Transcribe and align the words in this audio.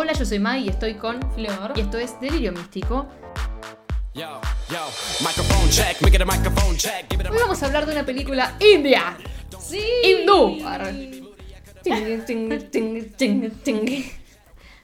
Hola, 0.00 0.12
yo 0.12 0.24
soy 0.24 0.38
Mai 0.38 0.62
y 0.64 0.68
estoy 0.68 0.94
con 0.94 1.20
Flor. 1.32 1.72
Y 1.74 1.80
esto 1.80 1.98
es 1.98 2.20
Delirio 2.20 2.52
Místico. 2.52 3.08
Hoy 7.28 7.38
vamos 7.40 7.60
a 7.60 7.66
hablar 7.66 7.84
de 7.84 7.90
una 7.94 8.06
película 8.06 8.54
india. 8.60 9.16
Sí. 9.58 9.82
Hindú. 10.04 10.56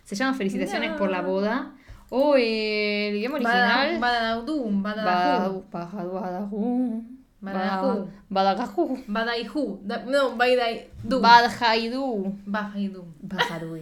Se 0.03 0.17
llama 0.17 0.37
Felicitaciones 0.37 0.91
No. 0.91 0.97
por 0.97 1.09
la 1.13 1.21
boda. 1.23 1.71
O 2.11 2.35
el 2.35 3.15
idioma 3.15 3.37
original. 3.37 4.01
Badadum, 4.01 4.83
Badadahu. 4.83 5.65
Badaju. 5.71 7.05
Badaju. 7.41 8.09
Badagajú. 8.29 9.05
Badaihu. 9.07 9.79
Da- 9.85 10.05
No, 10.09 10.31
Badaidu. 10.35 11.21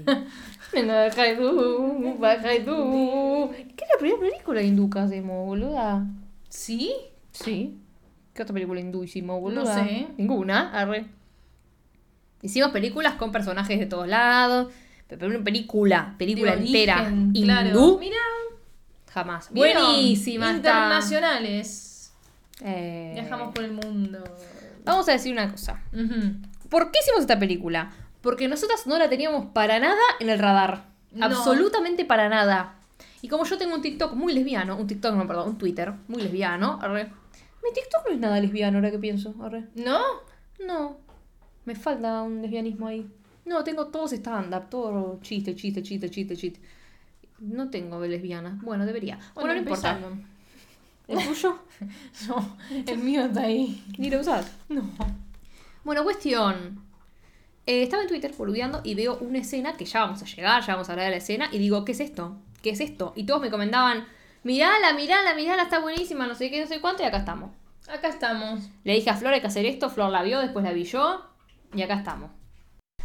Bajaidu. 2.19 3.51
¿Qué 3.53 3.85
es 3.85 3.91
la 3.93 3.99
primera 3.99 4.21
película 4.21 4.63
hindú 4.63 4.89
que 4.91 4.99
hacemos, 4.99 5.47
boluda? 5.47 6.07
¿Sí? 6.49 6.93
Sí. 7.33 7.79
¿Qué 8.35 8.43
otra 8.43 8.55
película 8.55 8.81
hindú 8.81 9.05
hicimos, 9.05 9.41
boluda? 9.41 9.77
No 9.77 9.85
sé. 9.85 10.09
Ninguna, 10.17 10.71
arre. 10.73 11.07
Hicimos 12.41 12.71
películas 12.71 13.15
con 13.15 13.31
personajes 13.31 13.79
de 13.79 13.87
todos 13.87 14.09
lados. 14.09 14.73
Pero 15.07 15.27
una 15.27 15.45
película, 15.45 16.15
película 16.19 16.57
De 16.57 16.65
entera 16.67 17.03
origen, 17.03 17.31
hindú, 17.35 17.45
Claro. 17.45 17.99
Mira. 18.01 18.17
jamás. 19.13 19.51
Buenísima. 19.53 20.53
Internacionales. 20.53 22.13
Eh, 22.65 23.11
Viajamos 23.15 23.55
por 23.55 23.65
el 23.65 23.73
mundo. 23.73 24.25
Vamos 24.85 25.09
a 25.09 25.13
decir 25.13 25.33
una 25.33 25.51
cosa. 25.51 25.83
¿Por 26.71 26.91
qué 26.91 26.99
hicimos 27.03 27.21
esta 27.21 27.39
película? 27.39 27.91
Porque 28.23 28.49
nosotras 28.49 28.87
no 28.87 28.99
la 28.99 29.09
teníamos 29.09 29.47
para 29.47 29.79
nada 29.79 30.01
en 30.21 30.31
el 30.31 30.39
radar. 30.39 30.87
No. 31.11 31.27
Absolutamente 31.27 32.05
para 32.05 32.29
nada. 32.29 32.77
Y 33.21 33.29
como 33.29 33.45
yo 33.45 33.59
tengo 33.59 33.75
un 33.75 33.83
TikTok 33.83 34.15
muy 34.15 34.33
lesbiano, 34.33 34.77
un 34.77 34.87
TikTok, 34.87 35.15
no, 35.15 35.27
perdón, 35.27 35.51
un 35.51 35.59
Twitter 35.59 35.93
muy 36.09 36.23
lesbiano, 36.23 36.79
arre. 36.81 37.05
Mi 37.63 37.73
TikTok 37.73 38.07
no 38.09 38.15
es 38.15 38.19
nada 38.19 38.41
lesbiano 38.41 38.79
ahora 38.79 38.91
que 38.91 38.99
pienso, 38.99 39.35
arre. 39.43 39.69
¿No? 39.75 40.01
No, 40.65 40.97
me 41.65 41.75
falta 41.75 42.23
un 42.23 42.43
lesbianismo 42.43 42.87
ahí. 42.87 43.09
No, 43.45 43.63
tengo 43.65 43.87
todos 43.89 44.13
stand-up, 44.13 44.69
todo 44.71 45.19
chiste, 45.23 45.55
chiste, 45.55 45.83
chiste, 45.83 46.11
chiste, 46.11 46.37
chiste. 46.37 46.61
No 47.41 47.71
tengo 47.71 48.01
lesbiana. 48.05 48.59
Bueno, 48.63 48.87
debería. 48.87 49.19
Bueno, 49.35 49.53
no 49.53 49.59
importa. 49.59 49.99
¿El 51.09 51.19
tuyo? 51.27 51.59
No, 52.29 52.57
el 52.87 52.99
mío 52.99 53.25
está 53.25 53.43
ahí. 53.43 53.85
Ni 53.99 54.11
lo 54.11 54.21
usás. 54.21 54.51
No. 54.69 54.83
Bueno, 55.85 56.05
cuestión. 56.05 56.81
Eh, 57.67 57.83
estaba 57.85 58.03
en 58.03 58.09
Twitter 58.09 58.33
boludeando 58.37 58.81
y 58.83 58.95
veo 58.95 59.19
una 59.21 59.39
escena 59.39 59.75
que 59.75 59.85
ya 59.85 60.01
vamos 60.01 60.21
a 60.23 60.27
llegar, 60.27 60.63
ya 60.67 60.73
vamos 60.75 60.89
a 60.89 60.93
hablar 60.93 61.07
de 61.07 61.13
la 61.13 61.17
escena, 61.19 61.49
y 61.53 61.59
digo, 61.59 61.85
¿qué 61.85 61.93
es 61.93 62.01
esto? 62.01 62.37
¿Qué 62.61 62.71
es 62.71 62.81
esto? 62.81 63.13
Y 63.15 63.25
todos 63.25 63.41
me 63.41 63.51
comentaban, 63.51 64.07
mirala, 64.43 64.93
mirala, 64.95 65.35
mirala, 65.35 65.63
está 65.65 65.79
buenísima, 65.79 66.27
no 66.27 66.35
sé 66.35 66.51
qué, 66.51 66.61
no 66.61 66.67
sé 66.67 66.81
cuánto, 66.81 67.03
y 67.03 67.07
acá 67.07 67.19
estamos. 67.19 67.51
Acá 67.89 68.09
estamos. 68.09 68.69
Le 68.85 68.95
dije 68.95 69.11
a 69.11 69.15
Flor 69.15 69.35
hay 69.35 69.41
que 69.41 69.47
hacer 69.47 69.65
esto, 69.67 69.91
Flor 69.91 70.11
la 70.11 70.23
vio, 70.23 70.41
después 70.41 70.65
la 70.65 70.73
vi 70.73 70.85
yo, 70.85 71.25
y 71.73 71.83
acá 71.83 71.95
estamos. 71.95 72.31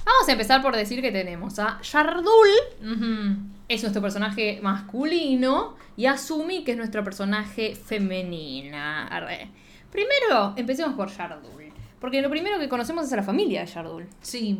Vamos 0.06 0.28
a 0.28 0.32
empezar 0.32 0.62
por 0.62 0.76
decir 0.76 1.02
que 1.02 1.12
tenemos 1.12 1.60
a 1.60 1.80
Yardul, 1.82 2.50
Ujú. 2.82 3.38
es 3.68 3.82
nuestro 3.84 4.02
personaje 4.02 4.60
masculino, 4.64 5.76
y 5.98 6.06
a 6.08 6.18
Sumi, 6.18 6.64
que 6.64 6.72
es 6.72 6.78
nuestro 6.78 7.04
personaje 7.04 7.76
femenina. 7.76 9.08
Arre. 9.08 9.50
Primero, 9.92 10.54
empecemos 10.56 10.96
por 10.96 11.10
Yardul. 11.10 11.67
Porque 12.00 12.22
lo 12.22 12.30
primero 12.30 12.60
que 12.60 12.70
conocemos 12.70 13.06
es 13.06 13.14
a 13.14 13.18
la 13.18 13.24
familia 13.24 13.62
de 13.62 13.68
Yardul. 13.68 14.08
Sí. 14.22 14.60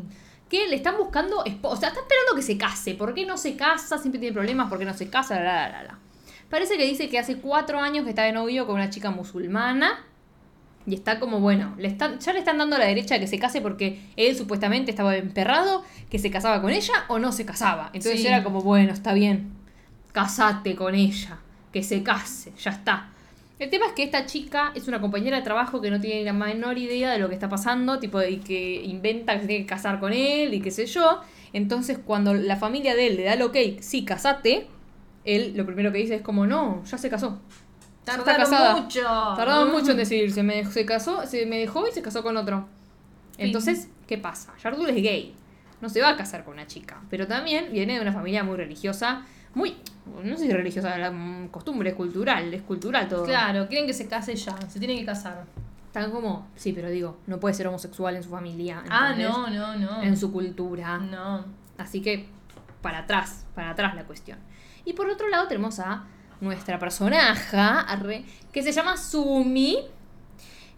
Que 0.50 0.68
le 0.68 0.76
están 0.76 0.98
buscando 0.98 1.44
esposa. 1.46 1.74
O 1.76 1.78
sea, 1.80 1.90
está 1.90 2.02
esperando 2.02 2.36
que 2.36 2.42
se 2.42 2.58
case. 2.58 2.94
¿Por 2.96 3.14
qué 3.14 3.26
no 3.26 3.38
se 3.38 3.56
casa? 3.56 3.98
Siempre 3.98 4.20
tiene 4.20 4.34
problemas. 4.34 4.70
¿Por 4.70 4.80
qué 4.80 4.86
no 4.86 4.94
se 4.94 5.10
casa? 5.10 5.36
La, 5.36 5.44
la, 5.44 5.70
la, 5.70 5.84
la. 5.84 6.00
Parece 6.50 6.78
que 6.78 6.86
dice 6.86 7.10
que 7.10 7.20
hace 7.20 7.38
cuatro 7.38 7.80
años 7.80 8.04
que 8.06 8.10
está 8.12 8.24
de 8.24 8.32
novio 8.32 8.66
con 8.66 8.76
una 8.76 8.90
chica 8.90 9.12
musulmana. 9.12 10.04
Y 10.86 10.94
está 10.96 11.20
como, 11.20 11.42
bueno, 11.42 11.76
le 11.78 11.90
están, 11.90 12.18
ya 12.20 12.32
le 12.32 12.40
están 12.40 12.58
dando 12.58 12.78
la 12.78 12.86
derecha 12.86 13.16
de 13.16 13.20
que 13.20 13.28
se 13.28 13.38
case 13.38 13.60
porque 13.60 14.00
él 14.16 14.38
supuestamente 14.38 14.90
estaba 14.90 15.18
emperrado, 15.18 15.84
que 16.10 16.18
se 16.18 16.32
casaba 16.32 16.62
con 16.62 16.72
ella 16.72 16.94
o 17.10 17.20
no 17.20 17.34
se 17.34 17.46
casaba. 17.46 17.90
Entonces 17.92 18.22
Sí. 18.22 18.28
era 18.28 18.42
como, 18.42 18.62
bueno, 18.62 18.94
está 18.94 19.12
bien, 19.14 19.52
casate 20.14 20.78
con 20.78 20.96
ella, 20.96 21.40
que 21.74 21.84
se 21.84 22.04
case, 22.04 22.54
ya 22.58 22.72
está. 22.72 23.10
El 23.60 23.70
tema 23.72 23.88
es 23.88 23.94
que 23.94 24.04
esta 24.04 24.26
chica 24.28 24.72
es 24.76 24.88
una 24.88 25.02
compañera 25.02 25.38
de 25.38 25.44
trabajo 25.44 25.82
que 25.82 25.90
no 25.90 26.00
tiene 26.00 26.24
la 26.24 26.34
menor 26.34 26.78
idea 26.78 27.12
de 27.12 27.18
lo 27.18 27.28
que 27.28 27.34
está 27.34 27.50
pasando, 27.50 27.98
tipo, 28.00 28.22
y 28.22 28.38
que 28.38 28.84
inventa 28.84 29.34
que 29.34 29.42
se 29.42 29.48
tiene 29.48 29.64
que 29.66 29.70
casar 29.70 30.00
con 30.00 30.14
él 30.14 30.54
y 30.54 30.62
qué 30.62 30.70
sé 30.70 30.86
yo. 30.86 31.22
Entonces, 31.54 31.98
cuando 32.06 32.34
la 32.36 32.56
familia 32.56 32.96
de 32.96 33.08
él 33.08 33.16
le 33.18 33.24
da 33.24 33.34
el 33.34 33.42
ok, 33.42 33.58
sí, 33.80 34.06
casate, 34.06 34.68
él 35.24 35.54
lo 35.56 35.66
primero 35.66 35.92
que 35.92 35.98
dice 35.98 36.16
es 36.16 36.22
como, 36.22 36.46
no, 36.46 36.84
ya 36.86 36.98
se 37.00 37.10
casó. 37.10 37.40
Está 38.00 38.18
Tardaron 38.24 38.42
casada. 38.52 38.78
mucho. 38.78 39.02
Tardaron 39.02 39.70
Mm. 39.70 39.72
mucho 39.72 39.92
en 39.92 39.98
decidirse. 40.06 40.44
Me, 40.44 40.64
se 40.66 40.86
casó, 40.86 41.26
se 41.26 41.46
me 41.48 41.58
dejó 41.58 41.88
y 41.88 41.92
se 41.92 42.02
casó 42.04 42.22
con 42.22 42.38
otro. 42.38 42.68
Entonces, 43.40 43.90
¿qué 44.08 44.18
pasa? 44.18 44.54
Yardul 44.64 44.90
es 44.90 44.96
gay. 44.96 45.34
No 45.82 45.90
se 45.90 46.02
va 46.02 46.10
a 46.10 46.16
casar 46.18 46.44
con 46.44 46.54
una 46.54 46.68
chica. 46.68 47.02
Pero 47.10 47.28
también 47.28 47.70
viene 47.72 47.96
de 47.96 48.02
una 48.02 48.14
familia 48.14 48.44
muy 48.44 48.56
religiosa. 48.56 49.26
Muy. 49.54 49.76
No 50.24 50.38
sé 50.38 50.46
si 50.46 50.52
religiosa, 50.52 50.98
la 50.98 51.14
costumbre 51.52 51.90
es 51.90 51.96
cultural. 51.96 52.54
Es 52.54 52.62
cultural 52.62 53.08
todo. 53.08 53.26
Claro, 53.26 53.68
quieren 53.68 53.88
que 53.88 53.94
se 53.94 54.08
case 54.08 54.36
ya. 54.36 54.56
Se 54.70 54.80
tienen 54.80 54.98
que 55.00 55.06
casar. 55.06 55.46
Están 55.88 56.12
como. 56.12 56.48
Sí, 56.56 56.74
pero 56.74 56.90
digo, 56.90 57.18
no 57.28 57.40
puede 57.40 57.56
ser 57.56 57.68
homosexual 57.68 58.16
en 58.16 58.24
su 58.24 58.30
familia. 58.30 58.84
Ah, 58.90 59.14
no, 59.18 59.50
no, 59.50 59.76
no. 59.76 60.02
En 60.02 60.16
su 60.16 60.32
cultura. 60.32 60.98
No. 60.98 61.46
Así 61.78 62.02
que 62.02 62.28
para 62.82 63.00
atrás, 63.00 63.46
para 63.56 63.72
atrás 63.72 63.96
la 63.96 64.06
cuestión. 64.06 64.38
Y 64.86 64.94
por 64.94 65.10
otro 65.10 65.28
lado 65.28 65.48
tenemos 65.48 65.80
a 65.80 66.06
nuestra 66.40 66.80
personaja, 66.80 67.82
arre, 67.82 68.24
que 68.52 68.64
se 68.64 68.72
llama 68.72 68.98
Sumi. 68.98 69.80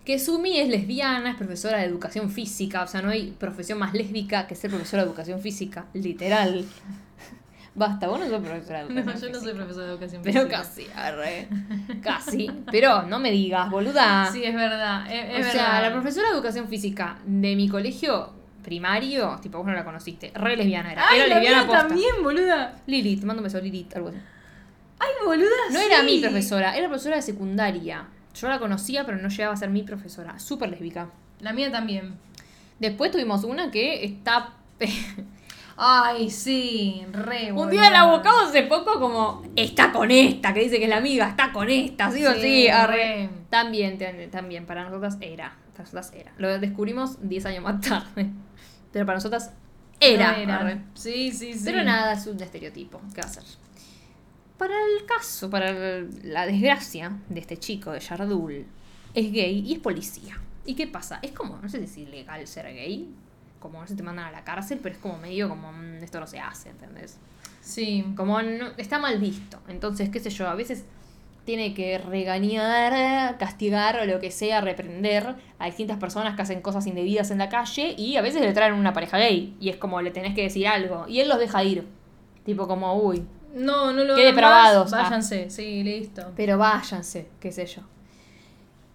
Que 0.06 0.18
Sumi 0.18 0.58
es 0.58 0.70
lesbiana, 0.70 1.32
es 1.32 1.36
profesora 1.36 1.78
de 1.78 1.86
educación 1.86 2.32
física. 2.32 2.84
O 2.84 2.88
sea, 2.88 3.02
no 3.02 3.10
hay 3.10 3.32
profesión 3.32 3.78
más 3.78 3.94
lésbica 3.94 4.48
que 4.48 4.56
ser 4.56 4.72
profesora 4.72 5.04
de 5.04 5.10
educación 5.10 5.40
física. 5.40 5.86
Literal. 5.94 6.66
Basta, 7.76 8.08
vos 8.08 8.20
no 8.20 8.28
sos 8.28 8.42
profesora 8.42 8.84
de 8.86 8.94
No, 8.94 9.00
educación 9.02 9.32
yo 9.32 9.38
no 9.38 9.40
soy 9.40 9.50
física. 9.50 9.56
profesora 9.58 9.86
de 9.88 9.92
educación 9.94 10.22
Pero 10.24 10.42
física. 10.42 10.58
casi, 10.58 10.88
arre. 10.96 11.48
Casi. 12.02 12.52
Pero 12.72 13.04
no 13.04 13.20
me 13.20 13.32
digas, 13.32 13.70
boluda. 13.70 14.30
Sí, 14.32 14.44
es 14.44 14.56
verdad. 14.56 15.06
Es, 15.12 15.40
es 15.40 15.48
o 15.48 15.52
sea, 15.52 15.64
verdad. 15.64 15.82
la 15.84 15.92
profesora 15.94 16.28
de 16.30 16.34
educación 16.36 16.68
física 16.68 17.18
de 17.26 17.56
mi 17.56 17.70
colegio 17.70 18.34
primario, 18.64 19.38
tipo, 19.42 19.58
vos 19.60 19.68
no 19.68 19.74
la 19.74 19.86
conociste, 19.86 20.32
re 20.36 20.56
lesbiana 20.58 20.92
era. 20.92 21.06
Ay, 21.10 21.20
era 21.20 21.28
la 21.30 21.36
lesbiana 21.36 21.66
posta. 21.66 21.88
también, 21.88 22.16
boluda. 22.24 22.74
Lilith, 22.88 23.22
te 23.22 23.26
mando 23.26 23.42
un 23.42 23.46
beso, 23.46 23.60
Lilith, 23.62 23.96
algo 23.96 24.10
así. 24.10 24.18
Ay, 25.00 25.10
boluda. 25.26 25.48
No 25.72 25.80
sí. 25.80 25.86
era 25.86 26.04
mi 26.04 26.20
profesora, 26.20 26.76
era 26.78 26.88
profesora 26.88 27.16
de 27.16 27.22
secundaria. 27.22 28.06
Yo 28.36 28.50
la 28.50 28.60
conocía, 28.60 29.06
pero 29.06 29.18
no 29.18 29.30
llegaba 29.30 29.54
a 29.54 29.58
ser 29.58 29.70
mi 29.70 29.84
profesora. 29.84 30.38
Súper 30.40 30.70
lésbica. 30.70 31.10
La 31.40 31.54
mía 31.54 31.72
también. 31.72 32.16
Después 32.80 33.12
tuvimos 33.12 33.44
una 33.46 33.72
que 33.72 34.04
está. 34.04 34.54
Ay, 35.82 36.30
sí, 36.30 37.06
re 37.14 37.54
Un 37.54 37.70
día 37.70 37.90
la 37.90 38.12
buscamos 38.12 38.50
hace 38.50 38.64
poco 38.64 39.00
como. 39.00 39.44
Está 39.56 39.94
con 39.94 40.12
esta, 40.12 40.54
que 40.54 40.60
dice 40.62 40.78
que 40.78 40.84
es 40.84 40.90
la 40.90 40.98
amiga, 40.98 41.30
está 41.30 41.54
con 41.54 41.70
esta, 41.70 42.12
sí 42.12 42.26
o 42.26 42.34
Sí, 42.34 42.42
sí. 42.42 42.68
arre. 42.68 42.96
re. 42.98 43.30
También, 43.50 43.98
también, 44.30 44.66
para 44.66 44.84
nosotras 44.84 45.18
era. 45.22 45.56
Para 45.72 45.84
nosotras 45.84 46.12
era. 46.14 46.34
Lo 46.38 46.60
descubrimos 46.60 47.18
10 47.30 47.46
años 47.46 47.64
más 47.64 47.80
tarde. 47.82 48.30
Pero 48.92 49.06
para 49.06 49.18
nosotras 49.20 49.52
era. 50.02 50.46
No 50.46 50.54
arre. 50.54 50.82
Sí, 50.96 51.32
sí, 51.32 51.54
sí. 51.54 51.62
Pero 51.64 51.82
nada, 51.86 52.12
es 52.14 52.28
un 52.28 52.42
estereotipo. 52.42 53.00
¿Qué 53.16 53.22
va 53.22 53.28
a 53.28 53.32
ser? 53.32 53.44
Para 54.58 54.74
el 54.76 55.06
caso, 55.06 55.50
para 55.50 55.70
el- 55.70 56.10
la 56.24 56.46
desgracia 56.46 57.14
de 57.30 57.40
este 57.40 57.56
chico, 57.56 57.92
de 57.92 58.02
Yardul, 58.02 58.66
es 59.14 59.32
gay 59.32 59.64
y 59.66 59.74
es 59.76 59.80
policía. 59.80 60.38
¿Y 60.66 60.76
qué 60.76 60.88
pasa? 60.88 61.20
Es 61.22 61.32
como, 61.32 61.58
no 61.62 61.70
sé 61.70 61.78
si 61.80 61.86
es 61.86 61.98
ilegal 62.10 62.46
ser 62.46 62.66
gay, 62.74 63.08
como 63.60 63.80
no 63.82 63.88
se 63.88 63.96
te 63.96 64.04
mandan 64.04 64.26
a 64.26 64.32
la 64.32 64.44
cárcel, 64.44 64.80
pero 64.82 64.96
es 64.96 65.02
como 65.02 65.18
medio 65.18 65.50
como, 65.50 65.72
mm, 65.72 66.04
esto 66.04 66.20
no 66.20 66.28
se 66.28 66.40
hace, 66.40 66.70
¿entendés? 66.70 67.18
Sí. 67.62 68.06
Como 68.16 68.42
no- 68.42 68.70
está 68.78 69.00
mal 69.00 69.20
visto. 69.20 69.60
Entonces, 69.68 70.10
qué 70.10 70.20
sé 70.20 70.30
yo, 70.30 70.48
a 70.48 70.56
veces 70.56 70.86
tiene 71.46 71.74
que 71.74 71.98
regañar, 71.98 73.38
castigar 73.38 74.00
o 74.00 74.06
lo 74.06 74.20
que 74.20 74.32
sea, 74.32 74.62
reprender 74.62 75.36
a 75.58 75.66
distintas 75.66 75.98
personas 75.98 76.36
que 76.36 76.42
hacen 76.44 76.62
cosas 76.62 76.86
indebidas 76.88 77.32
en 77.32 77.38
la 77.40 77.50
calle 77.50 77.96
y 77.98 78.18
a 78.18 78.22
veces 78.22 78.42
le 78.42 78.54
traen 78.54 78.74
una 78.74 78.94
pareja 78.94 79.18
gay 79.18 79.56
y 79.60 79.70
es 79.70 79.78
como 79.78 80.02
le 80.02 80.12
tenés 80.12 80.36
que 80.36 80.44
decir 80.44 80.68
algo 80.68 81.06
y 81.08 81.20
él 81.22 81.30
los 81.30 81.40
deja 81.40 81.64
ir. 81.64 81.88
Tipo 82.46 82.68
como, 82.68 82.94
uy, 82.96 83.24
No, 83.56 83.92
no 83.92 84.04
lo 84.04 84.16
Qué 84.16 84.26
depravados. 84.26 84.92
más, 84.92 85.00
Ah. 85.00 85.04
Váyanse, 85.06 85.50
sí, 85.50 85.82
listo. 85.84 86.32
pero 86.36 86.58
váyanse, 86.60 87.30
qué 87.40 87.52
sé 87.52 87.66
yo. 87.66 87.82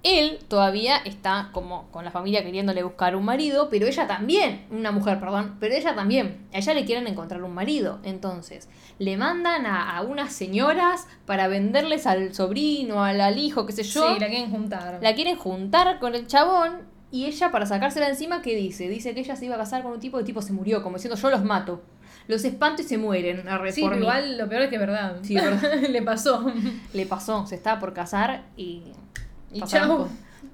Él 0.04 0.38
todavía 0.48 0.98
está 0.98 1.48
como 1.52 1.90
con 1.90 2.04
la 2.04 2.10
familia 2.10 2.44
queriéndole 2.44 2.82
buscar 2.82 3.16
un 3.16 3.24
marido, 3.24 3.68
pero 3.70 3.86
ella 3.86 4.06
también, 4.06 4.66
una 4.70 4.92
mujer, 4.92 5.18
perdón, 5.18 5.56
pero 5.58 5.74
ella 5.74 5.94
también, 5.94 6.46
a 6.52 6.58
ella 6.58 6.74
le 6.74 6.84
quieren 6.84 7.06
encontrar 7.06 7.42
un 7.42 7.54
marido. 7.54 7.98
Entonces, 8.04 8.68
le 8.98 9.16
mandan 9.16 9.64
a, 9.66 9.96
a 9.96 10.02
unas 10.02 10.32
señoras 10.32 11.06
para 11.26 11.48
venderles 11.48 12.06
al 12.06 12.34
sobrino, 12.34 13.02
al, 13.02 13.20
al 13.20 13.38
hijo, 13.38 13.64
qué 13.66 13.72
sé 13.72 13.82
yo. 13.82 14.14
Sí, 14.14 14.20
la 14.20 14.28
quieren 14.28 14.50
juntar. 14.50 14.98
La 15.02 15.14
quieren 15.14 15.36
juntar 15.36 15.98
con 15.98 16.14
el 16.14 16.26
chabón 16.26 16.82
y 17.10 17.24
ella 17.26 17.50
para 17.50 17.64
sacársela 17.64 18.08
encima, 18.08 18.42
¿qué 18.42 18.54
dice? 18.56 18.88
Dice 18.88 19.14
que 19.14 19.20
ella 19.20 19.36
se 19.36 19.46
iba 19.46 19.54
a 19.54 19.58
casar 19.58 19.82
con 19.82 19.92
un 19.92 20.00
tipo 20.00 20.18
el 20.18 20.24
tipo 20.26 20.42
se 20.42 20.52
murió, 20.52 20.82
como 20.82 20.96
diciendo 20.96 21.16
yo 21.18 21.30
los 21.30 21.42
mato. 21.44 21.82
Los 22.26 22.44
espanto 22.44 22.82
y 22.82 22.84
se 22.84 22.98
mueren. 22.98 23.48
arre, 23.48 23.72
Sí, 23.72 23.80
por 23.82 23.92
mí. 23.94 23.98
igual 24.02 24.36
lo 24.36 24.48
peor 24.48 24.62
es 24.62 24.68
que 24.68 24.74
es 24.76 24.80
verdad. 24.80 25.16
Sí, 25.22 25.34
verdad. 25.34 25.74
Le 25.88 26.02
pasó. 26.02 26.44
Le 26.92 27.06
pasó, 27.06 27.46
se 27.46 27.54
estaba 27.54 27.80
por 27.80 27.94
casar 27.94 28.42
y. 28.56 28.82
Y 29.54 29.60
pasaron 29.60 29.88
chau. 29.88 30.08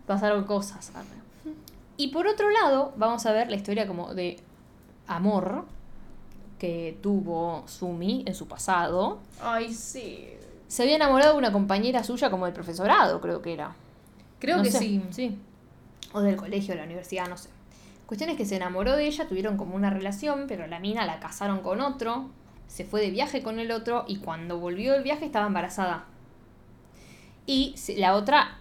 Pasaron 0.07 0.45
cosas. 0.45 0.93
Y 1.97 2.09
por 2.09 2.27
otro 2.27 2.51
lado, 2.51 2.93
vamos 2.97 3.27
a 3.27 3.33
ver 3.33 3.51
la 3.51 3.57
historia 3.57 3.87
como 3.87 4.15
de 4.15 4.39
amor 5.07 5.65
que 6.59 6.97
tuvo 7.03 7.65
Sumi 7.67 8.23
en 8.27 8.35
su 8.35 8.47
pasado. 8.47 9.19
Ay, 9.43 9.73
sí. 9.75 10.29
Se 10.69 10.83
había 10.83 10.97
enamorado 10.97 11.33
de 11.33 11.39
una 11.39 11.51
compañera 11.53 12.05
suya 12.05 12.31
como 12.31 12.45
del 12.45 12.55
profesorado, 12.55 13.21
creo 13.21 13.43
que 13.43 13.53
era. 13.53 13.75
Creo 14.39 14.59
No 14.59 14.63
que 14.63 14.71
sé, 14.71 14.79
sí. 14.79 15.03
Sí. 15.11 15.39
O 16.13 16.21
del 16.21 16.37
colegio, 16.37 16.75
de 16.75 16.81
la 16.81 16.87
universidad, 16.87 17.29
no 17.29 17.37
sé. 17.37 17.49
Cuestión 18.07 18.31
es 18.31 18.37
que 18.37 18.45
se 18.45 18.57
enamoró 18.57 18.97
de 18.97 19.07
ella, 19.07 19.27
tuvieron 19.29 19.57
como 19.57 19.75
una 19.75 19.91
relación, 19.91 20.45
pero 20.49 20.67
la 20.67 20.79
mina 20.81 21.07
la 21.07 21.21
casaron 21.21 21.61
con 21.61 21.81
otro, 21.81 22.29
se 22.69 22.85
fue 22.85 23.01
de 23.01 23.11
viaje 23.11 23.43
con 23.43 23.59
el 23.59 23.73
otro 23.73 24.05
y 24.07 24.19
cuando 24.19 24.59
volvió 24.59 24.93
del 24.93 25.03
viaje 25.03 25.25
estaba 25.25 25.47
embarazada. 25.47 26.05
Y 27.47 27.75
la 27.97 28.15
otra 28.15 28.60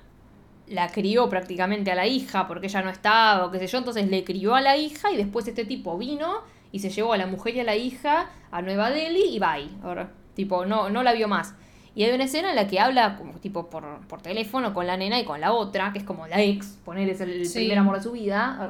la 0.70 0.90
crió 0.90 1.30
prácticamente 1.30 1.92
a 1.92 1.96
la 1.96 2.06
hija 2.08 2.48
porque 2.48 2.68
ella 2.68 2.82
no 2.82 2.90
estaba 2.90 3.46
o 3.46 3.52
qué 3.52 3.60
sé 3.60 3.68
yo, 3.68 3.78
entonces 3.80 4.08
le 4.10 4.24
crió 4.24 4.56
a 4.56 4.62
la 4.62 4.78
hija 4.78 5.12
y 5.12 5.18
después 5.18 5.48
este 5.48 5.66
tipo 5.66 5.98
vino 5.98 6.42
y 6.72 6.80
se 6.80 6.90
llevó 6.90 7.14
a 7.14 7.18
la 7.18 7.26
mujer 7.28 7.56
y 7.56 7.60
a 7.62 7.64
la 7.64 7.76
hija 7.76 8.30
a 8.52 8.62
Nueva 8.62 8.92
Delhi 8.92 9.36
y 9.36 9.40
bye. 9.40 9.70
Ahora, 9.84 10.12
tipo, 10.36 10.66
no, 10.66 10.90
no 10.90 11.02
la 11.04 11.14
vio 11.14 11.28
más. 11.28 11.56
Y 11.96 12.04
hay 12.04 12.14
una 12.14 12.26
escena 12.26 12.52
en 12.52 12.56
la 12.56 12.68
que 12.68 12.80
habla 12.80 13.18
como 13.18 13.34
tipo 13.34 13.70
por, 13.70 13.84
por 14.08 14.22
teléfono 14.22 14.74
con 14.74 14.86
la 14.86 14.96
nena 14.96 15.20
y 15.20 15.26
con 15.26 15.42
la 15.42 15.52
otra, 15.54 15.92
que 15.92 16.00
es 16.00 16.06
como 16.06 16.28
la 16.28 16.40
ex, 16.42 16.78
poner 16.86 17.10
es 17.10 17.20
el, 17.22 17.46
Sí. 17.48 17.60
primer 17.60 17.80
amor 17.80 17.98
de 17.98 18.04
su 18.04 18.12
vida. 18.12 18.70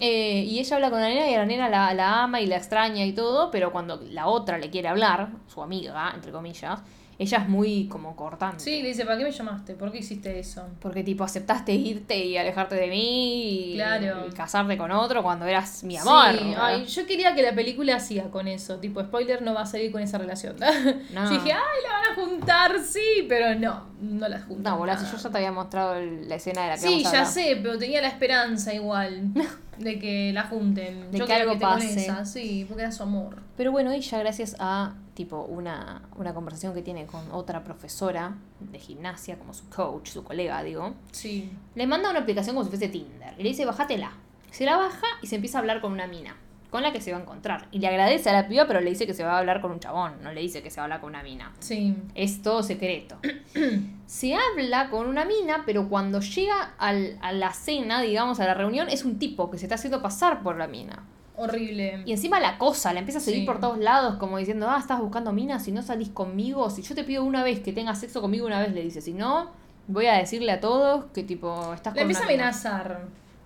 Eh, 0.00 0.44
y 0.46 0.60
ella 0.60 0.76
habla 0.76 0.90
con 0.90 1.00
la 1.00 1.08
nena 1.08 1.28
y 1.28 1.34
la 1.34 1.44
nena 1.44 1.68
la, 1.68 1.92
la 1.92 2.22
ama 2.22 2.40
y 2.40 2.46
la 2.46 2.56
extraña 2.56 3.04
y 3.04 3.12
todo, 3.12 3.50
pero 3.50 3.72
cuando 3.72 4.00
la 4.10 4.28
otra 4.28 4.56
le 4.56 4.70
quiere 4.70 4.86
hablar, 4.86 5.30
su 5.48 5.60
amiga, 5.60 6.12
entre 6.14 6.30
comillas, 6.30 6.80
ella 7.20 7.38
es 7.38 7.48
muy 7.48 7.88
como 7.88 8.14
cortante. 8.14 8.60
Sí, 8.62 8.80
le 8.80 8.88
dice, 8.88 9.04
¿para 9.04 9.18
qué 9.18 9.24
me 9.24 9.32
llamaste? 9.32 9.74
¿Por 9.74 9.90
qué 9.90 9.98
hiciste 9.98 10.38
eso? 10.38 10.68
Porque 10.80 11.02
tipo 11.02 11.24
aceptaste 11.24 11.72
irte 11.72 12.16
y 12.16 12.36
alejarte 12.38 12.76
de 12.76 12.86
mí 12.86 13.72
y, 13.72 13.74
Claro. 13.74 14.26
y 14.28 14.32
casarte 14.32 14.78
con 14.78 14.92
otro 14.92 15.22
cuando 15.24 15.44
eras 15.46 15.82
mi 15.82 15.96
amor. 15.96 16.36
Sí, 16.38 16.94
yo 16.94 17.06
quería 17.06 17.34
que 17.34 17.42
la 17.42 17.52
película 17.54 17.98
siga 17.98 18.30
con 18.30 18.46
eso. 18.46 18.76
Tipo, 18.78 19.02
spoiler, 19.02 19.42
no 19.42 19.52
va 19.52 19.62
a 19.62 19.66
seguir 19.66 19.90
con 19.90 20.00
esa 20.02 20.18
relación. 20.18 20.56
No. 21.12 21.24
Yo 21.24 21.30
dije, 21.30 21.52
ay, 21.52 21.82
la 21.82 21.92
van 21.92 22.12
a 22.12 22.14
juntar, 22.14 22.72
sí, 22.84 23.26
pero 23.28 23.54
no, 23.58 23.86
no 24.00 24.28
las 24.28 24.44
juntan. 24.44 24.72
No, 24.74 24.78
boludo, 24.78 24.96
si 24.98 25.04
yo 25.10 25.16
ya 25.16 25.30
te 25.30 25.36
había 25.38 25.52
mostrado 25.52 25.94
la 26.00 26.34
escena 26.36 26.62
de 26.62 26.68
la 26.68 26.74
que 26.74 26.80
Sí, 26.80 27.02
ya 27.02 27.24
sé, 27.24 27.58
pero 27.62 27.78
tenía 27.78 28.00
la 28.00 28.08
esperanza 28.08 28.72
igual 28.74 29.22
de 29.78 29.98
que 29.98 30.32
la 30.32 30.44
junten. 30.44 31.10
De 31.10 31.18
Yo 31.18 31.26
que 31.26 31.34
algo 31.34 31.52
con 31.52 31.60
pase. 31.60 32.04
esa, 32.04 32.24
sí, 32.24 32.64
porque 32.68 32.82
era 32.82 32.92
su 32.92 33.02
amor. 33.02 33.42
Pero 33.56 33.70
bueno, 33.72 33.90
ella 33.92 34.18
gracias 34.18 34.56
a 34.58 34.94
tipo 35.14 35.42
una, 35.44 36.02
una 36.16 36.32
conversación 36.34 36.74
que 36.74 36.82
tiene 36.82 37.06
con 37.06 37.30
otra 37.32 37.64
profesora 37.64 38.36
de 38.60 38.78
gimnasia, 38.78 39.36
como 39.38 39.52
su 39.54 39.68
coach, 39.68 40.08
su 40.10 40.22
colega, 40.24 40.62
digo, 40.62 40.94
Sí. 41.12 41.50
le 41.74 41.86
manda 41.86 42.10
una 42.10 42.20
aplicación 42.20 42.54
como 42.54 42.64
si 42.64 42.70
fuese 42.70 42.88
Tinder. 42.88 43.34
Y 43.38 43.42
le 43.42 43.48
dice, 43.48 43.64
bájatela. 43.64 44.12
Se 44.50 44.64
la 44.64 44.76
baja 44.76 45.06
y 45.22 45.26
se 45.26 45.34
empieza 45.36 45.58
a 45.58 45.60
hablar 45.60 45.80
con 45.80 45.92
una 45.92 46.06
mina, 46.06 46.36
con 46.70 46.82
la 46.82 46.92
que 46.92 47.00
se 47.00 47.12
va 47.12 47.18
a 47.18 47.22
encontrar. 47.22 47.66
Y 47.70 47.78
le 47.78 47.88
agradece 47.88 48.28
a 48.30 48.32
la 48.34 48.46
piba, 48.48 48.66
pero 48.66 48.80
le 48.80 48.90
dice 48.90 49.06
que 49.06 49.14
se 49.14 49.24
va 49.24 49.34
a 49.36 49.38
hablar 49.38 49.60
con 49.62 49.70
un 49.72 49.80
chabón, 49.80 50.14
no 50.22 50.32
le 50.32 50.40
dice 50.42 50.62
que 50.62 50.70
se 50.70 50.76
va 50.76 50.82
a 50.82 50.84
hablar 50.84 51.00
con 51.00 51.10
una 51.10 51.22
mina. 51.22 51.52
Sí. 51.60 51.96
Es 52.14 52.42
todo 52.42 52.62
secreto. 52.62 53.16
se 54.06 54.34
habla 54.34 54.90
con 54.90 55.06
una 55.08 55.24
mina, 55.24 55.62
pero 55.66 55.88
cuando 55.88 56.20
llega 56.20 56.74
al- 56.78 57.18
a 57.22 57.32
la 57.32 57.52
cena, 57.52 58.00
digamos, 58.02 58.40
a 58.40 58.44
la 58.46 58.54
reunión, 58.54 58.88
es 58.90 59.04
un 59.04 59.18
tipo 59.18 59.50
que 59.50 59.58
se 59.58 59.64
está 59.66 59.74
haciendo 59.76 60.02
pasar 60.02 60.42
por 60.42 60.56
la 60.56 60.66
mina. 60.66 61.04
Horrible. 61.36 62.02
Y 62.04 62.10
encima 62.12 62.40
la 62.40 62.58
cosa, 62.58 62.92
la 62.92 62.98
empieza 62.98 63.18
a 63.18 63.22
seguir 63.22 63.40
Sí. 63.42 63.46
por 63.46 63.60
todos 63.60 63.78
lados, 63.78 64.16
como 64.16 64.38
diciendo, 64.38 64.68
ah, 64.68 64.78
estás 64.78 64.98
buscando 65.00 65.32
minas, 65.32 65.62
si 65.64 65.70
no 65.72 65.82
salís 65.82 66.08
conmigo, 66.08 66.68
si 66.68 66.82
yo 66.82 66.94
te 66.94 67.04
pido 67.04 67.22
una 67.22 67.44
vez 67.44 67.60
que 67.60 67.72
tengas 67.72 68.00
sexo 68.00 68.20
conmigo 68.20 68.44
una 68.46 68.60
vez, 68.60 68.72
le 68.72 68.82
dice, 68.82 69.00
si 69.00 69.12
no, 69.12 69.50
voy 69.86 70.06
a 70.06 70.14
decirle 70.14 70.50
a 70.52 70.60
todos 70.60 71.04
que 71.14 71.22
tipo, 71.22 71.72
estás 71.74 71.92
La 71.94 72.00
con 72.00 72.02
empieza 72.02 72.22
a 72.22 72.24
una 72.24 72.32
mina". 72.32 72.42
amenazar. 72.48 73.00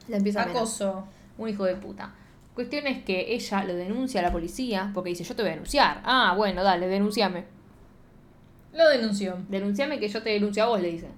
La 0.09 0.17
empieza 0.17 0.41
a 0.41 0.43
amenazar. 0.45 0.63
Acoso. 0.89 1.05
Un 1.39 1.49
hijo 1.51 1.65
de 1.65 1.77
puta. 1.77 2.15
Cuestión 2.55 2.87
es 2.87 3.03
que 3.03 3.33
ella 3.35 3.65
lo 3.65 3.75
denuncia 3.75 4.21
a 4.21 4.25
la 4.25 4.33
policía 4.33 4.91
porque 4.93 5.11
dice, 5.11 5.25
yo 5.25 5.35
te 5.35 5.43
voy 5.43 5.51
a 5.51 5.55
denunciar. 5.55 6.03
Ah, 6.05 6.35
bueno, 6.37 6.63
dale, 6.63 6.87
denunciame. 6.87 7.45
Lo 8.75 8.89
denunció. 8.89 9.39
Denunciame 9.49 9.99
que 9.99 10.09
yo 10.09 10.23
te 10.23 10.31
denuncio 10.31 10.65
a 10.65 10.67
vos, 10.69 10.81
le 10.81 10.91
dice. 10.91 11.09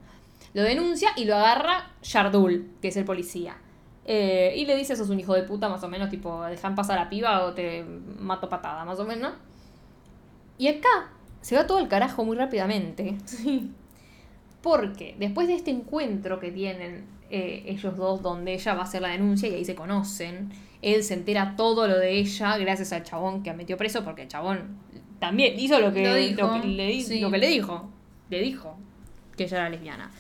Lo 0.52 0.62
denuncia 0.62 1.10
y 1.16 1.24
lo 1.24 1.34
agarra 1.34 1.90
Yardul, 2.02 2.70
que 2.80 2.88
es 2.88 2.96
el 2.96 3.04
policía. 3.04 3.56
Eh, 4.04 4.54
y 4.56 4.66
le 4.66 4.76
dice, 4.76 4.94
sos 4.94 5.10
un 5.10 5.18
hijo 5.18 5.34
de 5.34 5.42
puta, 5.42 5.68
más 5.68 5.82
o 5.82 5.88
menos, 5.88 6.10
tipo, 6.10 6.44
dejan 6.44 6.74
pasar 6.74 6.98
a 6.98 7.08
piba 7.08 7.44
o 7.44 7.54
te 7.54 7.84
mato 8.18 8.48
patada, 8.48 8.84
más 8.84 9.00
o 9.00 9.04
menos. 9.04 9.32
Y 10.58 10.68
acá 10.68 11.10
se 11.40 11.56
va 11.56 11.66
todo 11.66 11.78
el 11.78 11.88
carajo 11.88 12.24
muy 12.24 12.36
rápidamente. 12.36 13.16
Sí. 13.24 13.72
Porque 14.62 15.14
después 15.18 15.46
de 15.46 15.54
este 15.54 15.70
encuentro 15.70 16.40
que 16.40 16.50
tienen 16.50 17.04
eh, 17.28 17.64
ellos 17.66 17.96
dos, 17.96 18.22
donde 18.22 18.54
ella 18.54 18.74
va 18.74 18.80
a 18.80 18.84
hacer 18.84 19.02
la 19.02 19.08
denuncia 19.08 19.48
y 19.48 19.54
ahí 19.54 19.64
se 19.64 19.74
conocen, 19.74 20.50
él 20.92 21.02
se 21.04 21.14
entera 21.14 21.54
todo 21.56 21.86
lo 21.88 21.98
de 21.98 22.18
ella 22.18 22.56
gracias 22.58 22.92
al 22.92 23.02
chabón 23.04 23.42
que 23.42 23.52
metió 23.54 23.76
preso, 23.76 24.04
porque 24.04 24.22
el 24.22 24.28
chabón 24.28 24.76
también 25.18 25.58
hizo 25.58 25.80
lo 25.80 25.92
que, 25.92 26.04
Lo 26.04 26.14
dijo, 26.14 26.42
lo 26.46 26.60
que, 26.62 26.68
le, 26.68 26.86
di- 26.88 27.02
sí. 27.02 27.20
lo 27.20 27.30
que 27.30 27.38
le 27.38 27.48
dijo. 27.48 27.88
Le 28.30 28.40
dijo 28.40 28.76
que 29.36 29.44
ella 29.44 29.58
era 29.58 29.68
lesbiana. 29.70 30.10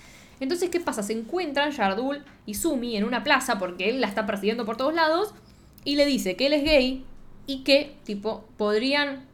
Entonces, 0.40 0.68
¿qué 0.70 0.80
pasa? 0.80 1.02
Se 1.02 1.12
encuentran 1.12 1.70
Yardul 1.70 2.24
y 2.46 2.54
Sumi 2.54 2.96
en 2.96 3.04
una 3.04 3.22
plaza 3.24 3.58
porque 3.58 3.88
él 3.90 4.00
la 4.00 4.08
está 4.08 4.26
persiguiendo 4.26 4.64
por 4.66 4.76
todos 4.76 4.94
lados 4.94 5.32
y 5.84 5.96
le 5.96 6.06
dice 6.06 6.36
que 6.36 6.46
él 6.46 6.52
es 6.54 6.64
gay 6.64 7.04
y 7.46 7.62
que, 7.62 7.96
tipo, 8.04 8.44
podrían, 8.56 9.24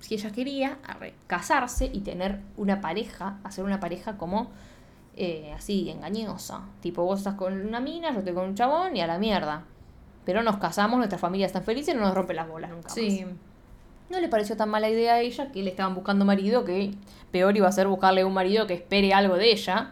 si 0.00 0.14
ella 0.14 0.30
quería, 0.32 0.78
casarse 1.26 1.90
y 1.92 2.00
tener 2.00 2.40
una 2.56 2.80
pareja, 2.80 3.38
hacer 3.44 3.64
una 3.64 3.80
pareja 3.80 4.16
como 4.16 4.50
eh, 5.16 5.52
así, 5.54 5.90
engañosa. 5.90 6.62
Tipo, 6.80 7.04
vos 7.04 7.18
estás 7.18 7.34
con 7.34 7.66
una 7.66 7.80
mina, 7.80 8.12
yo 8.12 8.18
estoy 8.20 8.34
con 8.34 8.48
un 8.48 8.54
chabón 8.54 8.96
y 8.96 9.02
a 9.02 9.06
la 9.06 9.18
mierda. 9.18 9.64
Pero 10.30 10.44
nos 10.44 10.58
casamos, 10.58 10.96
nuestras 10.96 11.20
familias 11.20 11.48
están 11.48 11.64
felices 11.64 11.92
y 11.92 11.98
no 11.98 12.04
nos 12.04 12.14
rompen 12.14 12.36
las 12.36 12.46
bolas 12.46 12.70
nunca 12.70 12.84
más. 12.84 12.94
Sí. 12.94 13.26
No 14.10 14.20
le 14.20 14.28
pareció 14.28 14.56
tan 14.56 14.68
mala 14.68 14.88
idea 14.88 15.14
a 15.14 15.20
ella 15.20 15.50
que 15.50 15.60
le 15.60 15.70
estaban 15.70 15.92
buscando 15.92 16.24
marido, 16.24 16.64
que 16.64 16.94
peor 17.32 17.56
iba 17.56 17.66
a 17.66 17.72
ser 17.72 17.88
buscarle 17.88 18.24
un 18.24 18.32
marido 18.32 18.68
que 18.68 18.74
espere 18.74 19.12
algo 19.12 19.34
de 19.34 19.50
ella. 19.50 19.90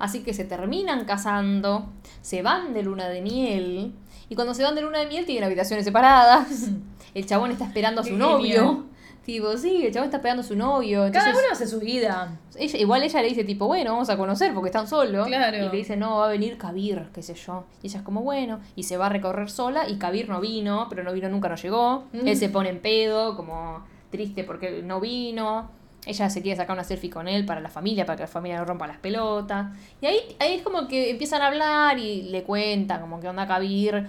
Así 0.00 0.24
que 0.24 0.34
se 0.34 0.42
terminan 0.42 1.04
casando, 1.04 1.86
se 2.20 2.42
van 2.42 2.74
de 2.74 2.82
luna 2.82 3.08
de 3.08 3.22
miel, 3.22 3.92
y 4.28 4.34
cuando 4.34 4.54
se 4.54 4.64
van 4.64 4.74
de 4.74 4.82
luna 4.82 4.98
de 4.98 5.06
miel 5.06 5.24
tienen 5.24 5.44
habitaciones 5.44 5.84
separadas. 5.84 6.68
El 7.14 7.24
chabón 7.24 7.52
está 7.52 7.64
esperando 7.64 8.00
a 8.00 8.04
su 8.04 8.16
novio. 8.16 8.86
Tipo, 9.26 9.56
sí, 9.56 9.84
el 9.84 9.92
chabón 9.92 10.04
está 10.04 10.18
esperando 10.18 10.42
a 10.42 10.46
su 10.46 10.54
novio. 10.54 11.00
Cada 11.00 11.06
Entonces, 11.08 11.34
uno 11.34 11.52
hace 11.52 11.66
su 11.66 11.80
vida. 11.80 12.38
ella, 12.56 12.78
igual 12.78 13.02
ella 13.02 13.22
le 13.22 13.28
dice, 13.28 13.42
tipo, 13.42 13.66
bueno, 13.66 13.90
vamos 13.90 14.08
a 14.08 14.16
conocer 14.16 14.54
porque 14.54 14.68
están 14.68 14.86
solos. 14.86 15.26
Claro. 15.26 15.56
Y 15.56 15.68
le 15.68 15.76
dice, 15.76 15.96
no, 15.96 16.18
va 16.18 16.26
a 16.26 16.28
venir 16.28 16.56
Kabir, 16.56 17.08
qué 17.12 17.22
sé 17.22 17.34
yo. 17.34 17.64
Y 17.82 17.88
ella 17.88 17.98
es 17.98 18.04
como, 18.04 18.20
bueno, 18.22 18.60
y 18.76 18.84
se 18.84 18.96
va 18.96 19.06
a 19.06 19.08
recorrer 19.08 19.50
sola. 19.50 19.88
Y 19.88 19.96
Kabir 19.96 20.28
no 20.28 20.40
vino, 20.40 20.86
pero 20.88 21.02
no 21.02 21.12
vino 21.12 21.28
nunca, 21.28 21.48
no 21.48 21.56
llegó. 21.56 22.04
Mm. 22.12 22.28
Él 22.28 22.36
se 22.36 22.50
pone 22.50 22.68
en 22.68 22.78
pedo, 22.78 23.34
como 23.34 23.84
triste 24.12 24.44
porque 24.44 24.80
no 24.84 25.00
vino. 25.00 25.70
Ella 26.06 26.30
se 26.30 26.40
quiere 26.40 26.56
sacar 26.56 26.74
una 26.76 26.84
selfie 26.84 27.10
con 27.10 27.26
él 27.26 27.44
para 27.44 27.60
la 27.60 27.68
familia, 27.68 28.06
para 28.06 28.14
que 28.16 28.22
la 28.22 28.28
familia 28.28 28.58
no 28.58 28.64
rompa 28.64 28.86
las 28.86 28.98
pelotas. 28.98 29.76
Y 30.00 30.06
ahí, 30.06 30.18
ahí 30.38 30.54
es 30.54 30.62
como 30.62 30.86
que 30.86 31.10
empiezan 31.10 31.42
a 31.42 31.48
hablar 31.48 31.98
y 31.98 32.22
le 32.22 32.44
cuentan 32.44 33.00
como 33.00 33.18
que 33.18 33.28
onda 33.28 33.48
Kabir. 33.48 34.06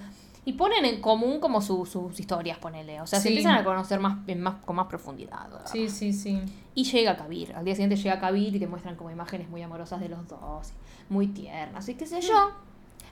Y 0.48 0.54
ponen 0.54 0.86
en 0.86 1.01
común 1.01 1.42
como 1.42 1.62
su- 1.62 1.86
sus 1.86 2.18
historias, 2.20 2.58
ponele. 2.58 3.01
O 3.01 3.06
sea, 3.08 3.20
se 3.20 3.24
Sí. 3.24 3.34
empiezan 3.34 3.56
a 3.58 3.63
conocer 3.66 4.00
más, 4.00 4.20
en 4.27 4.39
más 4.42 4.56
con 4.63 4.77
más 4.77 4.88
profundidad. 4.88 5.50
¿verdad? 5.50 5.66
Sí, 5.70 5.89
sí, 5.89 6.13
sí. 6.13 6.42
Y 6.74 6.86
llega 6.86 7.18
Kabir. 7.18 7.54
Al 7.54 7.66
día 7.66 7.75
siguiente 7.75 7.98
llega 7.98 8.20
Kabir 8.20 8.56
y 8.56 8.60
te 8.60 8.66
muestran 8.68 8.96
como 8.96 9.12
imágenes 9.12 9.50
muy 9.50 9.62
amorosas 9.62 10.00
de 10.00 10.08
los 10.08 10.25
dos. 10.27 10.72
Muy 11.10 11.27
tiernas 11.27 11.89
y 11.89 11.96
qué 11.96 12.06
sé 12.06 12.22
yo. 12.22 12.51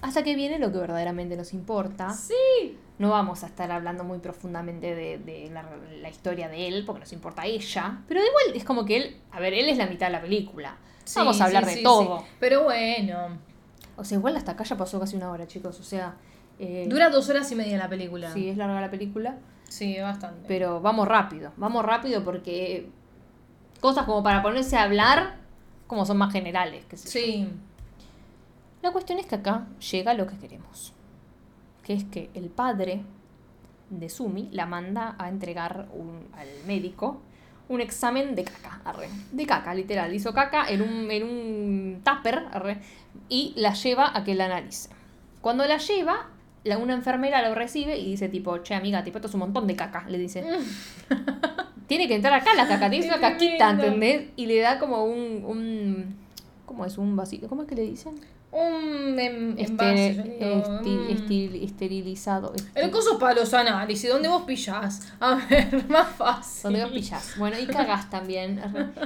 Hasta 0.01 0.23
que 0.23 0.33
viene 0.35 0.59
lo 0.59 0.71
que 0.71 0.77
verdaderamente 0.77 1.35
nos 1.35 1.53
importa. 1.53 2.09
Sí. 2.11 2.77
No 2.99 3.09
vamos 3.09 3.43
a 3.43 3.47
estar 3.47 3.69
hablando 3.69 4.05
muy 4.05 4.19
profundamente 4.19 4.95
de, 4.95 5.17
de 5.17 5.49
la, 5.51 5.65
la 6.01 6.09
historia 6.09 6.47
de 6.47 6.67
él, 6.69 6.83
porque 6.85 7.01
nos 7.01 7.11
importa 7.11 7.45
ella. 7.45 7.99
Pero 8.07 8.21
igual 8.21 8.55
es 8.55 8.63
como 8.63 8.85
que 8.85 8.95
él, 8.95 9.17
a 9.31 9.41
ver, 9.41 9.53
él 9.53 9.67
es 9.67 9.77
la 9.77 9.87
mitad 9.87 10.05
de 10.07 10.13
la 10.13 10.21
película. 10.21 10.77
Sí, 11.03 11.19
vamos 11.19 11.41
a 11.41 11.45
hablar 11.45 11.65
sí, 11.65 11.75
de 11.75 11.83
todo. 11.83 12.19
sí. 12.19 12.25
Pero 12.39 12.63
bueno. 12.63 13.37
O 13.97 14.05
sea, 14.05 14.17
igual 14.17 14.37
hasta 14.37 14.53
acá 14.53 14.63
ya 14.63 14.77
pasó 14.77 14.99
casi 15.01 15.17
una 15.17 15.29
hora, 15.31 15.45
chicos. 15.47 15.77
O 15.81 15.83
sea, 15.83 16.15
eh, 16.59 16.85
Dura 16.89 17.09
dos 17.09 17.29
horas 17.29 17.51
y 17.51 17.55
media 17.55 17.77
la 17.77 17.89
película. 17.89 18.31
sí, 18.31 18.49
es 18.49 18.57
larga 18.57 18.79
la 18.81 18.89
película. 18.91 19.37
Sí, 19.67 19.99
bastante. 19.99 20.45
Pero 20.47 20.79
vamos 20.81 21.07
rápido, 21.07 21.51
vamos 21.57 21.83
rápido 21.83 22.23
porque 22.23 22.89
cosas 23.81 24.05
como 24.05 24.21
para 24.23 24.41
ponerse 24.43 24.77
a 24.77 24.83
hablar, 24.83 25.35
como 25.87 26.05
son 26.05 26.17
más 26.17 26.31
generales. 26.31 26.85
yo. 26.91 26.97
Sí. 26.97 27.49
La 28.81 28.91
cuestión 28.91 29.17
es 29.19 29.25
que 29.25 29.35
acá 29.35 29.65
llega 29.91 30.13
lo 30.13 30.27
que 30.27 30.37
queremos. 30.37 30.93
Que 31.83 31.93
es 31.93 32.03
que 32.05 32.29
el 32.35 32.49
padre 32.49 33.01
de 33.89 34.09
Sumi 34.09 34.49
la 34.51 34.65
manda 34.65 35.15
a 35.17 35.29
entregar 35.29 35.87
un- 35.93 36.27
al 36.37 36.47
médico 36.67 37.21
un 37.67 37.81
examen 37.81 38.35
de 38.35 38.43
caca, 38.43 38.79
arre. 38.85 39.09
De 39.31 39.45
caca, 39.47 39.73
literal. 39.73 40.13
Hizo 40.13 40.33
caca 40.35 40.67
en 40.69 40.83
un, 40.83 41.09
en 41.09 41.23
un 41.23 42.01
tupper, 42.03 42.45
arre, 42.51 42.77
y 43.27 43.53
la 43.57 43.73
lleva 43.73 44.15
a 44.15 44.23
que 44.23 44.35
la 44.35 44.45
analice. 44.45 44.89
Cuando 45.41 45.65
la 45.65 45.77
lleva, 45.77 46.27
la, 46.65 46.77
una 46.77 46.93
enfermera 46.93 47.47
lo 47.47 47.55
recibe 47.55 47.97
y 47.97 48.05
dice 48.05 48.27
tipo, 48.27 48.61
che 48.61 48.73
amiga, 48.73 49.03
tipo, 49.03 49.17
esto 49.17 49.27
es 49.27 49.33
un 49.33 49.41
montón 49.41 49.67
de 49.67 49.75
caca, 49.75 50.05
le 50.09 50.17
dice. 50.17 50.43
tiene 51.87 52.07
que 52.07 52.15
entrar 52.15 52.33
acá 52.33 52.53
la 52.55 52.67
caca, 52.67 52.89
tiene 52.89 53.07
una 53.07 53.19
caquita. 53.21 53.69
¿entendés? 53.69 54.29
Y 54.35 54.47
le 54.47 54.59
da 54.59 54.79
como 54.79 55.05
un, 55.05 55.43
un 55.45 56.15
¿cómo 56.65 56.85
es? 56.85 56.97
Un 56.97 57.15
vasito, 57.15 57.47
¿cómo 57.47 57.61
es 57.61 57.67
que 57.67 57.75
le 57.75 57.83
dicen? 57.83 58.15
Un 58.57 59.19
em- 59.19 59.55
Este, 59.59 60.13
yo 60.15 60.23
digo, 60.23 60.63
esti- 60.63 60.89
mm. 60.89 61.09
estil- 61.09 61.63
esterilizado. 61.65 62.53
El 62.73 62.89
coso 62.89 63.19
para 63.19 63.33
los 63.35 63.53
análisis, 63.53 64.09
donde 64.09 64.29
vos 64.29 64.43
pillás. 64.43 65.11
A 65.19 65.35
ver, 65.49 65.83
más 65.89 66.07
fácil. 66.15 66.63
Donde 66.63 66.83
vos 66.85 66.93
pillás. 66.93 67.33
Bueno, 67.37 67.59
y 67.59 67.65
cagás 67.67 68.09
también. 68.15 68.61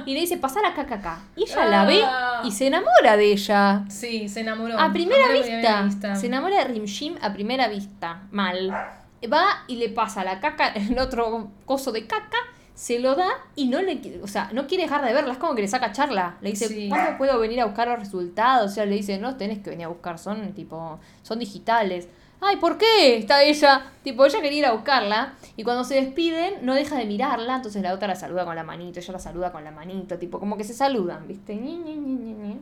Y 0.06 0.14
le 0.14 0.20
dice, 0.20 0.36
pasá 0.36 0.62
la 0.62 0.72
caca 0.72 0.94
acá. 0.96 1.18
Y 1.34 1.42
ella 1.42 1.64
la 1.66 1.84
ve 1.84 2.00
Ah. 2.04 2.42
y 2.44 2.52
se 2.52 2.68
enamora 2.68 3.16
de 3.16 3.32
ella. 3.32 3.84
Sí, 3.88 4.28
se 4.28 4.40
enamoró. 4.40 4.78
A 4.78 4.92
primera 4.92 5.28
vista. 5.32 6.14
Se 6.14 6.26
enamora 6.26 6.58
de 6.58 6.64
Rimshim 6.72 7.16
a 7.20 7.32
primera 7.32 7.66
vista. 7.66 8.22
Mal. 8.30 8.70
Va 8.70 9.64
y 9.66 9.76
le 9.76 9.88
pasa 9.88 10.22
la 10.24 10.38
caca, 10.40 10.68
el 10.68 10.96
otro 10.98 11.50
coso 11.66 11.90
de 11.92 12.06
caca, 12.06 12.38
se 12.74 12.98
lo 12.98 13.14
da 13.14 13.28
y 13.56 13.66
no 13.68 13.80
le 13.82 14.20
o 14.22 14.26
sea, 14.26 14.50
no 14.52 14.66
quiere 14.66 14.84
dejar 14.84 15.04
de 15.04 15.12
verla, 15.12 15.32
es 15.32 15.38
como 15.38 15.54
que 15.54 15.62
le 15.62 15.68
saca 15.68 15.92
charla. 15.92 16.36
Le 16.40 16.50
dice, 16.50 16.68
Sí. 16.68 16.88
¿cuándo 16.88 17.18
puedo 17.18 17.38
venir 17.38 17.60
a 17.60 17.66
buscar 17.66 17.88
los 17.88 17.98
resultados? 17.98 18.70
O 18.70 18.74
sea, 18.74 18.86
le 18.86 18.96
dice, 18.96 19.18
no, 19.18 19.36
tenés 19.36 19.58
que 19.58 19.70
venir 19.70 19.86
a 19.86 19.88
buscar, 19.88 20.18
son 20.18 20.52
tipo, 20.52 20.98
son 21.22 21.38
digitales. 21.38 22.08
Ay, 22.42 22.56
¿por 22.56 22.78
qué? 22.78 23.18
Está 23.18 23.42
ella. 23.42 23.84
Tipo, 24.02 24.24
ella 24.24 24.40
quería 24.40 24.58
ir 24.60 24.66
a 24.66 24.72
buscarla. 24.72 25.34
Y 25.58 25.62
cuando 25.62 25.84
se 25.84 25.96
despiden, 25.96 26.64
no 26.64 26.74
deja 26.74 26.96
de 26.96 27.04
mirarla. 27.04 27.56
Entonces 27.56 27.82
la 27.82 27.92
otra 27.92 28.08
la 28.08 28.14
saluda 28.16 28.46
con 28.46 28.56
la 28.56 28.62
manito. 28.64 28.98
Ella 28.98 29.12
la 29.12 29.18
saluda 29.18 29.52
con 29.52 29.62
la 29.62 29.70
manito. 29.72 30.16
Tipo, 30.16 30.40
como 30.40 30.56
que 30.56 30.64
se 30.64 30.72
saludan, 30.72 31.28
¿viste? 31.28 31.54
Ñi, 31.54 31.76
Ñi, 31.76 31.96
Ñi, 31.96 32.14
Ñi, 32.14 32.32
Ñi. 32.32 32.60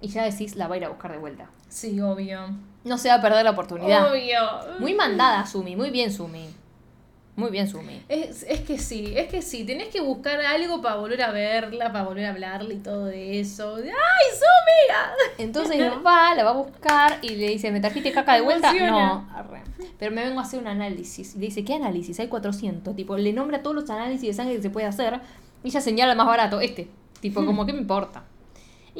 Y 0.00 0.08
ya 0.08 0.22
decís, 0.22 0.54
la 0.54 0.68
va 0.68 0.76
a 0.76 0.78
ir 0.78 0.84
a 0.84 0.90
buscar 0.90 1.10
de 1.10 1.18
vuelta. 1.18 1.50
Sí, 1.68 2.00
obvio. 2.00 2.50
No 2.84 2.98
se 2.98 3.08
va 3.08 3.16
a 3.16 3.20
perder 3.20 3.44
la 3.44 3.50
oportunidad. 3.50 4.12
Obvio. 4.12 4.38
Muy 4.78 4.94
mandada, 4.94 5.44
Sumi. 5.44 5.74
Muy 5.74 5.90
bien, 5.90 6.12
Sumi. 6.12 6.48
Muy 7.40 7.50
bien, 7.50 7.66
Sumi. 7.66 8.02
Es, 8.06 8.42
es 8.42 8.60
que 8.60 8.78
sí, 8.78 9.14
es 9.16 9.28
que 9.28 9.40
sí, 9.40 9.64
tenés 9.64 9.88
que 9.88 10.02
buscar 10.02 10.38
algo 10.42 10.82
para 10.82 10.96
volver 10.96 11.22
a 11.22 11.30
verla, 11.30 11.90
para 11.90 12.04
volver 12.04 12.26
a 12.26 12.30
hablarle 12.30 12.74
y 12.74 12.78
todo 12.80 13.08
eso. 13.08 13.76
¡Ay, 13.76 13.82
Sumi! 14.34 14.98
Entonces 15.38 15.80
va, 16.04 16.34
la 16.34 16.44
va 16.44 16.50
a 16.50 16.52
buscar 16.52 17.18
y 17.22 17.30
le 17.30 17.48
dice, 17.48 17.72
¿me 17.72 17.80
trajiste 17.80 18.12
caca 18.12 18.34
de 18.34 18.42
vuelta? 18.42 18.74
No, 18.74 19.26
arre. 19.34 19.62
Pero 19.98 20.14
me 20.14 20.22
vengo 20.22 20.38
a 20.38 20.42
hacer 20.42 20.60
un 20.60 20.66
análisis. 20.66 21.34
Y 21.34 21.38
le 21.38 21.46
dice, 21.46 21.64
¿qué 21.64 21.76
análisis? 21.76 22.20
Hay 22.20 22.28
400. 22.28 22.94
Tipo, 22.94 23.16
le 23.16 23.32
nombra 23.32 23.62
todos 23.62 23.74
los 23.74 23.88
análisis 23.88 24.28
de 24.28 24.34
sangre 24.34 24.56
que 24.56 24.62
se 24.62 24.70
puede 24.70 24.86
hacer. 24.86 25.18
Y 25.64 25.68
ella 25.68 25.80
señala 25.80 26.12
el 26.12 26.18
más 26.18 26.26
barato, 26.26 26.60
este. 26.60 26.90
Tipo, 27.20 27.44
como, 27.46 27.64
¿qué 27.64 27.72
me 27.72 27.80
importa? 27.80 28.22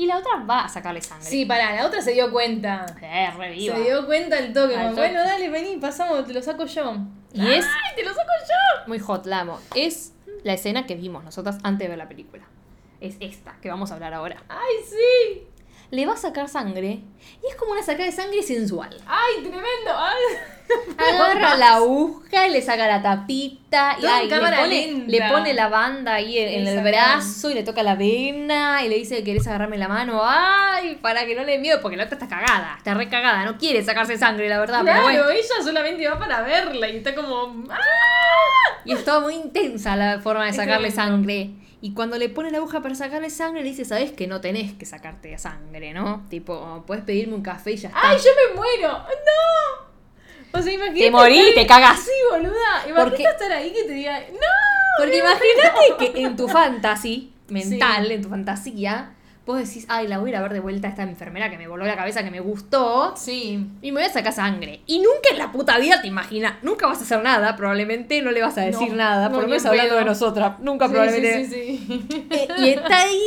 Y 0.01 0.07
la 0.07 0.17
otra 0.17 0.37
va 0.49 0.65
a 0.65 0.69
sacarle 0.71 1.03
sangre. 1.03 1.29
Sí, 1.29 1.45
pará, 1.45 1.77
la 1.77 1.87
otra 1.87 2.01
se 2.01 2.13
dio 2.13 2.33
cuenta. 2.33 2.87
Eh, 3.03 3.31
re 3.37 3.51
viva. 3.51 3.77
Se 3.77 3.83
dio 3.83 4.07
cuenta 4.07 4.39
al 4.39 4.51
toque. 4.51 4.75
Al 4.75 4.85
como, 4.85 4.97
toque. 4.97 5.09
Bueno, 5.09 5.21
dale, 5.21 5.51
vení, 5.51 5.77
pasamos, 5.77 6.27
te 6.27 6.33
lo 6.33 6.41
saco 6.41 6.65
yo. 6.65 6.97
Y 7.35 7.47
es 7.47 7.67
¡Ay, 7.67 7.97
te 7.97 8.03
lo 8.03 8.09
saco 8.09 8.31
yo! 8.49 8.89
muy 8.89 8.99
hot, 8.99 9.27
la 9.27 9.41
amo. 9.41 9.61
Es 9.75 10.15
la 10.43 10.55
escena 10.55 10.87
que 10.87 10.95
vimos 10.95 11.23
nosotras 11.23 11.59
antes 11.65 11.85
de 11.85 11.89
ver 11.91 11.99
la 11.99 12.09
película. 12.09 12.45
Es 13.03 13.19
esta, 13.21 13.59
que 13.61 13.69
vamos 13.69 13.91
a 13.91 13.95
hablar 13.95 14.15
ahora. 14.15 14.43
¡Ay, 14.49 14.77
sí! 14.89 15.47
Le 15.91 16.07
va 16.07 16.15
a 16.15 16.17
sacar 16.17 16.49
sangre 16.49 17.03
y 17.43 17.47
es 17.47 17.57
como 17.57 17.73
una 17.73 17.83
sacada 17.83 18.07
de 18.07 18.13
sangre 18.13 18.43
sensual. 18.43 18.97
¡Ay, 19.07 19.43
tremendo! 19.43 19.93
¡Ay! 19.95 20.30
Agarra 21.31 21.57
la 21.57 21.75
aguja 21.77 22.47
y 22.49 22.51
le 22.51 22.63
saca 22.63 22.87
la 22.87 23.03
tapita 23.03 23.97
y 24.01 24.07
ay, 24.07 24.29
le, 24.29 24.39
pone, 24.39 25.05
le 25.07 25.29
pone 25.29 25.55
la 25.55 25.69
banda 25.69 26.15
ahí 26.15 26.39
en, 26.39 26.61
en 26.61 26.67
el 26.67 26.83
brazo 26.85 27.51
y 27.51 27.55
le 27.55 27.63
toca 27.63 27.83
la 27.83 27.95
vena 27.95 28.85
y 28.85 28.89
le 28.89 28.97
dice 28.97 29.23
querés 29.25 29.47
agarrarme 29.47 29.79
la 29.79 29.89
mano. 29.89 30.21
Ay, 30.25 30.99
para 31.01 31.27
que 31.27 31.35
no 31.35 31.45
le 31.45 31.53
dé 31.53 31.59
miedo 31.59 31.81
porque 31.81 31.97
la 31.97 32.05
otra 32.05 32.15
está 32.19 32.29
cagada, 32.29 32.75
está 32.79 32.95
re 32.95 33.09
cagada, 33.09 33.45
no 33.45 33.59
quiere 33.59 33.83
sacarse 33.83 34.17
sangre, 34.19 34.49
la 34.49 34.59
verdad. 34.59 34.83
Claro, 34.83 35.07
Pero 35.07 35.25
bueno. 35.25 35.31
ella 35.31 35.65
solamente 35.65 36.09
va 36.09 36.19
para 36.19 36.43
verla 36.43 36.89
y 36.89 36.97
está 36.97 37.15
como. 37.15 37.65
¡Ah! 37.71 37.79
Y 38.85 38.93
es 38.93 39.05
todo 39.05 39.21
muy 39.23 39.35
intensa 39.35 39.97
la 39.97 40.21
forma 40.21 40.47
de 40.47 40.53
sacarle 40.53 40.91
sangre. 40.91 41.51
Y 41.83 41.95
cuando 41.95 42.19
le 42.19 42.29
pone 42.29 42.51
la 42.51 42.59
aguja 42.59 42.83
para 42.83 42.95
sacarle 42.95 43.31
sangre, 43.31 43.63
le 43.63 43.71
dice, 43.71 43.87
sabes 43.87 44.13
que 44.13 44.27
no 44.27 44.43
tenés 44.43 44.75
que 44.75 44.85
sacarte 44.85 45.37
sangre, 45.39 45.95
¿no? 45.95 46.27
Tipo, 46.29 46.85
puedes 46.87 47.05
pedirme 47.05 47.35
un 47.35 47.43
café 47.43 47.73
y 47.73 47.77
ya 47.77 47.89
está. 47.89 48.01
¡Ay, 48.03 48.19
yo 48.19 48.31
me 48.51 48.57
muero! 48.57 48.99
¡No! 48.99 49.80
O 50.53 50.63
sea, 50.63 50.73
imagínate. 50.73 51.01
Te 51.05 51.11
morí, 51.11 51.39
estar- 51.39 51.55
te 51.55 51.67
cagás. 51.67 52.01
Sí, 52.01 52.11
boluda. 52.31 52.51
Imagínate 52.89 53.03
Porque- 53.11 53.23
estar 53.25 53.53
ahí 53.53 53.71
que 53.73 53.85
te 53.85 53.93
diga. 53.93 54.19
¡No! 54.33 54.99
Porque 54.99 55.19
imagínate 55.19 56.13
que 56.13 56.23
en 56.23 56.37
tu 56.37 56.49
fantasy 56.49 57.33
mental, 57.49 58.07
Sí. 58.07 58.13
en 58.15 58.23
tu 58.23 58.29
fantasía, 58.29 59.13
vos 59.47 59.59
decís, 59.59 59.87
ay, 59.89 60.07
la 60.07 60.19
voy 60.19 60.29
a 60.29 60.33
ir 60.33 60.37
a 60.37 60.43
ver 60.43 60.53
de 60.53 60.61
vuelta 60.61 60.87
a 60.89 60.91
esta 60.91 61.03
enfermera 61.03 61.51
que 61.51 61.57
me 61.59 61.67
voló 61.67 61.85
la 61.85 61.97
cabeza, 61.97 62.23
que 62.23 62.31
me 62.31 62.41
gustó. 62.41 63.15
Sí. 63.17 63.67
Y 63.83 63.93
me 63.93 64.01
voy 64.01 64.09
a 64.09 64.13
sacar 64.13 64.33
sangre. 64.33 64.81
Y 64.87 64.99
nunca 64.99 65.31
en 65.33 65.39
la 65.39 65.51
puta 65.51 65.79
vida 65.79 66.01
te 66.01 66.07
imaginas, 66.09 66.55
nunca 66.63 66.87
vas 66.87 66.99
a 66.99 67.03
hacer 67.03 67.23
nada, 67.23 67.57
probablemente 67.57 68.21
no 68.23 68.31
le 68.31 68.43
vas 68.43 68.57
a 68.59 68.63
decir 68.63 68.91
No, 68.91 68.97
nada, 68.97 69.29
no, 69.29 69.35
por 69.35 69.43
lo 69.45 69.49
menos 69.49 69.65
en 69.65 69.71
hablando 69.71 69.97
de 69.97 70.05
nosotras. 70.05 70.59
Nunca 70.61 70.87
Sí, 70.87 70.93
probablemente. 70.93 71.47
Sí, 71.47 71.85
sí, 71.89 72.07
sí. 72.11 72.27
Eh, 72.31 72.49
y 72.59 72.69
está 72.71 72.99
ahí. 73.01 73.21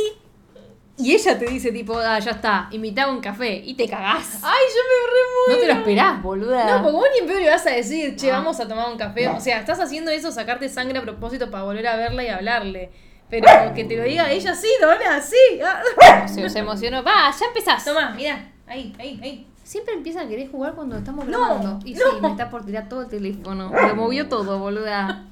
Y 0.96 1.12
ella 1.12 1.36
te 1.36 1.46
dice, 1.46 1.72
tipo, 1.72 1.98
ah, 1.98 2.18
ya 2.20 2.30
está, 2.30 2.68
invitame 2.70 3.12
un 3.12 3.20
café. 3.20 3.56
Y 3.64 3.74
te 3.74 3.88
cagás. 3.88 4.38
¡Ay, 4.42 4.62
yo 4.70 4.80
me 4.88 5.10
re 5.10 5.54
No 5.54 5.60
te 5.60 5.66
lo 5.66 5.72
esperás, 5.80 6.22
boluda. 6.22 6.66
No, 6.76 6.82
porque 6.84 6.96
vos 6.96 7.06
ni 7.12 7.18
en 7.20 7.26
pedo 7.26 7.40
le 7.40 7.50
vas 7.50 7.66
a 7.66 7.70
decir, 7.70 8.14
che, 8.14 8.28
No. 8.28 8.34
vamos 8.34 8.60
a 8.60 8.68
tomar 8.68 8.88
un 8.90 8.96
café. 8.96 9.26
O 9.28 9.40
sea, 9.40 9.58
estás 9.58 9.80
haciendo 9.80 10.10
eso, 10.12 10.30
sacarte 10.30 10.68
sangre 10.68 10.98
a 10.98 11.02
propósito 11.02 11.50
para 11.50 11.64
volver 11.64 11.86
a 11.88 11.96
verla 11.96 12.22
y 12.22 12.28
hablarle. 12.28 12.90
Pero 13.28 13.46
que 13.74 13.84
te 13.84 13.96
lo 13.96 14.04
diga 14.04 14.30
ella, 14.30 14.54
sí, 14.54 14.68
Dona, 14.80 15.20
sí. 15.20 15.60
Ah. 15.64 16.28
Se, 16.28 16.48
se 16.48 16.58
emocionó. 16.60 17.02
Va, 17.02 17.34
ya 17.38 17.46
empezás. 17.46 17.84
Toma, 17.84 18.10
mira, 18.10 18.52
ahí, 18.66 18.94
ahí, 19.00 19.18
ahí. 19.22 19.46
Siempre 19.64 19.94
empieza 19.94 20.20
a 20.20 20.28
querer 20.28 20.48
jugar 20.50 20.74
cuando 20.74 20.96
estamos 20.98 21.26
No, 21.26 21.38
grabando. 21.40 21.78
Y 21.84 21.94
sí, 21.96 22.02
no. 22.12 22.20
me 22.20 22.28
está 22.28 22.50
por 22.50 22.64
tirar 22.64 22.88
todo 22.88 23.02
el 23.02 23.08
teléfono. 23.08 23.72
Lo 23.72 23.96
movió 23.96 24.28
todo, 24.28 24.58
boluda. 24.60 25.24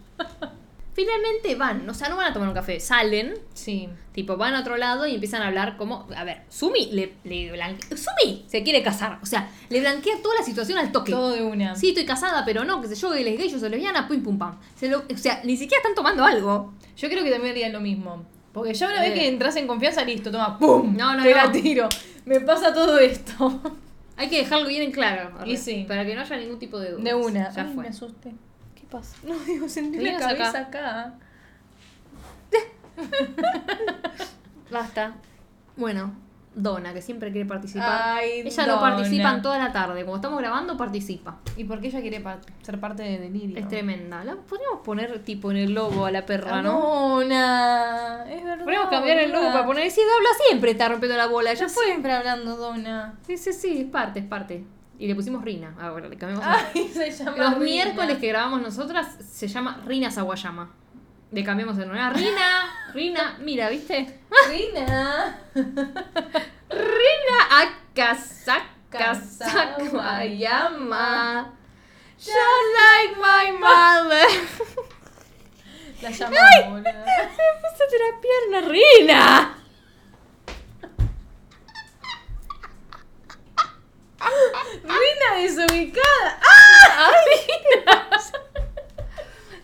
Finalmente 0.95 1.55
van, 1.55 1.89
o 1.89 1.95
sea, 1.95 2.09
no 2.11 2.17
van 2.17 2.31
a 2.31 2.33
tomar 2.35 2.49
un 2.49 2.55
café, 2.55 2.79
salen, 2.79 3.35
Sí. 3.55 3.89
tipo, 4.13 4.37
van 4.37 4.55
a 4.55 4.61
otro 4.61 4.77
lado 4.77 5.07
y 5.07 5.15
empiezan 5.15 5.41
a 5.43 5.47
hablar 5.47 5.77
como. 5.79 6.07
A 6.15 6.23
ver, 6.25 6.43
Sumi 6.51 6.91
le, 6.93 7.15
le 7.25 7.51
blanquea. 7.51 7.97
Sumi 7.97 8.45
se 8.47 8.63
quiere 8.63 8.83
casar, 8.83 9.19
o 9.23 9.27
sea, 9.27 9.49
le 9.71 9.81
blanquea 9.81 10.21
toda 10.23 10.35
la 10.37 10.45
situación 10.45 10.77
al 10.79 10.93
toque. 10.93 11.13
Todo 11.13 11.31
de 11.31 11.43
una. 11.43 11.75
Sí, 11.77 11.89
estoy 11.89 12.05
casada, 12.05 12.45
pero 12.45 12.65
no, 12.65 12.83
que 12.83 12.89
sé 12.89 12.95
yo, 12.95 13.15
él 13.15 13.27
es 13.27 13.39
gay, 13.39 13.49
yo 13.49 13.59
soy 13.59 13.71
lesbiana, 13.71 14.07
pum 14.07 14.23
pum 14.23 14.39
pam. 14.39 14.59
Se 14.77 14.89
lo- 14.89 14.99
o 15.13 15.17
sea, 15.17 15.41
ni 15.45 15.57
siquiera 15.57 15.79
están 15.81 15.95
tomando 15.95 16.25
algo. 16.25 16.75
Yo 16.97 17.09
creo 17.09 17.25
que 17.25 17.31
también 17.31 17.53
haría 17.53 17.69
lo 17.71 17.81
mismo. 17.81 18.25
Porque 18.53 18.75
ya 18.75 18.87
una 18.89 19.01
vez 19.01 19.13
Eh. 19.13 19.15
que 19.15 19.29
entras 19.29 19.57
en 19.57 19.67
confianza, 19.67 20.05
listo, 20.05 20.31
toma, 20.31 20.59
¡pum! 20.59 20.95
No, 20.95 21.15
no, 21.17 21.23
Te 21.23 21.31
no. 21.31 21.37
la 21.37 21.51
tiro. 21.51 21.89
Me 22.27 22.39
pasa 22.41 22.75
todo 22.75 22.99
esto. 22.99 23.63
Hay 24.19 24.29
que 24.29 24.37
dejarlo 24.37 24.69
bien 24.69 24.83
en 24.83 24.93
claro. 24.93 25.31
Y 25.47 25.57
sí. 25.57 25.87
Para 25.89 26.05
que 26.05 26.15
no 26.15 26.21
haya 26.21 26.37
ningún 26.37 26.59
tipo 26.59 26.79
de 26.79 26.91
duda. 26.91 27.03
De 27.03 27.15
una. 27.15 27.51
Ya 27.51 27.63
Ay, 27.63 27.73
fue. 27.75 27.83
me 27.85 27.89
asusté. 27.89 28.33
¿Qué 28.93 28.99
pasa? 28.99 29.17
No, 29.27 29.35
digo, 29.41 29.69
sentí 29.69 29.99
la 30.01 30.17
acá. 30.17 30.29
cabeza 30.29 30.59
acá. 30.59 31.15
Basta. 34.71 35.15
Bueno, 35.77 36.13
Donna, 36.55 36.93
que 36.93 37.01
siempre 37.03 37.31
quiere 37.33 37.47
participar. 37.49 37.89
Ay, 38.19 38.43
ella 38.45 38.67
no 38.67 38.77
Donna. 38.77 38.97
participa 38.97 39.31
en 39.35 39.43
toda 39.43 39.59
la 39.59 39.73
tarde. 39.73 39.95
Cuando 40.05 40.17
estamos 40.17 40.39
grabando, 40.39 40.77
participa. 40.77 41.39
¿Y 41.57 41.65
por 41.65 41.81
qué 41.81 41.87
ella 41.89 42.01
quiere 42.01 42.21
pa- 42.21 42.39
ser 42.63 42.79
parte 42.81 43.03
de 43.03 43.19
Delirio? 43.19 43.59
Es 43.59 43.69
tremenda. 43.69 44.23
La 44.25 44.37
podríamos 44.37 44.81
poner 44.81 45.19
tipo 45.25 45.51
en 45.51 45.57
el 45.59 45.73
logo 45.75 46.05
a 46.07 46.11
la 46.11 46.25
perra, 46.27 46.61
¿no? 46.63 47.19
Dona. 47.21 48.25
Es 48.29 48.45
verdad. 48.45 48.65
Podríamos 48.65 48.91
cambiar 48.91 49.19
el 49.19 49.33
logo 49.33 49.47
para 49.53 49.65
poner. 49.67 49.91
Sí, 49.91 50.01
habla 50.01 50.29
siempre, 50.49 50.73
está 50.73 50.89
rompiendo 50.89 51.17
la 51.17 51.27
bola. 51.27 51.53
Ya 51.55 51.65
Está 51.67 51.75
fue. 51.75 51.87
siempre 51.87 52.13
hablando 52.13 52.57
Dona. 52.57 53.15
Sí, 53.27 53.37
sí, 53.39 53.53
sí, 53.53 53.81
es 53.83 53.87
parte, 53.91 54.21
es 54.21 54.27
parte. 54.27 54.65
Y 55.03 55.09
le 55.09 55.17
pusimos 55.17 55.43
Rina. 55.45 55.75
Ahora 55.81 56.07
le 56.07 56.17
cambiamos. 56.17 56.47
a- 56.47 56.65
Ay, 56.73 56.89
se 56.95 57.11
llama 57.11 57.37
Los 57.37 57.55
Rina. 57.55 57.65
miércoles 57.65 58.19
que 58.19 58.29
grabamos 58.29 58.63
nosotras 58.63 59.17
se 59.33 59.49
llama 59.49 59.81
Rina 59.85 60.13
Sawayama. 60.13 60.71
Le 61.33 61.43
cambiamos 61.43 61.77
el 61.79 61.87
nombre. 61.89 62.01
Ah, 62.01 62.11
Rina, 62.13 62.93
Rina, 62.95 63.37
mira, 63.41 63.69
¿viste? 63.69 64.21
Rina. 64.49 65.41
Rina 65.57 67.39
Akasaka 67.51 69.15
Sawayama. 69.17 69.83
Sawayama. 69.91 71.53
Just 72.17 72.37
like 72.79 73.17
my 73.19 73.51
mother. 73.59 74.29
La 76.01 76.11
llamamos, 76.11 76.71
boluda. 76.71 77.05
Pásate 77.63 77.97
la 77.99 78.21
pierna. 78.21 79.53
Rina 84.83 85.37
desubicada. 85.37 86.39
¡Ah, 86.43 87.11
Rina! 87.27 88.09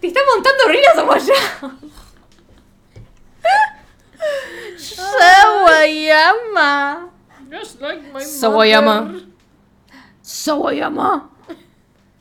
Te 0.00 0.06
está 0.08 0.20
montando 0.34 0.64
Rina 0.68 0.94
Sawayama. 0.94 1.78
Sawayama. 5.78 7.10
Just 7.50 7.80
like 7.80 8.02
my 8.12 8.20
Sawayama. 8.48 9.20
Sawayama. 10.22 11.30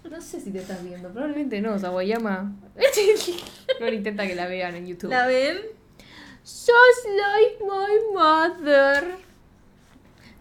No 0.10 0.22
sé 0.22 0.40
si 0.40 0.52
te 0.52 0.60
estás 0.60 0.84
viendo, 0.84 1.10
probablemente 1.10 1.62
no, 1.62 1.78
Sawayama. 1.78 2.54
No 3.80 3.88
intenta 3.92 4.28
que 4.28 4.36
la 4.36 4.48
vean 4.48 4.76
en 4.76 4.88
YouTube. 4.88 5.10
¿La 5.10 5.28
ven? 5.28 5.58
Just 6.44 7.06
like 7.06 7.58
my 7.62 8.14
mother. 8.14 9.16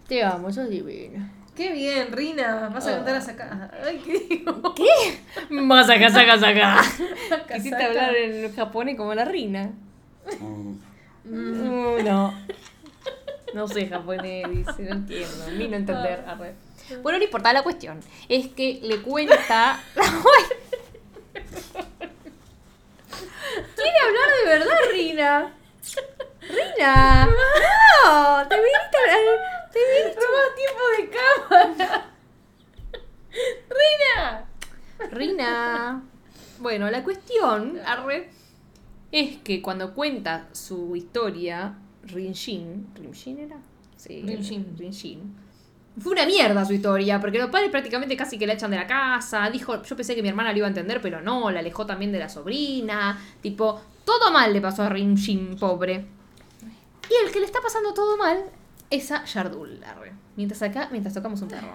Te 0.09 0.23
amo, 0.23 0.53
sos 0.53 0.69
divina. 0.71 1.33
Qué 1.57 1.73
bien, 1.73 2.13
Rina. 2.13 2.69
Vas 2.69 2.87
a 2.87 2.97
cantar 2.97 3.17
a 3.17 3.21
sacar. 3.21 3.75
Ay, 3.85 3.99
¿qué 4.05 4.19
digo? 4.29 4.75
Más 5.51 5.89
acá, 5.89 6.11
saca, 6.11 6.39
saca. 6.39 6.83
Saca, 7.29 7.55
Quisiste 7.55 7.83
hablar 7.83 8.15
en 8.15 8.55
japonés 8.55 8.97
como 8.97 9.15
la 9.15 9.25
reina. 9.25 9.73
Mm. 10.41 10.77
Uh, 11.29 12.03
no. 12.05 12.35
No 13.55 13.67
sé 13.69 13.87
japonés, 13.89 14.45
dice, 14.51 14.83
no 14.83 14.93
entiendo. 14.97 15.45
A 15.45 15.49
mí 15.49 15.69
no 15.69 15.77
entender. 15.77 16.25
arre. 16.27 16.55
Bueno, 17.03 17.19
no 17.19 17.25
importa, 17.25 17.53
la 17.53 17.63
cuestión 17.63 18.01
es 18.29 18.49
que 18.49 18.81
le 18.83 19.01
cuenta. 19.03 19.81
¿Quiere 23.75 23.99
hablar 24.05 24.29
de 24.39 24.45
verdad, 24.59 24.77
Rina? 24.93 25.55
Rina. 26.43 27.27
No, 27.27 28.49
te 28.49 28.55
viniste 28.57 28.97
a 28.97 29.01
hablar- 29.01 29.71
Te 29.73 29.79
viniste. 29.79 30.21
Toma 30.21 30.43
tiempo 30.57 30.85
de 30.97 31.03
cámara. 31.79 32.11
Rina. 33.69 34.45
Rina. 35.11 36.03
Bueno, 36.59 36.91
la 36.91 37.05
cuestión 37.05 37.81
arre, 37.85 38.31
es 39.13 39.37
que 39.39 39.61
cuando 39.63 39.95
cuenta 39.95 40.49
su 40.53 40.97
historia, 40.97 41.75
Rinshin. 42.07 42.89
¿Rinshin 42.95 43.39
era? 43.39 43.57
Sí. 43.97 44.23
Rinshin. 44.23 44.77
Rinshin. 44.77 45.35
Fue 45.99 46.13
una 46.13 46.27
mierda 46.27 46.65
su 46.65 46.75
historia, 46.75 47.19
porque 47.21 47.39
los 47.39 47.49
padres 47.49 47.71
prácticamente 47.71 48.17
casi 48.17 48.39
que 48.39 48.47
la 48.47 48.53
echan 48.53 48.71
de 48.71 48.77
la 48.77 48.87
casa. 48.87 49.49
Dijo, 49.51 49.83
yo 49.83 49.97
pensé 49.97 50.15
que 50.15 50.23
mi 50.23 50.29
hermana 50.29 50.53
lo 50.53 50.59
iba 50.59 50.67
a 50.67 50.69
entender, 50.69 51.01
pero 51.01 51.23
no, 51.23 51.51
la 51.51 51.61
alejó 51.61 51.87
también 51.87 52.13
de 52.13 52.19
la 52.19 52.29
sobrina. 52.29 53.19
Tipo, 53.41 53.81
todo 54.05 54.31
mal 54.31 54.53
le 54.53 54.61
pasó 54.61 54.83
a 54.83 54.91
Rinshin, 54.91 55.57
pobre. 55.57 56.05
Y 57.09 57.27
el 57.27 57.33
que 57.33 57.41
le 57.41 57.47
está 57.47 57.61
pasando 57.63 57.95
todo 57.95 58.19
mal 58.19 58.45
es 58.91 59.11
a 59.11 59.25
Yardul. 59.25 59.81
Mientras 60.37 60.61
acá, 60.63 60.89
mientras 60.91 61.15
tocamos 61.15 61.41
un 61.41 61.49
perro. 61.49 61.75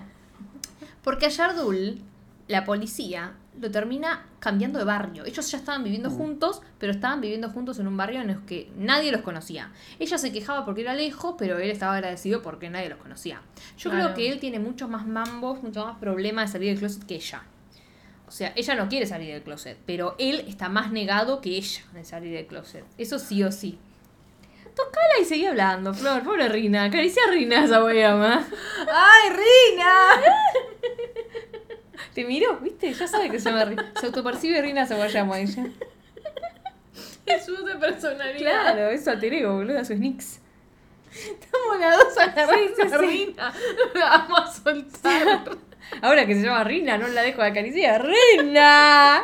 Porque 1.04 1.26
a 1.26 1.30
Yardul, 1.30 2.00
la 2.48 2.64
policía, 2.64 3.34
lo 3.60 3.70
termina 3.70 4.26
cambiando 4.40 4.80
de 4.80 4.86
barrio. 4.86 5.26
Ellos 5.26 5.52
ya 5.52 5.58
estaban 5.58 5.84
viviendo 5.84 6.10
juntos, 6.10 6.62
pero 6.80 6.92
estaban 6.94 7.20
viviendo 7.22 7.50
juntos 7.50 7.80
en 7.80 7.88
un 7.88 7.98
barrio 7.98 8.22
en 8.22 8.30
el 8.30 8.46
que 8.46 8.72
nadie 8.78 9.12
los 9.12 9.22
conocía. 9.22 9.72
Ella 10.00 10.18
se 10.18 10.32
quejaba 10.32 10.64
porque 10.66 10.82
era 10.82 10.94
lejos, 10.94 11.36
pero 11.38 11.58
él 11.60 11.70
estaba 11.70 11.96
agradecido 11.96 12.42
porque 12.42 12.70
nadie 12.70 12.90
los 12.90 12.98
conocía. 13.00 13.42
Yo 13.78 13.90
Claro. 13.92 14.06
creo 14.06 14.16
que 14.16 14.32
él 14.32 14.40
tiene 14.40 14.60
muchos 14.60 14.90
más 14.90 15.06
mambos, 15.06 15.62
muchos 15.62 15.86
más 15.86 15.98
problemas 15.98 16.50
de 16.50 16.54
salir 16.54 16.70
del 16.70 16.80
closet 16.80 17.06
que 17.06 17.16
ella. 17.16 17.44
O 18.28 18.32
sea, 18.32 18.54
ella 18.56 18.76
no 18.76 18.88
quiere 18.88 19.06
salir 19.06 19.34
del 19.34 19.44
closet, 19.44 19.78
pero 19.86 20.16
él 20.18 20.46
está 20.48 20.70
más 20.70 20.92
negado 20.94 21.42
que 21.42 21.50
ella 21.58 21.82
de 21.94 22.06
salir 22.06 22.34
del 22.34 22.48
closet. 22.48 22.86
Eso 22.98 23.20
sí 23.20 23.44
o 23.44 23.52
sí. 23.52 23.78
Tocala 24.74 25.20
y 25.22 25.26
seguí 25.26 25.46
hablando, 25.46 25.94
Flor. 25.94 26.24
Pobre 26.24 26.48
Rina. 26.48 26.86
Acaricia 26.86 27.22
a 27.28 27.32
Rina 27.32 27.66
esa 27.66 27.84
weama. 27.84 28.48
¡Ay, 28.94 29.30
Rina! 29.32 29.92
Te 32.14 32.26
miró, 32.26 32.58
¿viste? 32.58 32.94
Ya 32.94 33.08
sabe 33.08 33.30
que 33.30 33.40
se 33.40 33.50
llama 33.50 33.66
Rina. 33.66 33.92
Se 34.00 34.06
autopercibe 34.08 34.62
Rina 34.62 34.86
Sawayama 34.86 35.40
ella. 35.40 35.66
Es 37.26 37.46
su 37.46 37.64
de 37.64 37.76
personalidad. 37.76 38.38
Claro, 38.40 38.90
es 38.90 39.08
alter 39.08 39.34
ego, 39.34 39.56
boludo, 39.56 39.84
su 39.86 39.94
sneaks. 39.96 40.40
Estamos 41.14 41.80
las 41.80 41.98
dos 41.98 42.18
agarrando 42.18 42.68
Sí, 42.68 42.74
sí, 42.76 42.82
a 42.82 42.90
sí. 42.90 42.96
Rina. 42.98 43.54
La 43.94 44.10
vamos 44.28 44.40
a 44.50 44.54
soltar. 44.54 45.58
Ahora 46.02 46.26
que 46.26 46.36
se 46.36 46.42
llama 46.42 46.64
Rina, 46.64 46.98
no 46.98 47.08
la 47.10 47.22
dejo 47.22 47.42
de 47.42 47.48
acariciar. 47.50 48.06
¡Rina! 48.06 49.24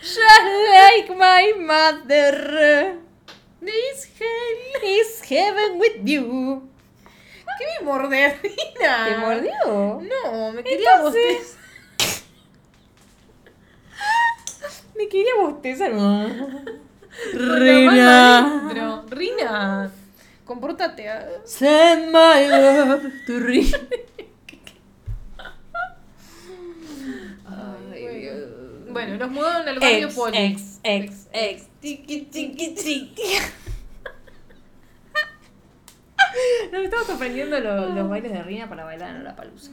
Just 0.00 0.18
like 0.72 1.14
my 1.14 1.52
mother 1.64 2.98
This 3.60 4.08
hell. 4.18 4.82
is 4.84 5.22
heaven 5.28 5.78
with 5.78 6.04
you. 6.04 6.68
¿Qué 7.86 7.92
me 7.92 7.98
mordé, 7.98 8.34
Rina? 8.42 9.04
¿Te 9.08 9.16
mordió? 9.18 10.02
No, 10.02 10.50
me 10.52 10.64
quería 10.64 10.94
Entonces- 10.96 11.56
bostezar. 12.00 12.26
Me 14.96 15.08
quería 15.08 15.34
bostezar. 15.38 15.92
Rina. 17.34 19.04
Rina, 19.08 19.90
compórtate. 20.44 21.08
ah. 21.08 21.26
Send 21.44 22.06
my 22.10 22.48
love 22.48 23.02
to 23.26 23.38
Rina. 23.38 23.78
Bueno, 28.88 29.16
nos 29.18 29.30
mudaron 29.30 29.68
al 29.68 29.78
barrio 29.78 30.06
Ex, 30.06 30.14
Poli. 30.14 30.38
ex, 30.38 30.80
ex, 30.82 31.28
ex. 31.32 31.62
Tiki, 31.80 32.22
tiki, 32.22 32.68
tiki. 32.74 33.22
Nos 36.72 36.84
estamos 36.84 37.10
aprendiendo 37.10 37.58
los, 37.60 37.94
los 37.94 38.08
bailes 38.08 38.32
de 38.32 38.42
Rina 38.42 38.68
para 38.68 38.84
bailar 38.84 39.16
en 39.16 39.24
la 39.24 39.36
palusa. 39.36 39.70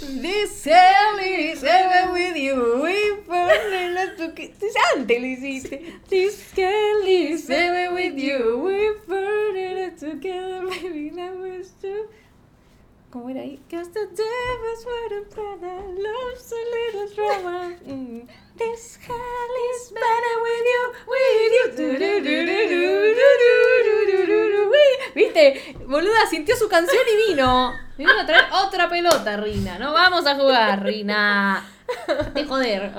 This 0.00 0.64
hell 0.64 1.18
is 1.18 1.64
ever 1.64 2.12
with 2.12 2.36
you. 2.36 2.82
We 2.82 3.22
burn 3.26 3.72
in 3.72 3.96
a 3.96 4.16
to 4.16 4.34
Antes 4.94 5.20
lo 5.20 5.26
hiciste. 5.26 6.00
This 6.08 6.52
hell 6.52 7.02
is 7.06 7.48
ever 7.48 7.94
with 7.94 8.18
you. 8.18 8.58
We 8.64 8.94
burn 9.06 9.56
it 9.56 9.98
together, 9.98 10.66
baby. 10.68 11.10
That 11.10 11.36
was 11.36 11.72
true. 11.80 12.08
¿Cómo 13.10 13.30
era 13.30 13.42
ahí? 13.42 13.60
Cause 13.70 13.88
the 13.90 14.06
devil's 14.06 14.84
waiting 14.84 15.24
for 15.30 15.56
the 15.58 15.76
love's 16.02 16.52
a 16.52 16.62
little 16.74 17.14
drama. 17.14 17.76
Mm. 17.86 18.28
¿Viste? 25.14 25.76
Boluda 25.86 26.26
sintió 26.30 26.56
su 26.56 26.68
canción 26.68 27.02
y 27.12 27.30
vino. 27.30 27.72
Me 27.98 28.04
vino 28.04 28.20
a 28.20 28.26
traer 28.26 28.44
otra 28.64 28.88
pelota, 28.88 29.36
Rina. 29.36 29.78
No 29.78 29.92
vamos 29.92 30.26
a 30.26 30.36
jugar, 30.36 30.82
Rina. 30.84 31.68
De 32.34 32.44
joder. 32.44 32.92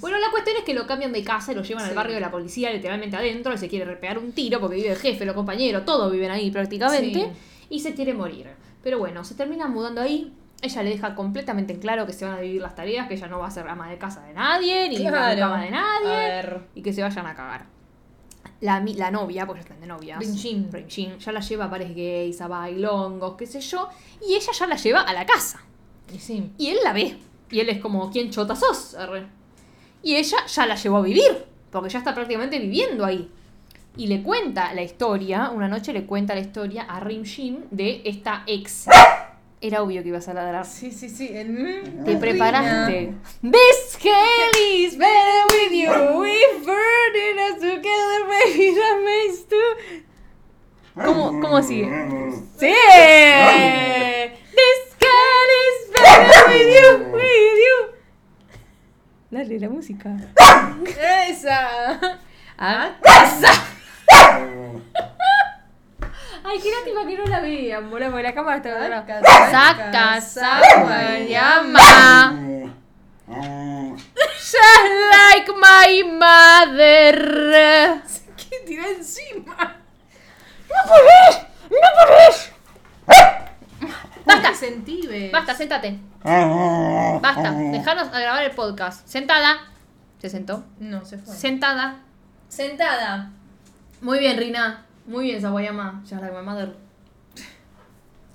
Bueno, 0.00 0.18
la 0.18 0.30
cuestión 0.30 0.56
es 0.56 0.64
que 0.64 0.74
lo 0.74 0.86
cambian 0.86 1.12
de 1.12 1.22
casa 1.22 1.52
y 1.52 1.54
lo 1.54 1.62
llevan 1.62 1.84
al 1.84 1.94
barrio 1.94 2.14
de 2.14 2.20
la 2.20 2.30
policía, 2.30 2.70
literalmente 2.72 3.16
adentro. 3.16 3.52
y 3.54 3.58
se 3.58 3.68
quiere 3.68 3.84
repear 3.84 4.18
un 4.18 4.32
tiro 4.32 4.60
porque 4.60 4.76
vive 4.76 4.90
el 4.90 4.98
jefe, 4.98 5.24
los 5.24 5.34
compañeros, 5.34 5.84
todos 5.84 6.10
viven 6.10 6.30
ahí 6.30 6.50
prácticamente. 6.50 7.30
Y 7.70 7.80
se 7.80 7.94
quiere 7.94 8.14
morir. 8.14 8.48
Pero 8.82 8.98
bueno, 8.98 9.24
se 9.24 9.34
termina 9.34 9.66
mudando 9.66 10.00
ahí 10.00 10.32
ella 10.64 10.82
le 10.82 10.90
deja 10.90 11.14
completamente 11.14 11.74
en 11.74 11.78
claro 11.78 12.06
que 12.06 12.12
se 12.14 12.24
van 12.24 12.34
a 12.34 12.40
dividir 12.40 12.62
las 12.62 12.74
tareas, 12.74 13.06
que 13.06 13.14
ella 13.14 13.26
no 13.28 13.38
va 13.38 13.48
a 13.48 13.50
ser 13.50 13.68
ama 13.68 13.90
de 13.90 13.98
casa 13.98 14.22
de 14.22 14.32
nadie, 14.32 14.88
ni 14.88 14.96
Claro. 14.96 15.38
cama 15.38 15.62
de 15.62 15.70
nadie. 15.70 16.60
Y 16.74 16.82
que 16.82 16.92
se 16.92 17.02
vayan 17.02 17.26
a 17.26 17.34
cagar. 17.34 17.66
La, 18.60 18.80
la 18.96 19.10
novia, 19.10 19.46
porque 19.46 19.60
ya 19.60 19.64
están 19.64 19.80
de 19.80 19.86
novias. 19.86 20.18
Rinjin. 20.18 20.72
Rinjin, 20.72 21.18
ya 21.18 21.32
la 21.32 21.40
lleva 21.40 21.64
a 21.66 21.68
bares 21.68 21.94
gays, 21.94 22.40
a 22.40 22.48
bailongos, 22.48 23.34
qué 23.36 23.46
sé 23.46 23.60
yo. 23.60 23.88
Y 24.26 24.34
ella 24.34 24.52
ya 24.58 24.66
la 24.66 24.76
lleva 24.76 25.02
a 25.02 25.12
la 25.12 25.26
casa. 25.26 25.60
Y 26.14 26.18
sí. 26.18 26.50
Y 26.56 26.68
él 26.68 26.78
la 26.82 26.94
ve. 26.94 27.18
Y 27.50 27.60
él 27.60 27.68
es 27.68 27.78
como, 27.78 28.10
¿quién 28.10 28.30
chota 28.30 28.56
sos? 28.56 28.94
Arre. 28.94 29.26
Y 30.02 30.16
ella 30.16 30.38
ya 30.46 30.66
la 30.66 30.76
llevó 30.76 30.96
a 30.98 31.02
vivir, 31.02 31.44
porque 31.70 31.90
ya 31.90 31.98
está 31.98 32.14
prácticamente 32.14 32.58
viviendo 32.58 33.04
ahí. 33.04 33.30
Y 33.98 34.06
le 34.06 34.22
cuenta 34.22 34.72
la 34.72 34.82
historia, 34.82 35.50
una 35.50 35.68
noche 35.68 35.92
le 35.92 36.04
cuenta 36.06 36.34
la 36.34 36.40
historia 36.40 36.84
a 36.84 37.00
Rim 37.00 37.22
de 37.70 38.00
esta 38.06 38.44
ex. 38.46 38.86
Era 39.64 39.82
obvio 39.82 40.02
que 40.02 40.10
ibas 40.10 40.28
a 40.28 40.34
ladrar. 40.34 40.66
Sí, 40.66 40.92
sí, 40.92 41.08
sí. 41.08 41.28
Te 42.04 42.16
preparaste. 42.18 43.14
This 43.40 43.98
hell 43.98 44.52
is 44.62 44.98
better 44.98 45.46
with 45.52 45.72
you. 45.72 46.20
We 46.20 46.36
burn 46.66 47.38
us 47.48 47.58
together, 47.58 48.26
baby, 48.28 48.74
that 48.74 49.00
makes 49.02 49.48
two. 49.48 50.04
¿Cómo, 50.94 51.40
cómo 51.40 51.62
sigue? 51.62 51.86
¡Sí! 52.58 52.74
This 54.52 54.80
hell 55.00 55.50
is 55.64 55.90
better 55.94 56.42
with 56.50 56.68
you, 56.68 56.88
with 57.14 57.56
you. 57.64 57.78
Dale, 59.30 59.58
la 59.60 59.70
música. 59.70 60.14
Esa. 61.26 62.20
¡A 62.58 62.98
casa! 63.00 63.50
Ay, 66.46 66.60
qué 66.60 66.70
lástima 66.70 67.06
que 67.06 67.16
no 67.16 67.24
la 67.24 67.40
vean, 67.40 67.90
boludo, 67.90 68.10
porque 68.10 68.22
la 68.22 68.34
cámara 68.34 68.56
está 68.58 68.68
agarrada. 68.68 69.22
Saca, 69.50 70.20
Saca, 70.20 70.20
saca, 70.20 71.18
llama. 71.20 72.34
Just 73.26 74.54
like 75.10 75.50
my 75.52 76.02
mother. 76.12 78.02
¿Qué 78.36 78.60
tiró 78.66 78.84
encima? 78.84 79.76
¡No 80.68 80.76
podés! 80.86 81.46
¡No 81.70 81.88
podés! 82.06 82.52
Basta, 84.26 84.52
basta, 85.32 85.54
sentate. 85.54 85.98
Basta, 86.22 87.52
dejanos 87.52 88.08
a 88.12 88.20
grabar 88.20 88.44
el 88.44 88.50
podcast. 88.50 89.06
Sentada. 89.06 89.60
Se 90.18 90.28
sentó. 90.28 90.64
No, 90.78 91.04
se 91.06 91.16
fue. 91.18 91.34
Sentada. 91.34 92.00
Sentada. 92.48 93.30
Muy 94.02 94.18
bien, 94.18 94.36
Rina. 94.36 94.84
Muy 95.06 95.24
bien, 95.24 95.40
Sawayama. 95.40 96.00
Just 96.02 96.20
like 96.22 96.32
my 96.34 96.42
mother. 96.42 96.74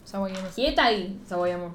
Saboyama. 0.04 0.48
Quieta 0.56 0.86
ahí, 0.86 1.20
Sawayama. 1.28 1.74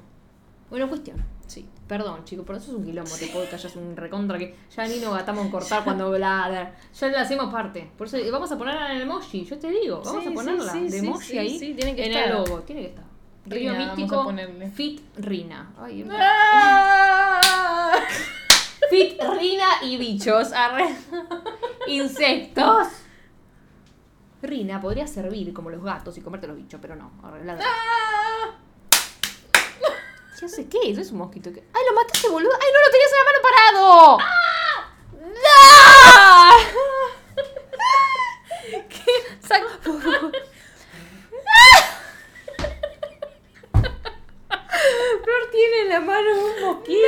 Bueno, 0.69 0.87
cuestión. 0.89 1.23
Sí. 1.47 1.67
Perdón, 1.87 2.23
chicos, 2.25 2.43
pero 2.47 2.57
eso 2.57 2.71
es 2.71 2.77
un 2.77 2.83
quilombo 2.85 3.15
de 3.15 3.27
podcast, 3.27 3.63
ya 3.63 3.69
es 3.69 3.75
un 3.75 3.95
recontra 3.95 4.39
que 4.39 4.55
ya 4.75 4.87
ni 4.87 4.97
nos 4.99 5.13
gatamos 5.13 5.45
en 5.45 5.51
cortar 5.51 5.83
cuando 5.83 6.09
bla, 6.17 6.73
Ya 6.99 7.07
le 7.07 7.17
hacemos 7.17 7.53
parte. 7.53 7.89
Por 7.97 8.07
eso 8.07 8.17
vamos 8.31 8.51
a 8.51 8.57
ponerla 8.57 8.89
en 8.91 8.95
el 8.97 9.01
emoji, 9.03 9.45
yo 9.45 9.57
te 9.59 9.69
digo, 9.69 10.01
vamos 10.03 10.23
Sí, 10.23 10.29
a 10.29 10.33
ponerla 10.33 10.71
sí, 10.71 10.79
de 10.85 10.89
sí, 10.89 10.97
emoji 10.97 11.23
sí, 11.31 11.37
ahí 11.37 11.59
tiene 11.75 11.95
que 11.95 12.05
en 12.05 12.11
estar. 12.11 12.27
el 12.29 12.33
logo, 12.33 12.59
tiene 12.61 12.81
que 12.81 12.87
estar. 12.87 13.05
Río 13.45 13.71
Rina, 13.73 13.85
místico. 13.95 14.33
Fit 14.73 15.01
Rina. 15.17 15.71
Ay, 15.79 16.03
¡Ah! 16.11 17.93
Fit 18.89 19.21
Rina 19.39 19.67
y 19.83 19.97
bichos. 19.97 20.51
arre. 20.51 20.95
Insectos. 21.87 22.87
Rina 24.45 24.79
podría 24.81 25.07
servir 25.07 25.53
como 25.53 25.69
los 25.69 25.83
gatos 25.83 26.17
y 26.17 26.21
comerte 26.21 26.47
los 26.47 26.55
bichos, 26.57 26.79
pero 26.81 26.95
no. 26.95 27.11
arre, 27.23 27.43
ladra. 27.45 27.65
¡Ah! 27.67 28.51
Ya 30.41 30.47
sé 30.49 30.67
qué, 30.67 30.79
eso 30.91 31.01
es 31.01 31.11
un 31.11 31.19
mosquito. 31.19 31.49
¡Ay, 31.49 31.83
lo 31.89 31.95
mataste, 31.95 32.27
boludo! 32.29 32.51
¡Ay, 32.53 32.67
no, 32.73 32.79
lo 32.81 32.89
tenías 32.91 33.11
en 33.11 33.17
la 33.17 33.23
mano 33.25 33.39
parado! 33.41 34.17
¡No! 38.71 38.79
¿Qué? 38.89 39.13
Saca- 39.47 39.79
Flor 45.23 45.49
tiene 45.51 45.81
en 45.81 45.89
la 45.89 45.99
mano 46.01 46.29
un 46.31 46.61
mosquito. 46.61 47.07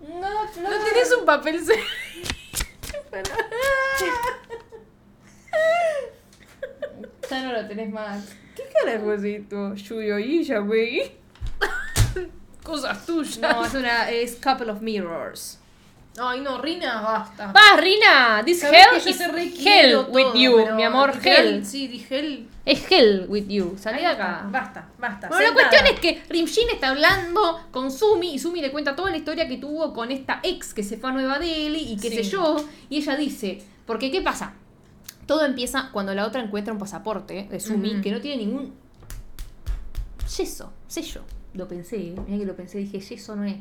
No, 0.00 0.48
Flor. 0.48 0.70
¿No 0.70 0.84
tienes 0.84 1.12
un 1.12 1.24
papel 1.24 1.56
Ya 7.30 7.42
no 7.42 7.52
lo 7.52 7.66
tenés 7.66 7.90
más. 7.92 8.24
¿Qué 8.54 8.62
carajo 8.72 9.12
es 9.12 9.24
esto? 9.24 9.74
Yuyo 9.74 10.18
y 10.18 10.44
ya, 10.44 10.58
güey. 10.58 11.12
Cosas 12.62 13.04
tuyas. 13.06 13.38
No, 13.38 13.64
es 13.64 13.74
una. 13.74 14.10
Es 14.10 14.36
Couple 14.36 14.70
of 14.70 14.80
Mirrors. 14.80 15.58
Ay, 16.18 16.40
no, 16.40 16.62
Rina, 16.62 17.02
basta. 17.02 17.52
¡Va, 17.52 17.76
Rina! 17.78 18.42
This 18.42 18.60
Sabés 18.60 18.80
hell 18.86 18.94
que 18.94 19.00
yo 19.04 19.10
is 19.10 19.18
te 19.18 19.28
re 19.28 19.52
hell 19.54 19.96
with 20.08 20.22
todo, 20.24 20.34
you, 20.34 20.56
pero 20.56 20.74
mi 20.74 20.82
amor. 20.82 21.14
literal, 21.14 21.46
Hell. 21.46 21.66
Sí, 21.66 21.88
dije 21.88 22.18
hell. 22.18 22.48
Es 22.64 22.90
hell 22.90 23.26
with 23.28 23.48
you. 23.48 23.76
Salí 23.78 23.98
de 24.00 24.06
acá. 24.06 24.46
Basta, 24.50 24.88
basta. 24.98 25.28
Bueno, 25.28 25.42
la 25.42 25.48
sentada. 25.48 25.68
cuestión 25.70 25.94
es 25.94 26.00
que 26.00 26.22
Rimshin 26.32 26.70
está 26.72 26.88
hablando 26.88 27.60
con 27.70 27.92
Sumi 27.92 28.32
y 28.34 28.38
Sumi 28.38 28.62
le 28.62 28.72
cuenta 28.72 28.96
toda 28.96 29.10
la 29.10 29.18
historia 29.18 29.46
que 29.46 29.58
tuvo 29.58 29.92
con 29.92 30.10
esta 30.10 30.40
ex 30.42 30.72
que 30.72 30.82
se 30.82 30.96
fue 30.96 31.10
a 31.10 31.12
Nueva 31.12 31.38
Delhi 31.38 31.92
y 31.92 31.96
qué 31.98 32.08
Sí. 32.08 32.16
sé 32.16 32.22
yo. 32.22 32.64
Y 32.88 32.96
ella 32.96 33.14
dice, 33.16 33.58
porque 33.84 34.10
¿qué 34.10 34.22
pasa? 34.22 34.54
Todo 35.26 35.44
empieza 35.44 35.90
cuando 35.92 36.14
la 36.14 36.26
otra 36.26 36.40
encuentra 36.42 36.72
un 36.72 36.78
pasaporte 36.78 37.48
de 37.50 37.60
Sumi 37.60 38.00
que 38.00 38.12
no 38.12 38.20
tiene 38.20 38.44
ningún 38.44 38.72
yeso, 40.36 40.72
sello. 40.86 41.22
Lo 41.54 41.66
pensé, 41.66 41.96
¿eh? 41.96 42.14
mira 42.26 42.38
que 42.38 42.44
lo 42.46 42.54
pensé, 42.56 42.78
dije, 42.78 43.00
yeso 43.00 43.34
no 43.36 43.44
es. 43.44 43.56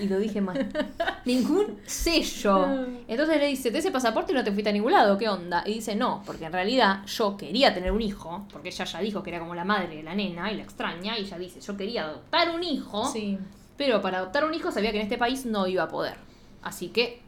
Y 0.00 0.08
lo 0.08 0.18
dije 0.18 0.40
mal. 0.40 0.68
ningún 1.24 1.78
sello. 1.86 2.66
Entonces 3.06 3.38
le 3.38 3.46
dice, 3.46 3.70
de 3.70 3.78
ese 3.78 3.92
pasaporte 3.92 4.32
no 4.32 4.42
te 4.42 4.50
fuiste 4.50 4.70
a 4.70 4.72
ningún 4.72 4.90
lado, 4.92 5.16
¿qué 5.16 5.28
onda? 5.28 5.62
Y 5.64 5.74
dice, 5.74 5.94
no, 5.94 6.22
porque 6.26 6.46
en 6.46 6.52
realidad 6.52 7.04
yo 7.06 7.36
quería 7.36 7.72
tener 7.72 7.92
un 7.92 8.02
hijo, 8.02 8.44
porque 8.52 8.68
ella 8.70 8.84
ya 8.84 8.98
dijo 9.00 9.22
que 9.22 9.30
era 9.30 9.38
como 9.38 9.54
la 9.54 9.64
madre 9.64 9.96
de 9.96 10.02
la 10.02 10.14
nena 10.16 10.50
y 10.50 10.56
la 10.56 10.64
extraña, 10.64 11.16
y 11.16 11.22
ella 11.22 11.38
dice, 11.38 11.60
yo 11.60 11.76
quería 11.76 12.04
adoptar 12.06 12.50
un 12.54 12.64
hijo, 12.64 13.06
Sí. 13.12 13.38
pero 13.76 14.02
para 14.02 14.18
adoptar 14.18 14.44
un 14.44 14.52
hijo 14.54 14.72
sabía 14.72 14.90
que 14.90 14.96
en 14.98 15.04
este 15.04 15.16
país 15.16 15.46
no 15.46 15.66
iba 15.68 15.84
a 15.84 15.88
poder. 15.88 16.16
Así 16.62 16.88
que, 16.88 17.22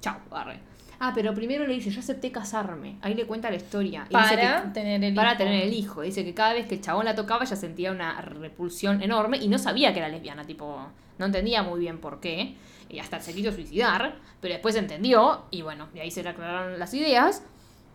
chau, 0.00 0.16
arre. 0.32 0.58
Ah, 1.00 1.12
pero 1.14 1.32
primero 1.32 1.64
le 1.66 1.74
dice, 1.74 1.90
yo 1.90 2.00
acepté 2.00 2.32
casarme. 2.32 2.96
Ahí 3.02 3.14
le 3.14 3.24
cuenta 3.26 3.50
la 3.50 3.56
historia. 3.56 4.06
Y 4.08 4.12
Para 4.12 4.62
que- 4.62 4.70
tener 4.70 5.04
el 5.04 5.14
para 5.14 5.30
hijo. 5.30 5.38
tener 5.38 5.62
el 5.62 5.72
hijo. 5.72 6.02
Dice 6.02 6.24
que 6.24 6.34
cada 6.34 6.54
vez 6.54 6.66
que 6.66 6.74
el 6.74 6.80
chabón 6.80 7.04
la 7.04 7.14
tocaba 7.14 7.44
ella 7.44 7.54
sentía 7.56 7.92
una 7.92 8.20
repulsión 8.20 9.00
enorme 9.02 9.38
y 9.38 9.46
no 9.48 9.58
sabía 9.58 9.92
que 9.92 10.00
era 10.00 10.08
lesbiana, 10.08 10.44
tipo, 10.44 10.76
no 11.18 11.26
entendía 11.26 11.62
muy 11.62 11.78
bien 11.80 11.98
por 11.98 12.18
qué. 12.20 12.56
Y 12.88 12.98
hasta 12.98 13.20
se 13.20 13.32
quiso 13.34 13.52
suicidar, 13.52 14.16
pero 14.40 14.54
después 14.54 14.74
entendió 14.74 15.44
y 15.50 15.62
bueno, 15.62 15.88
de 15.94 16.00
ahí 16.00 16.10
se 16.10 16.22
le 16.22 16.30
aclararon 16.30 16.78
las 16.78 16.92
ideas. 16.94 17.44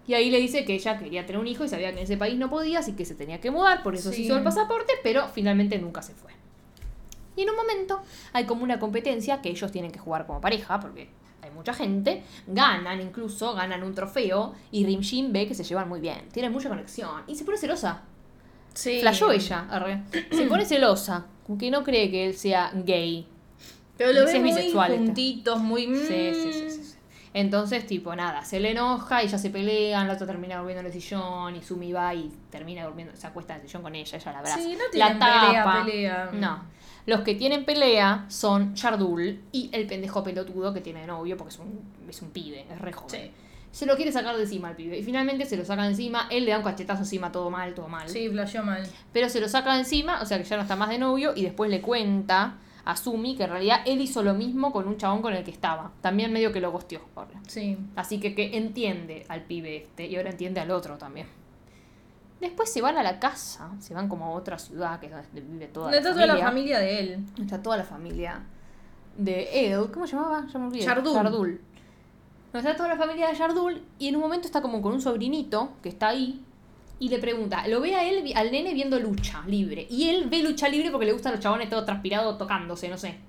Y 0.08 0.14
ahí 0.14 0.30
le 0.30 0.38
dice 0.40 0.64
que 0.66 0.74
ella 0.76 0.98
quería 0.98 1.26
tener 1.26 1.40
un 1.42 1.48
hijo 1.48 1.64
y 1.66 1.70
sabía 1.70 1.92
que 1.92 1.98
en 1.98 2.04
ese 2.04 2.16
país 2.18 2.38
no 2.38 2.50
podía, 2.50 2.80
así 2.80 2.94
que 2.94 3.04
se 3.06 3.16
tenía 3.16 3.40
que 3.42 3.52
mudar, 3.52 3.84
por 3.84 3.96
eso 3.96 4.12
se 4.12 4.22
hizo 4.22 4.36
el 4.38 4.44
pasaporte, 4.44 4.94
pero 5.02 5.28
finalmente 5.30 5.78
nunca 5.80 6.02
se 6.02 6.14
fue. 6.14 6.32
Y 7.36 7.42
en 7.44 7.50
un 7.50 7.56
momento 7.56 8.02
hay 8.34 8.46
como 8.46 8.64
una 8.64 8.80
competencia 8.80 9.42
que 9.42 9.50
ellos 9.50 9.72
tienen 9.72 9.92
que 9.92 10.00
jugar 10.00 10.26
como 10.28 10.40
pareja, 10.42 10.80
porque 10.80 11.10
mucha 11.54 11.74
gente, 11.74 12.24
ganan 12.48 13.02
incluso, 13.02 13.54
ganan 13.54 13.84
un 13.84 13.94
trofeo, 13.96 14.54
y 14.72 14.86
Rimshin 14.86 15.32
ve 15.32 15.48
que 15.48 15.56
se 15.56 15.64
llevan 15.64 15.90
muy 15.90 16.00
bien, 16.00 16.28
tienen 16.32 16.52
mucha 16.52 16.70
conexión, 16.70 17.24
y 17.28 17.36
se 17.36 17.46
pone 17.46 17.58
celosa. 17.58 18.02
Sí. 18.74 19.00
Flashó 19.02 19.32
ella, 19.32 19.68
arre. 19.70 20.04
se 20.32 20.46
pone 20.50 20.66
celosa, 20.66 21.26
como 21.46 21.58
que 21.58 21.70
no 21.70 21.84
cree 21.84 22.10
que 22.10 22.26
él 22.26 22.36
sea 22.36 22.72
gay. 22.74 23.28
Pero 23.98 24.12
lo 24.12 24.28
es 24.28 24.40
muy 24.40 24.50
este. 24.50 24.72
juntitos, 24.72 25.60
muy... 25.60 25.86
Sí, 25.86 26.32
sí, 26.34 26.54
sí, 26.54 26.66
mm. 26.66 26.70
sí, 26.70 26.84
sí. 26.84 26.94
Entonces, 27.34 27.88
tipo, 27.88 28.16
nada, 28.16 28.46
se 28.46 28.60
le 28.60 28.72
enoja, 28.72 29.24
ella 29.24 29.40
se 29.40 29.50
pelean, 29.50 30.08
la 30.08 30.14
otra 30.14 30.28
termina 30.28 30.58
durmiendo 30.58 30.82
en 30.82 30.86
el 30.86 30.94
sillón, 30.94 31.56
y 31.56 31.64
Sumi 31.64 31.92
va 31.92 32.14
y 32.14 32.32
termina 32.52 32.86
durmiendo, 32.86 33.16
se 33.16 33.26
acuesta 33.26 33.56
en 33.56 33.62
el 33.62 33.68
sillón 33.68 33.82
con 33.82 33.96
ella, 33.96 34.18
ella 34.18 34.32
la 34.32 34.40
abraza. 34.40 34.58
Sí, 34.58 34.78
no 34.78 35.00
la 35.00 35.08
pelea, 35.08 35.64
tapa. 35.64 35.86
pelea. 35.86 36.30
No. 36.34 36.64
Los 37.06 37.22
que 37.22 37.36
tienen 37.36 37.66
pelea 37.66 38.26
son 38.30 38.74
Shardul 38.74 39.42
y 39.52 39.70
el 39.74 39.88
pendejo 39.88 40.24
pelotudo 40.24 40.74
que 40.74 40.82
tiene 40.82 41.02
de 41.02 41.08
novio, 41.08 41.36
porque 41.36 41.54
es 41.54 41.60
un, 41.60 41.82
es 42.08 42.22
un 42.22 42.30
pibe, 42.30 42.66
es 42.72 42.80
re 42.80 42.94
joven. 42.94 43.10
Sí. 43.10 43.32
Se 43.72 43.86
lo 43.86 43.96
quiere 43.96 44.12
sacar 44.12 44.36
de 44.38 44.44
encima 44.44 44.70
al 44.70 44.76
pibe. 44.76 44.98
Y 44.98 45.04
finalmente 45.04 45.46
se 45.46 45.58
lo 45.58 45.66
saca 45.66 45.84
de 45.84 45.90
encima, 45.90 46.28
él 46.30 46.46
le 46.46 46.52
da 46.52 46.60
un 46.60 46.64
cachetazo 46.64 47.02
encima, 47.02 47.32
todo 47.32 47.50
mal, 47.50 47.74
todo 47.74 47.88
mal. 47.88 48.08
Sí, 48.08 48.30
flasheó 48.30 48.64
mal. 48.64 48.88
Pero 49.12 49.30
se 49.30 49.42
lo 49.42 49.50
saca 49.50 49.74
de 49.74 49.80
encima, 49.80 50.22
o 50.22 50.26
sea 50.26 50.38
que 50.38 50.44
ya 50.44 50.56
no 50.56 50.62
está 50.62 50.76
más 50.76 50.90
de 50.90 51.00
novio, 51.00 51.34
y 51.36 51.44
después 51.44 51.70
le 51.70 51.82
cuenta 51.82 52.60
a 52.86 52.96
Sumi 52.96 53.36
que 53.36 53.44
en 53.44 53.50
realidad 53.50 53.82
él 53.86 54.02
hizo 54.02 54.24
lo 54.24 54.34
mismo 54.34 54.72
con 54.72 54.88
un 54.88 54.98
chabón 54.98 55.22
con 55.22 55.34
el 55.34 55.44
que 55.44 55.52
estaba. 55.52 55.92
También 56.02 56.32
medio 56.32 56.52
que 56.52 56.62
lo 56.62 56.72
gosteó. 56.72 57.02
Sí. 57.48 57.78
Así 57.96 58.20
que, 58.20 58.36
que 58.36 58.58
entiende 58.58 59.26
al 59.30 59.44
pibe 59.44 59.78
este 59.78 60.06
y 60.08 60.16
ahora 60.16 60.30
entiende 60.30 60.60
al 60.60 60.72
otro 60.72 60.98
también. 60.98 61.28
Después 62.44 62.72
se 62.72 62.82
van 62.82 62.98
a 62.98 63.04
la 63.04 63.20
casa, 63.22 63.72
se 63.80 63.94
van 63.94 64.10
como 64.10 64.26
a 64.26 64.30
otra 64.32 64.60
ciudad 64.60 65.00
que 65.00 65.06
es 65.06 65.12
donde 65.14 65.40
vive 65.40 65.68
toda 65.68 65.86
¿Dónde 65.86 66.02
la 66.02 66.02
está 66.02 66.14
toda 66.14 66.28
familia. 66.28 66.44
la 66.44 66.50
familia 66.50 66.80
de 66.80 67.00
él? 67.00 67.26
Está 67.42 67.64
toda 67.64 67.78
la 67.78 67.84
familia 67.86 68.44
de 69.18 69.72
él. 69.72 69.92
¿Cómo 69.94 70.06
se 70.06 70.18
llamaba? 70.18 70.46
Ya 70.52 70.60
me 70.60 70.68
olvidé. 70.68 70.84
Yardul. 70.84 71.14
Yardul. 71.14 71.62
Donde 72.52 72.70
está 72.70 72.76
toda 72.76 72.90
la 72.90 72.98
familia 72.98 73.30
de 73.30 73.36
Yardul 73.36 73.82
y 73.98 74.10
en 74.10 74.18
un 74.18 74.22
momento 74.22 74.46
está 74.46 74.62
como 74.62 74.82
con 74.82 74.92
un 74.92 75.02
sobrinito 75.02 75.72
que 75.82 75.88
está 75.88 76.10
ahí 76.10 76.44
y 77.00 77.08
le 77.08 77.20
pregunta, 77.20 77.66
lo 77.68 77.80
ve 77.80 77.96
a 77.96 78.08
él, 78.08 78.32
al 78.36 78.52
nene 78.52 78.74
viendo 78.74 79.00
lucha 79.00 79.42
libre. 79.48 79.88
Y 79.90 80.10
él 80.10 80.28
ve 80.30 80.44
lucha 80.44 80.68
libre 80.68 80.92
porque 80.92 81.06
le 81.06 81.14
gustan 81.14 81.32
los 81.32 81.42
chabones 81.42 81.70
todo 81.70 81.86
transpirado 81.86 82.36
tocándose, 82.36 82.90
no 82.90 82.98
sé. 82.98 83.20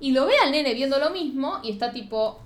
Y 0.00 0.12
lo 0.12 0.26
ve 0.26 0.34
al 0.44 0.52
nene 0.52 0.74
viendo 0.74 0.98
lo 0.98 1.10
mismo 1.10 1.60
y 1.62 1.70
está 1.70 1.92
tipo... 1.92 2.40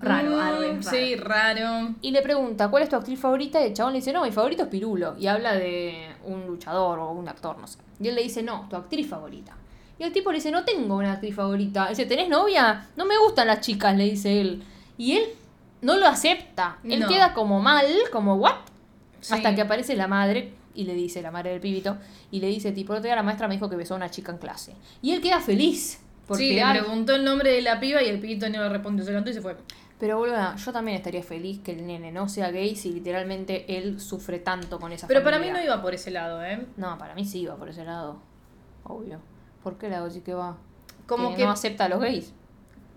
Raro, 0.00 0.30
Mm. 0.74 0.82
Sí, 0.82 1.16
raro. 1.16 1.94
Y 2.02 2.10
le 2.10 2.20
pregunta, 2.22 2.68
¿cuál 2.68 2.82
es 2.82 2.88
tu 2.88 2.96
actriz 2.96 3.18
favorita? 3.18 3.60
Y 3.62 3.68
el 3.68 3.74
chabón 3.74 3.92
le 3.94 4.00
dice, 4.00 4.12
no, 4.12 4.22
mi 4.24 4.30
favorito 4.30 4.62
es 4.64 4.68
Pirulo. 4.68 5.16
Y 5.18 5.26
habla 5.26 5.54
de 5.54 6.08
un 6.24 6.46
luchador 6.46 6.98
o 6.98 7.10
un 7.12 7.28
actor, 7.28 7.58
no 7.58 7.66
sé. 7.66 7.78
Y 8.00 8.08
él 8.08 8.14
le 8.14 8.22
dice, 8.22 8.42
no, 8.42 8.66
tu 8.68 8.76
actriz 8.76 9.08
favorita. 9.08 9.56
Y 9.98 10.02
el 10.04 10.12
tipo 10.12 10.30
le 10.32 10.36
dice, 10.36 10.50
no 10.50 10.64
tengo 10.64 10.96
una 10.96 11.12
actriz 11.14 11.34
favorita. 11.34 11.88
Dice, 11.88 12.06
¿tenés 12.06 12.28
novia? 12.28 12.88
No 12.96 13.04
me 13.06 13.18
gustan 13.18 13.46
las 13.46 13.60
chicas, 13.60 13.96
le 13.96 14.04
dice 14.04 14.40
él. 14.40 14.62
Y 14.98 15.12
él 15.16 15.24
no 15.82 15.96
lo 15.96 16.06
acepta. 16.06 16.78
Él 16.84 17.00
No. 17.00 17.08
queda 17.08 17.32
como 17.34 17.60
mal, 17.60 17.86
como, 18.12 18.34
¿what? 18.36 18.54
Sí. 19.20 19.34
Hasta 19.34 19.54
que 19.54 19.60
aparece 19.62 19.96
la 19.96 20.06
madre 20.08 20.52
y 20.74 20.84
le 20.84 20.94
dice, 20.94 21.20
la 21.20 21.30
madre 21.30 21.50
del 21.50 21.60
pibito, 21.60 21.96
y 22.30 22.40
le 22.40 22.46
dice, 22.46 22.72
tipo, 22.72 22.92
el 22.92 22.98
otro 22.98 23.08
día 23.08 23.16
la 23.16 23.22
maestra 23.22 23.48
me 23.48 23.54
dijo 23.54 23.68
que 23.68 23.76
besó 23.76 23.94
a 23.94 23.96
una 23.98 24.10
chica 24.10 24.32
en 24.32 24.38
clase. 24.38 24.74
Y 25.02 25.12
él 25.12 25.20
queda 25.20 25.40
feliz. 25.40 26.00
Sí, 26.36 26.54
le 26.54 26.70
preguntó 26.70 27.14
el 27.14 27.24
nombre 27.24 27.52
de 27.52 27.62
la 27.62 27.80
piba 27.80 28.02
y 28.02 28.08
el 28.08 28.20
pibito 28.20 28.48
no 28.48 28.62
le 28.62 28.68
respondió, 28.68 29.04
se 29.04 29.10
levantó 29.10 29.30
y 29.30 29.34
se 29.34 29.40
fue. 29.40 29.56
Pero 29.98 30.18
boluda, 30.18 30.56
yo 30.56 30.72
también 30.72 30.96
estaría 30.96 31.22
feliz 31.22 31.60
que 31.60 31.72
el 31.72 31.86
nene 31.86 32.10
no 32.10 32.28
sea 32.28 32.50
gay 32.50 32.74
si 32.74 32.90
literalmente 32.90 33.76
él 33.76 34.00
sufre 34.00 34.38
tanto 34.38 34.80
con 34.80 34.92
esa 34.92 35.06
Pero 35.06 35.22
para 35.22 35.38
mí 35.38 35.50
no 35.50 35.62
iba 35.62 35.82
por 35.82 35.92
ese 35.92 36.10
lado, 36.10 36.42
¿eh? 36.42 36.66
No, 36.76 36.96
para 36.96 37.14
mí 37.14 37.26
sí 37.26 37.40
iba 37.40 37.56
por 37.56 37.68
ese 37.68 37.84
lado. 37.84 38.20
Obvio. 38.84 39.20
¿Por 39.62 39.76
qué 39.76 39.90
lado 39.90 40.08
sí 40.10 40.22
que 40.22 40.32
va? 40.32 40.56
Como 41.06 41.30
que, 41.30 41.36
que 41.36 41.44
no 41.44 41.50
acepta 41.50 41.84
a 41.84 41.88
los 41.90 42.00
gays. 42.00 42.32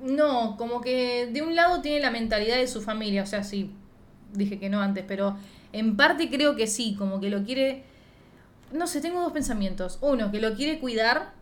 No, 0.01 0.55
como 0.57 0.79
que 0.79 1.27
de 1.27 1.41
un 1.41 1.55
lado 1.55 1.81
tiene 1.81 1.99
la 1.99 2.11
mentalidad 2.11 2.55
de 2.55 2.67
su 2.67 2.81
familia, 2.81 3.23
o 3.23 3.25
sea, 3.25 3.43
sí, 3.43 3.71
dije 4.33 4.59
que 4.59 4.69
no 4.69 4.81
antes, 4.81 5.03
pero 5.07 5.35
en 5.73 5.97
parte 5.97 6.29
creo 6.29 6.55
que 6.55 6.67
sí, 6.67 6.95
como 6.97 7.19
que 7.19 7.29
lo 7.29 7.43
quiere... 7.43 7.83
No 8.71 8.87
sé, 8.87 9.01
tengo 9.01 9.21
dos 9.21 9.33
pensamientos. 9.33 9.99
Uno, 10.01 10.31
que 10.31 10.39
lo 10.39 10.55
quiere 10.55 10.79
cuidar. 10.79 11.33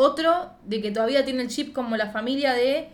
Otro, 0.00 0.50
de 0.64 0.80
que 0.80 0.92
todavía 0.92 1.24
tiene 1.24 1.42
el 1.42 1.48
chip 1.48 1.72
como 1.72 1.96
la 1.96 2.10
familia 2.10 2.52
de 2.52 2.88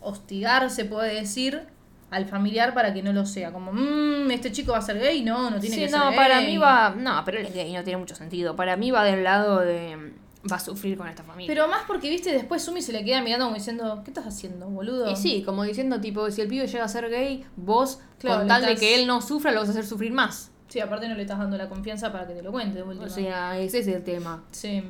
hostigar, 0.00 0.70
se 0.70 0.84
puede 0.84 1.14
decir, 1.14 1.62
al 2.10 2.26
familiar 2.26 2.74
para 2.74 2.92
que 2.92 3.02
no 3.02 3.12
lo 3.12 3.26
sea. 3.26 3.52
Como, 3.52 3.72
mmm, 3.72 4.28
este 4.32 4.50
chico 4.50 4.72
va 4.72 4.78
a 4.78 4.82
ser 4.82 4.98
gay, 4.98 5.22
no, 5.22 5.50
no 5.50 5.60
tiene 5.60 5.76
Sí, 5.76 5.82
que 5.82 5.88
ser 5.88 5.98
no, 5.98 6.08
gay. 6.08 6.16
para 6.16 6.40
mí 6.40 6.56
va. 6.58 6.94
No, 6.96 7.22
pero 7.24 7.38
él 7.38 7.46
es 7.46 7.54
gay, 7.54 7.72
no 7.72 7.84
tiene 7.84 7.98
mucho 7.98 8.16
sentido. 8.16 8.56
Para 8.56 8.76
mí 8.76 8.90
va 8.90 9.04
del 9.04 9.22
lado 9.22 9.60
de. 9.60 10.14
Va 10.50 10.56
a 10.56 10.60
sufrir 10.60 10.96
con 10.96 11.06
esta 11.08 11.22
familia. 11.22 11.46
Pero 11.52 11.68
más 11.68 11.82
porque, 11.86 12.08
viste, 12.10 12.32
después 12.32 12.62
Sumi 12.62 12.80
se 12.82 12.92
le 12.92 13.04
queda 13.04 13.20
mirando 13.22 13.44
como 13.46 13.56
diciendo, 13.56 14.02
¿qué 14.04 14.10
estás 14.10 14.26
haciendo, 14.26 14.66
boludo? 14.68 15.10
Y 15.10 15.14
sí, 15.16 15.42
como 15.44 15.62
diciendo, 15.64 16.00
tipo, 16.00 16.28
si 16.30 16.40
el 16.40 16.48
pibe 16.48 16.66
llega 16.66 16.84
a 16.84 16.88
ser 16.88 17.08
gay, 17.10 17.44
vos, 17.56 18.00
Claro, 18.18 18.38
con 18.40 18.48
tal 18.48 18.64
de 18.64 18.74
que 18.76 18.94
él 18.94 19.06
no 19.06 19.20
sufra, 19.20 19.52
lo 19.52 19.60
vas 19.60 19.68
a 19.68 19.72
hacer 19.72 19.86
sufrir 19.86 20.12
más. 20.12 20.50
Sí, 20.68 20.80
aparte 20.80 21.08
no 21.08 21.14
le 21.14 21.22
estás 21.22 21.38
dando 21.38 21.56
la 21.56 21.68
confianza 21.68 22.10
para 22.12 22.26
que 22.26 22.34
te 22.34 22.42
lo 22.42 22.50
cuente, 22.50 22.82
de. 22.82 22.82
O 22.82 23.08
sea, 23.08 23.58
ese 23.58 23.78
es 23.80 23.86
el 23.88 24.02
tema. 24.04 24.42
Sí. 24.50 24.82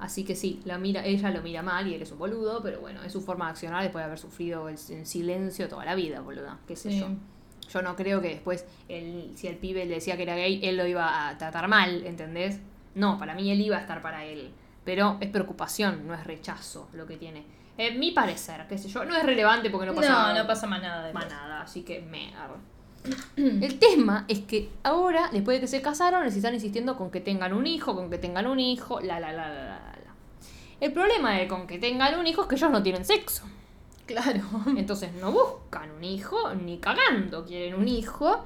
Así 0.00 0.24
que 0.24 0.34
sí, 0.34 0.60
la 0.64 0.78
mira, 0.78 1.04
ella 1.04 1.30
lo 1.30 1.42
mira 1.42 1.62
mal 1.62 1.86
y 1.86 1.94
él 1.94 2.02
es 2.02 2.10
un 2.10 2.18
boludo, 2.18 2.62
pero 2.62 2.80
bueno, 2.80 3.02
es 3.02 3.12
su 3.12 3.20
forma 3.20 3.44
de 3.46 3.50
accionar 3.52 3.82
después 3.82 4.00
de 4.02 4.06
haber 4.06 4.18
sufrido 4.18 4.68
el- 4.68 4.78
en 4.88 5.06
silencio 5.06 5.68
toda 5.68 5.84
la 5.84 5.94
vida, 5.94 6.20
boluda. 6.20 6.58
¿Qué 6.66 6.74
sé 6.74 6.90
Sí. 6.90 7.00
yo? 7.00 7.08
Yo 7.72 7.82
no 7.82 7.94
creo 7.94 8.20
que 8.20 8.28
después, 8.30 8.64
él, 8.88 9.30
si 9.36 9.46
el 9.46 9.56
pibe 9.56 9.84
le 9.84 9.94
decía 9.96 10.16
que 10.16 10.24
era 10.24 10.34
gay, 10.34 10.58
él 10.64 10.76
lo 10.76 10.86
iba 10.86 11.28
a 11.28 11.38
tratar 11.38 11.68
mal, 11.68 12.04
¿entendés? 12.06 12.58
No, 12.96 13.18
para 13.18 13.34
mí 13.34 13.48
él 13.50 13.60
iba 13.60 13.76
a 13.76 13.80
estar 13.80 14.02
para 14.02 14.24
él. 14.24 14.50
Pero 14.84 15.18
es 15.20 15.28
preocupación, 15.28 16.06
no 16.06 16.14
es 16.14 16.24
rechazo 16.24 16.88
lo 16.94 17.06
que 17.06 17.16
tiene. 17.16 17.44
En 17.76 18.00
mi 18.00 18.10
parecer, 18.10 18.66
qué 18.68 18.76
sé 18.78 18.88
yo, 18.88 19.04
no 19.04 19.14
es 19.14 19.22
relevante 19.22 19.70
porque 19.70 19.86
no 19.86 19.92
No, 19.92 20.00
pasa 20.00 20.32
no, 20.34 20.46
pasa 20.46 20.66
más 20.66 20.82
nada. 20.82 21.12
más 21.12 21.28
nada, 21.30 21.60
así 21.62 21.82
que 21.82 22.00
me. 22.00 22.32
El 23.36 23.78
tema 23.78 24.24
es 24.28 24.40
que 24.40 24.68
ahora, 24.82 25.30
después 25.32 25.56
de 25.56 25.60
que 25.62 25.66
se 25.66 25.80
casaron, 25.80 26.24
les 26.24 26.36
están 26.36 26.54
insistiendo 26.54 26.96
con 26.96 27.10
que 27.10 27.20
tengan 27.20 27.52
un 27.54 27.66
hijo, 27.66 27.94
con 27.94 28.10
que 28.10 28.18
tengan 28.18 28.46
un 28.46 28.60
hijo, 28.60 29.00
la 29.00 29.18
la 29.20 29.32
la 29.32 29.48
la 29.48 29.54
la 29.54 29.64
la. 29.64 29.78
la. 29.78 30.14
El 30.80 30.92
problema 30.92 31.32
de 31.34 31.48
con 31.48 31.66
que 31.66 31.78
tengan 31.78 32.18
un 32.18 32.26
hijo 32.26 32.42
es 32.42 32.48
que 32.48 32.56
ellos 32.56 32.70
no 32.70 32.82
tienen 32.82 33.04
sexo. 33.04 33.44
Claro. 34.06 34.42
Entonces 34.76 35.12
no 35.14 35.30
buscan 35.30 35.90
un 35.92 36.04
hijo, 36.04 36.54
ni 36.54 36.78
cagando 36.78 37.44
quieren 37.44 37.74
un 37.74 37.86
hijo. 37.86 38.44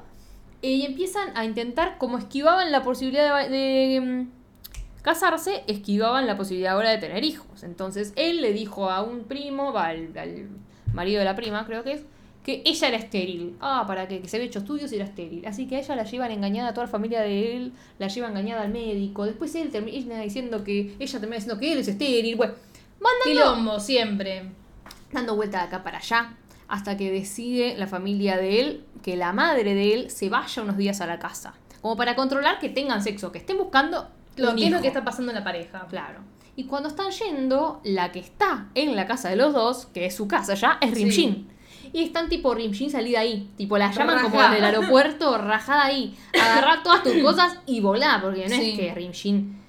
Y 0.60 0.84
empiezan 0.86 1.36
a 1.36 1.44
intentar, 1.44 1.98
como 1.98 2.18
esquivaban 2.18 2.70
la 2.70 2.82
posibilidad 2.82 3.48
de, 3.48 3.50
de, 3.50 4.00
mm, 4.00 4.30
casarse, 5.02 5.62
esquivaban 5.66 6.26
la 6.26 6.36
posibilidad 6.36 6.74
ahora 6.74 6.90
de 6.90 6.98
tener 6.98 7.24
hijos. 7.24 7.62
Entonces 7.62 8.12
él 8.16 8.40
le 8.40 8.52
dijo 8.52 8.90
a 8.90 9.02
un 9.02 9.24
primo, 9.24 9.72
va, 9.72 9.88
al, 9.88 10.16
al 10.16 10.48
marido 10.92 11.18
de 11.18 11.24
la 11.24 11.36
prima, 11.36 11.66
creo 11.66 11.82
que 11.82 11.92
es, 11.92 12.02
que 12.44 12.62
ella 12.64 12.88
era 12.88 12.96
estéril. 12.98 13.56
Ah, 13.60 13.84
para 13.86 14.06
que, 14.06 14.20
que 14.20 14.28
se 14.28 14.36
había 14.36 14.46
hecho 14.48 14.58
estudios 14.60 14.92
y 14.92 14.96
era 14.96 15.06
estéril. 15.06 15.44
Así 15.46 15.66
que 15.66 15.76
a 15.76 15.78
ella 15.80 15.96
la 15.96 16.04
llevan 16.04 16.30
engañada 16.30 16.68
a 16.68 16.74
toda 16.74 16.86
la 16.86 16.92
familia 16.92 17.22
de 17.22 17.56
él, 17.56 17.72
la 17.98 18.08
lleva 18.08 18.28
engañada 18.28 18.62
al 18.62 18.70
médico. 18.70 19.24
Después 19.24 19.54
él 19.54 19.70
termina 19.70 20.20
diciendo 20.20 20.62
que 20.62 20.94
ella 20.98 21.18
termina 21.18 21.36
diciendo 21.36 21.58
que 21.58 21.72
él 21.72 21.78
es 21.78 21.88
estéril. 21.88 22.36
Bueno, 22.36 22.52
mandando 23.00 23.24
Quilombo, 23.24 23.80
siempre. 23.80 24.50
dando 25.10 25.34
vuelta 25.36 25.58
de 25.58 25.64
acá 25.64 25.82
para 25.82 25.98
allá, 25.98 26.34
hasta 26.68 26.96
que 26.96 27.10
decide 27.10 27.76
la 27.78 27.86
familia 27.86 28.36
de 28.36 28.60
él 28.60 28.84
que 29.02 29.16
la 29.16 29.32
madre 29.32 29.74
de 29.74 29.94
él 29.94 30.10
se 30.10 30.28
vaya 30.28 30.62
unos 30.62 30.76
días 30.76 31.00
a 31.00 31.06
la 31.06 31.18
casa. 31.18 31.54
Como 31.80 31.96
para 31.96 32.14
controlar 32.14 32.58
que 32.58 32.68
tengan 32.68 33.02
sexo, 33.02 33.32
que 33.32 33.38
estén 33.38 33.56
buscando 33.58 34.08
Lo 34.36 34.50
un 34.50 34.56
que 34.56 34.66
es 34.66 34.70
lo 34.70 34.80
que 34.82 34.88
está 34.88 35.02
pasando 35.04 35.30
en 35.32 35.36
la 35.38 35.44
pareja. 35.44 35.86
Claro. 35.88 36.20
Y 36.56 36.64
cuando 36.64 36.88
están 36.88 37.10
yendo, 37.10 37.80
la 37.84 38.12
que 38.12 38.20
está 38.20 38.68
en 38.74 38.94
la 38.96 39.06
casa 39.06 39.28
de 39.28 39.36
los 39.36 39.52
dos, 39.52 39.86
que 39.86 40.06
es 40.06 40.14
su 40.14 40.28
casa 40.28 40.54
ya, 40.54 40.78
es 40.80 40.94
Sí. 40.94 41.46
Y 41.94 42.02
están 42.04 42.28
tipo 42.28 42.52
Rimshin 42.54 42.90
salida 42.90 43.20
ahí. 43.20 43.48
Tipo, 43.56 43.78
la 43.78 43.90
llaman 43.90 44.20
como 44.24 44.34
Rajada. 44.36 44.58
en 44.58 44.64
el 44.64 44.74
aeropuerto, 44.74 45.38
rajada 45.38 45.84
ahí. 45.84 46.14
Agarrar 46.34 46.82
todas 46.82 47.02
tus 47.04 47.14
cosas 47.22 47.56
y 47.66 47.80
volar. 47.80 48.20
Porque 48.20 48.48
no 48.48 48.54
Sí. 48.56 48.72
es 48.72 48.78
que 48.78 48.94
Rimshin 48.94 49.62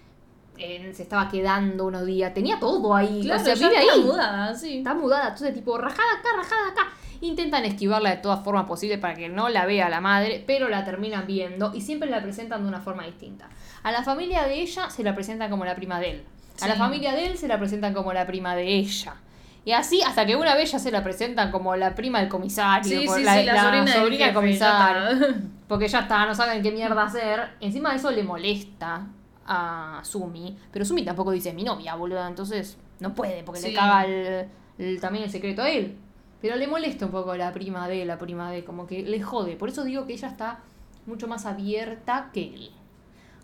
eh, 0.57 0.91
se 0.93 1.03
estaba 1.03 1.29
quedando 1.29 1.85
unos 1.85 2.05
días. 2.05 2.33
Tenía 2.33 2.59
todo 2.59 2.95
ahí. 2.95 3.21
Claro, 3.23 3.41
o 3.41 3.45
sea, 3.45 3.53
vive 3.53 3.79
está 3.79 3.93
ahí. 3.93 4.01
mudada, 4.01 4.55
sí. 4.55 4.77
Está 4.79 4.93
mudada, 4.95 5.23
entonces 5.29 5.53
tipo, 5.53 5.77
rajada 5.77 6.13
acá, 6.19 6.29
rajada 6.35 6.67
acá. 6.71 6.87
Intentan 7.21 7.63
esquivarla 7.63 8.09
de 8.09 8.17
todas 8.17 8.43
formas 8.43 8.65
posibles 8.65 8.97
para 8.99 9.13
que 9.15 9.29
no 9.29 9.47
la 9.49 9.65
vea 9.65 9.87
la 9.89 10.01
madre, 10.01 10.43
pero 10.47 10.67
la 10.67 10.83
terminan 10.83 11.27
viendo 11.27 11.73
y 11.75 11.81
siempre 11.81 12.09
la 12.09 12.21
presentan 12.21 12.63
de 12.63 12.67
una 12.67 12.81
forma 12.81 13.05
distinta. 13.05 13.47
A 13.83 13.91
la 13.91 14.01
familia 14.03 14.43
de 14.45 14.61
ella 14.61 14.89
se 14.89 15.03
la 15.03 15.13
presentan 15.13 15.49
como 15.51 15.63
la 15.63 15.75
prima 15.75 15.99
de 15.99 16.09
él. 16.11 16.23
A 16.61 16.67
la 16.67 16.75
familia 16.75 17.13
de 17.13 17.27
él 17.27 17.37
se 17.37 17.47
la 17.47 17.59
presentan 17.59 17.93
como 17.93 18.13
la 18.13 18.25
prima 18.25 18.55
de 18.55 18.75
ella. 18.77 19.15
Y 19.65 19.71
así 19.71 20.01
hasta 20.03 20.25
que 20.27 20.35
una 20.35 20.53
vez 20.55 20.71
ya 20.71 20.79
se 20.79 20.91
la 20.91 21.03
presentan 21.03 21.51
como 21.51 21.75
la 21.75 21.95
prima 21.95 22.19
del 22.19 22.29
comisario. 22.29 22.99
Sí, 23.01 23.05
por 23.07 23.17
sí, 23.17 23.23
la, 23.23 23.33
sí, 23.35 23.43
la, 23.45 23.53
la 23.53 23.61
sobrina, 23.63 23.83
del 23.85 23.93
sobrina 23.93 24.09
del 24.17 24.19
jefe, 24.27 24.33
comisario. 24.33 25.19
ya. 25.27 25.35
Porque 25.67 25.87
ya 25.87 25.99
está, 26.01 26.25
no 26.27 26.35
saben 26.35 26.61
qué 26.61 26.71
mierda 26.71 27.03
hacer. 27.03 27.49
Encima 27.59 27.89
de 27.89 27.95
eso 27.95 28.11
le 28.11 28.23
molesta 28.23 29.07
a 29.47 29.99
Sumi. 30.03 30.55
Pero 30.71 30.85
Sumi 30.85 31.03
tampoco 31.03 31.31
dice 31.31 31.51
mi 31.53 31.63
novia, 31.63 31.95
boluda. 31.95 32.27
Entonces 32.27 32.77
no 32.99 33.13
puede, 33.15 33.43
porque 33.43 33.61
le 33.61 33.73
caga 33.73 34.05
el, 34.05 34.45
el- 34.77 34.99
también 35.01 35.23
el 35.25 35.31
secreto 35.31 35.63
a 35.63 35.69
él. 35.71 35.97
Pero 36.41 36.55
le 36.57 36.67
molesta 36.67 37.05
un 37.07 37.11
poco 37.11 37.35
la 37.35 37.51
prima 37.51 37.87
de, 37.87 38.05
la 38.05 38.19
prima 38.19 38.51
de, 38.51 38.63
como 38.63 38.85
que 38.85 39.01
le 39.01 39.19
jode. 39.23 39.55
Por 39.55 39.69
eso 39.69 39.83
digo 39.83 40.05
que 40.05 40.13
ella 40.13 40.27
está 40.27 40.59
mucho 41.07 41.27
más 41.27 41.47
abierta 41.47 42.29
que 42.31 42.53
él. 42.53 42.71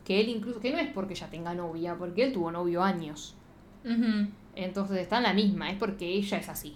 Que 0.05 0.21
él 0.21 0.29
incluso, 0.29 0.59
que 0.59 0.71
no 0.71 0.77
es 0.77 0.89
porque 0.93 1.13
ella 1.15 1.27
tenga 1.31 1.55
novia, 1.55 1.95
porque 1.95 2.23
él 2.25 2.33
tuvo 2.33 2.51
novio 2.51 2.83
años. 2.83 3.35
Ujú. 3.83 4.27
Entonces 4.55 4.97
está 4.97 5.17
en 5.17 5.23
la 5.23 5.33
misma, 5.33 5.69
es 5.69 5.77
porque 5.77 6.05
ella 6.07 6.37
es 6.37 6.49
así. 6.49 6.75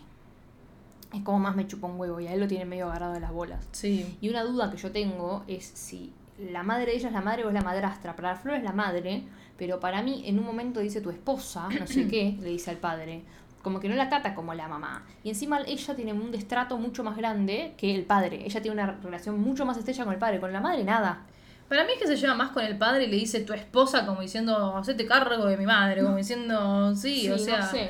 Es 1.14 1.22
como 1.22 1.40
más 1.40 1.56
me 1.56 1.68
chupa 1.68 1.88
un 1.88 2.00
huevo 2.00 2.20
y 2.20 2.28
a 2.28 2.34
él 2.34 2.40
lo 2.40 2.48
tiene 2.48 2.66
medio 2.66 2.88
agarrado 2.88 3.14
de 3.14 3.20
las 3.20 3.32
bolas. 3.32 3.68
Sí. 3.72 4.18
Y 4.22 4.30
una 4.30 4.44
duda 4.44 4.70
que 4.72 4.78
yo 4.78 4.92
tengo 4.92 5.44
es 5.48 5.66
si 5.66 6.14
la 6.38 6.64
madre 6.64 6.88
de 6.88 6.98
ella 6.98 7.08
es 7.08 7.14
la 7.14 7.22
madre 7.22 7.46
o 7.46 7.48
es 7.48 7.54
la 7.54 7.62
madrastra. 7.62 8.16
Para 8.16 8.34
la 8.34 8.36
Flor 8.36 8.56
es 8.58 8.64
la 8.64 8.74
madre, 8.74 9.24
pero 9.58 9.80
para 9.80 10.02
mí 10.02 10.24
en 10.26 10.40
un 10.40 10.46
momento 10.46 10.80
dice 10.80 11.02
tu 11.02 11.10
esposa, 11.10 11.70
no 11.80 11.88
sé 11.88 12.08
qué, 12.10 12.38
le 12.42 12.50
dice 12.50 12.72
al 12.72 12.78
padre. 12.78 13.24
Como 13.62 13.80
que 13.80 13.90
no 13.90 13.96
la 13.96 14.10
trata 14.10 14.36
como 14.36 14.54
la 14.54 14.68
mamá. 14.68 15.06
Y 15.24 15.30
encima 15.30 15.60
ella 15.66 15.96
tiene 15.96 16.14
un 16.14 16.32
destrato 16.32 16.78
mucho 16.78 17.04
más 17.04 17.18
grande 17.18 17.74
que 17.78 17.96
el 17.96 18.04
padre. 18.06 18.46
Ella 18.46 18.62
tiene 18.62 18.74
una 18.74 18.92
relación 18.92 19.40
mucho 19.40 19.66
más 19.66 19.78
estrecha 19.78 20.04
con 20.04 20.14
el 20.14 20.20
padre. 20.20 20.40
Con 20.40 20.54
la 20.54 20.62
madre 20.62 20.84
nada. 20.84 21.26
Para 21.70 21.84
mí 21.84 21.94
es 21.94 22.00
que 22.00 22.08
se 22.08 22.16
lleva 22.16 22.36
más 22.36 22.52
con 22.52 22.64
el 22.64 22.78
padre 22.78 23.06
y 23.06 23.08
le 23.08 23.16
dice 23.18 23.42
tu 23.42 23.54
esposa 23.54 24.06
como 24.06 24.22
diciendo, 24.22 24.76
hacete 24.78 25.06
cargo 25.06 25.46
de 25.48 25.58
mi 25.58 25.66
madre, 25.66 26.04
como 26.04 26.16
diciendo, 26.16 26.96
sí, 26.96 27.30
o 27.30 27.38
sea, 27.40 27.62
no 27.62 27.68
sé. 27.72 27.90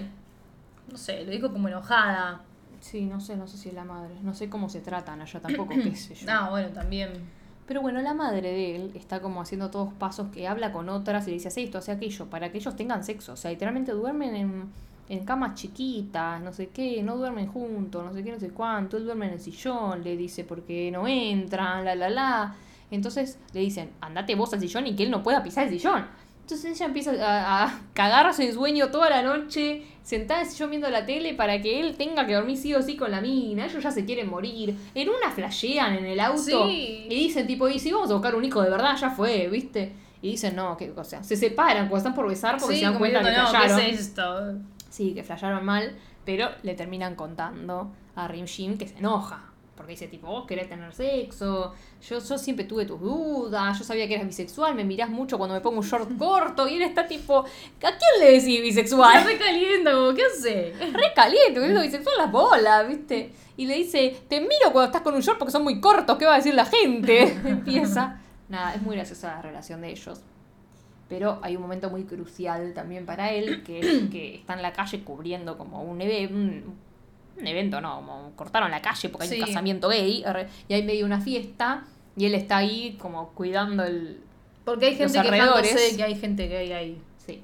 no 0.91 0.97
sé, 0.97 1.25
lo 1.25 1.31
dijo 1.31 1.51
como 1.51 1.67
enojada. 1.67 2.41
Sí, 2.79 3.05
no 3.05 3.19
sé, 3.19 3.35
no 3.35 3.47
sé 3.47 3.57
si 3.57 3.69
es 3.69 3.75
la 3.75 3.83
madre. 3.83 4.13
No 4.21 4.33
sé 4.33 4.47
cómo 4.47 4.69
se 4.69 4.79
tratan 4.79 5.21
allá 5.21 5.39
tampoco, 5.41 5.73
qué 5.83 5.95
sé 5.95 6.15
yo. 6.15 6.27
Ah, 6.29 6.49
bueno, 6.49 6.69
también. 6.69 7.09
Pero 7.67 7.81
bueno, 7.81 7.99
la 8.01 8.13
madre 8.13 8.51
de 8.51 8.75
él 8.75 8.91
está 8.93 9.21
como 9.21 9.41
haciendo 9.41 9.71
todos 9.71 9.91
pasos 9.93 10.27
que 10.31 10.47
habla 10.47 10.71
con 10.71 10.87
otras 10.87 11.25
y 11.25 11.31
le 11.31 11.33
dice, 11.37 11.47
hace 11.47 11.63
esto, 11.63 11.79
hace 11.79 11.91
aquello, 11.91 12.27
para 12.27 12.51
que 12.51 12.59
ellos 12.59 12.75
tengan 12.75 13.03
sexo. 13.03 13.33
O 13.33 13.35
sea, 13.35 13.49
literalmente 13.49 13.91
duermen 13.91 14.35
en, 14.35 14.69
en 15.09 15.25
camas 15.25 15.55
chiquitas, 15.55 16.39
no 16.41 16.53
sé 16.53 16.67
qué, 16.69 17.01
no 17.01 17.17
duermen 17.17 17.47
juntos, 17.47 18.05
no 18.05 18.13
sé 18.13 18.23
qué, 18.23 18.31
no 18.31 18.39
sé 18.39 18.51
cuánto. 18.51 18.97
Él 18.97 19.05
duerme 19.05 19.25
en 19.27 19.33
el 19.33 19.39
sillón, 19.39 20.03
le 20.03 20.15
dice, 20.15 20.43
porque 20.43 20.91
no 20.91 21.07
entran, 21.07 21.83
la, 21.83 21.95
la, 21.95 22.09
la. 22.09 22.55
Entonces 22.91 23.37
le 23.53 23.61
dicen, 23.61 23.91
andate 24.01 24.35
vos 24.35 24.53
al 24.53 24.59
sillón 24.59 24.87
y 24.87 24.95
que 24.95 25.03
él 25.03 25.11
no 25.11 25.23
pueda 25.23 25.43
pisar 25.43 25.65
el 25.65 25.71
sillón. 25.71 26.05
Entonces 26.41 26.75
ella 26.75 26.85
empieza 26.85 27.11
a, 27.11 27.63
a 27.65 27.79
cagarse 27.95 28.45
de 28.45 28.53
sueño 28.53 28.89
toda 28.91 29.09
la 29.09 29.23
noche, 29.23 29.81
sentada 30.03 30.41
en 30.41 30.45
el 30.45 30.51
sillón 30.51 30.69
viendo 30.69 30.87
la 30.91 31.03
tele 31.05 31.33
para 31.33 31.59
que 31.59 31.79
él 31.79 31.95
tenga 31.97 32.27
que 32.27 32.35
dormir 32.35 32.55
sí 32.57 32.71
o 32.75 32.83
sí 32.83 32.95
con 32.95 33.09
la 33.09 33.19
mina. 33.19 33.65
Ellos 33.65 33.81
ya 33.83 33.89
se 33.89 34.05
quieren 34.05 34.29
morir. 34.29 34.75
En 34.93 35.09
una 35.09 35.31
flashean 35.31 35.95
en 35.95 36.05
el 36.05 36.19
auto 36.19 36.67
Sí. 36.67 37.07
y 37.09 37.15
dicen 37.15 37.47
tipo, 37.47 37.67
y 37.67 37.79
si 37.79 37.91
vamos 37.91 38.11
a 38.11 38.13
buscar 38.13 38.35
un 38.35 38.45
hijo 38.45 38.61
de 38.61 38.69
verdad, 38.69 38.95
ya 38.95 39.09
fue, 39.09 39.47
¿viste? 39.47 39.93
Y 40.21 40.31
dicen, 40.31 40.55
no, 40.55 40.77
que, 40.77 40.91
o 40.95 41.03
sea, 41.03 41.23
se 41.23 41.35
separan 41.35 41.87
cuando 41.89 41.97
están 41.97 42.13
por 42.13 42.27
besar 42.27 42.57
porque 42.59 42.75
Sí, 42.75 42.79
se 42.81 42.85
dan 42.85 42.97
cuenta 42.99 43.19
que 43.23 43.31
no, 43.31 43.47
flasharon. 43.47 43.77
¿qué 43.79 43.89
es 43.89 43.99
esto? 43.99 44.53
Sí, 44.91 45.13
que 45.15 45.23
flasharon 45.23 45.65
mal, 45.65 45.95
pero 46.25 46.49
le 46.61 46.75
terminan 46.75 47.15
contando 47.15 47.91
a 48.15 48.27
Rim 48.27 48.45
Jim 48.45 48.77
que 48.77 48.87
se 48.87 48.97
enoja. 48.99 49.45
Porque 49.75 49.91
dice, 49.91 50.07
tipo, 50.07 50.27
vos 50.27 50.45
querés 50.45 50.69
tener 50.69 50.93
sexo, 50.93 51.73
yo, 52.07 52.19
yo 52.19 52.37
siempre 52.37 52.63
tuve 52.65 52.85
tus 52.85 52.99
dudas, 52.99 53.77
yo 53.77 53.83
sabía 53.83 54.07
que 54.07 54.15
eras 54.15 54.25
bisexual, 54.25 54.73
me 54.73 54.85
mirás 54.85 55.09
mucho 55.09 55.37
cuando 55.37 55.53
me 55.53 55.61
pongo 55.61 55.79
un 55.79 55.85
short 55.85 56.09
corto, 56.17 56.67
y 56.67 56.75
él 56.75 56.83
está 56.83 57.05
tipo, 57.05 57.39
¿a 57.39 57.45
quién 57.79 58.19
le 58.19 58.31
decís 58.31 58.61
bisexual? 58.61 59.25
re 59.25 59.37
caliente, 59.37 59.91
como, 59.91 60.13
¿qué 60.13 60.23
hace? 60.23 60.73
Re 60.93 61.13
caliente, 61.13 61.59
porque 61.59 61.81
bisexual 61.81 62.17
las 62.17 62.31
bolas, 62.31 62.87
¿viste? 62.87 63.31
Y 63.57 63.65
le 63.65 63.75
dice, 63.75 64.17
te 64.27 64.41
miro 64.41 64.71
cuando 64.71 64.85
estás 64.85 65.01
con 65.01 65.13
un 65.13 65.21
short 65.21 65.39
porque 65.39 65.51
son 65.51 65.63
muy 65.63 65.79
cortos, 65.79 66.17
¿qué 66.17 66.25
va 66.25 66.33
a 66.33 66.37
decir 66.37 66.53
la 66.53 66.65
gente? 66.65 67.23
Empieza. 67.45 68.21
Nada, 68.49 68.75
es 68.75 68.81
muy 68.81 68.95
graciosa 68.95 69.35
la 69.35 69.41
relación 69.41 69.81
de 69.81 69.91
ellos. 69.91 70.21
Pero 71.07 71.39
hay 71.41 71.55
un 71.55 71.61
momento 71.61 71.89
muy 71.89 72.03
crucial 72.03 72.73
también 72.73 73.05
para 73.05 73.31
él, 73.31 73.63
que 73.63 73.79
es 73.79 74.09
que 74.09 74.35
está 74.35 74.53
en 74.53 74.61
la 74.61 74.73
calle 74.73 75.03
cubriendo 75.03 75.57
como 75.57 75.83
un, 75.83 76.01
un, 76.01 76.75
un 77.37 77.47
evento, 77.47 77.81
no, 77.81 77.95
como 77.97 78.31
cortaron 78.35 78.71
la 78.71 78.81
calle 78.81 79.09
porque 79.09 79.27
hay 79.27 79.41
un 79.41 79.47
casamiento 79.47 79.89
gay, 79.89 80.23
y 80.67 80.73
hay 80.73 80.83
medio 80.83 81.05
una 81.05 81.21
fiesta, 81.21 81.83
y 82.15 82.25
él 82.25 82.35
está 82.35 82.57
ahí 82.57 82.97
como 82.99 83.29
cuidando 83.29 83.83
el... 83.83 84.21
Porque 84.63 84.87
hay 84.87 84.95
gente 84.95 85.21
quejándose 85.21 85.91
de 85.91 85.95
que 85.95 86.03
hay 86.03 86.15
gente 86.15 86.47
gay 86.47 86.71
ahí. 86.71 87.01
Sí. 87.17 87.43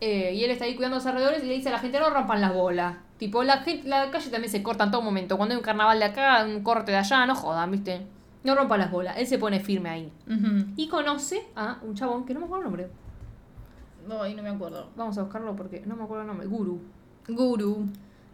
Eh, 0.00 0.34
y 0.34 0.44
él 0.44 0.50
está 0.50 0.64
ahí 0.64 0.74
cuidando 0.74 0.96
los 0.96 1.06
alrededores 1.06 1.44
y 1.44 1.46
le 1.46 1.54
dice 1.54 1.68
a 1.68 1.72
la 1.72 1.78
gente, 1.78 2.00
no 2.00 2.10
rompan 2.10 2.40
las 2.40 2.52
bolas. 2.52 2.96
Tipo, 3.18 3.44
la, 3.44 3.58
gente, 3.58 3.88
la 3.88 4.10
calle 4.10 4.30
también 4.30 4.50
se 4.50 4.62
corta 4.62 4.84
en 4.84 4.90
todo 4.90 5.02
momento. 5.02 5.36
Cuando 5.36 5.54
hay 5.54 5.58
un 5.58 5.64
carnaval 5.64 5.98
de 5.98 6.06
acá, 6.06 6.44
un 6.44 6.62
corte 6.62 6.92
de 6.92 6.98
allá, 6.98 7.24
no 7.24 7.34
jodan, 7.34 7.70
¿viste? 7.70 8.02
No 8.42 8.54
rompan 8.54 8.80
las 8.80 8.90
bolas. 8.90 9.16
Él 9.16 9.26
se 9.26 9.38
pone 9.38 9.60
firme 9.60 9.88
ahí. 9.88 10.12
Y 10.76 10.88
conoce 10.88 11.46
a 11.54 11.78
un 11.82 11.94
chabón 11.94 12.24
que 12.24 12.34
no 12.34 12.40
me 12.40 12.46
acuerdo 12.46 12.64
el 12.64 12.70
nombre. 12.70 12.88
No, 14.06 14.22
ahí 14.22 14.34
no 14.34 14.42
me 14.42 14.50
acuerdo. 14.50 14.90
Vamos 14.96 15.16
a 15.18 15.22
buscarlo 15.22 15.56
porque 15.56 15.82
no 15.86 15.96
me 15.96 16.04
acuerdo 16.04 16.22
el 16.22 16.28
nombre. 16.28 16.46
Guru. 16.46 16.80
Guru. 17.28 17.86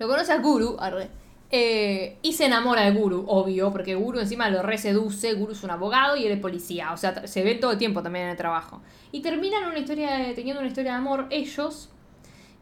Lo 0.02 0.08
conoce 0.08 0.32
al 0.32 0.42
Guru, 0.42 0.76
arre. 0.80 1.08
Eh, 1.54 2.18
y 2.22 2.32
se 2.32 2.46
enamora 2.46 2.82
de 2.82 2.90
Guru, 2.90 3.24
obvio, 3.28 3.70
porque 3.70 3.94
Guru 3.94 4.18
encima 4.18 4.48
lo 4.50 4.62
reseduce. 4.62 5.34
Guru 5.34 5.52
es 5.52 5.62
un 5.62 5.70
abogado 5.70 6.16
y 6.16 6.24
él 6.26 6.32
es 6.32 6.40
policía. 6.40 6.92
O 6.92 6.96
sea, 6.96 7.24
se 7.28 7.44
ven 7.44 7.60
todo 7.60 7.70
el 7.70 7.78
tiempo 7.78 8.02
también 8.02 8.24
en 8.24 8.30
el 8.32 8.36
trabajo. 8.36 8.80
Y 9.12 9.20
terminan 9.20 9.64
una 9.68 9.78
historia 9.78 10.34
teniendo 10.34 10.58
una 10.60 10.68
historia 10.68 10.90
de 10.92 10.98
amor 10.98 11.26
ellos. 11.30 11.88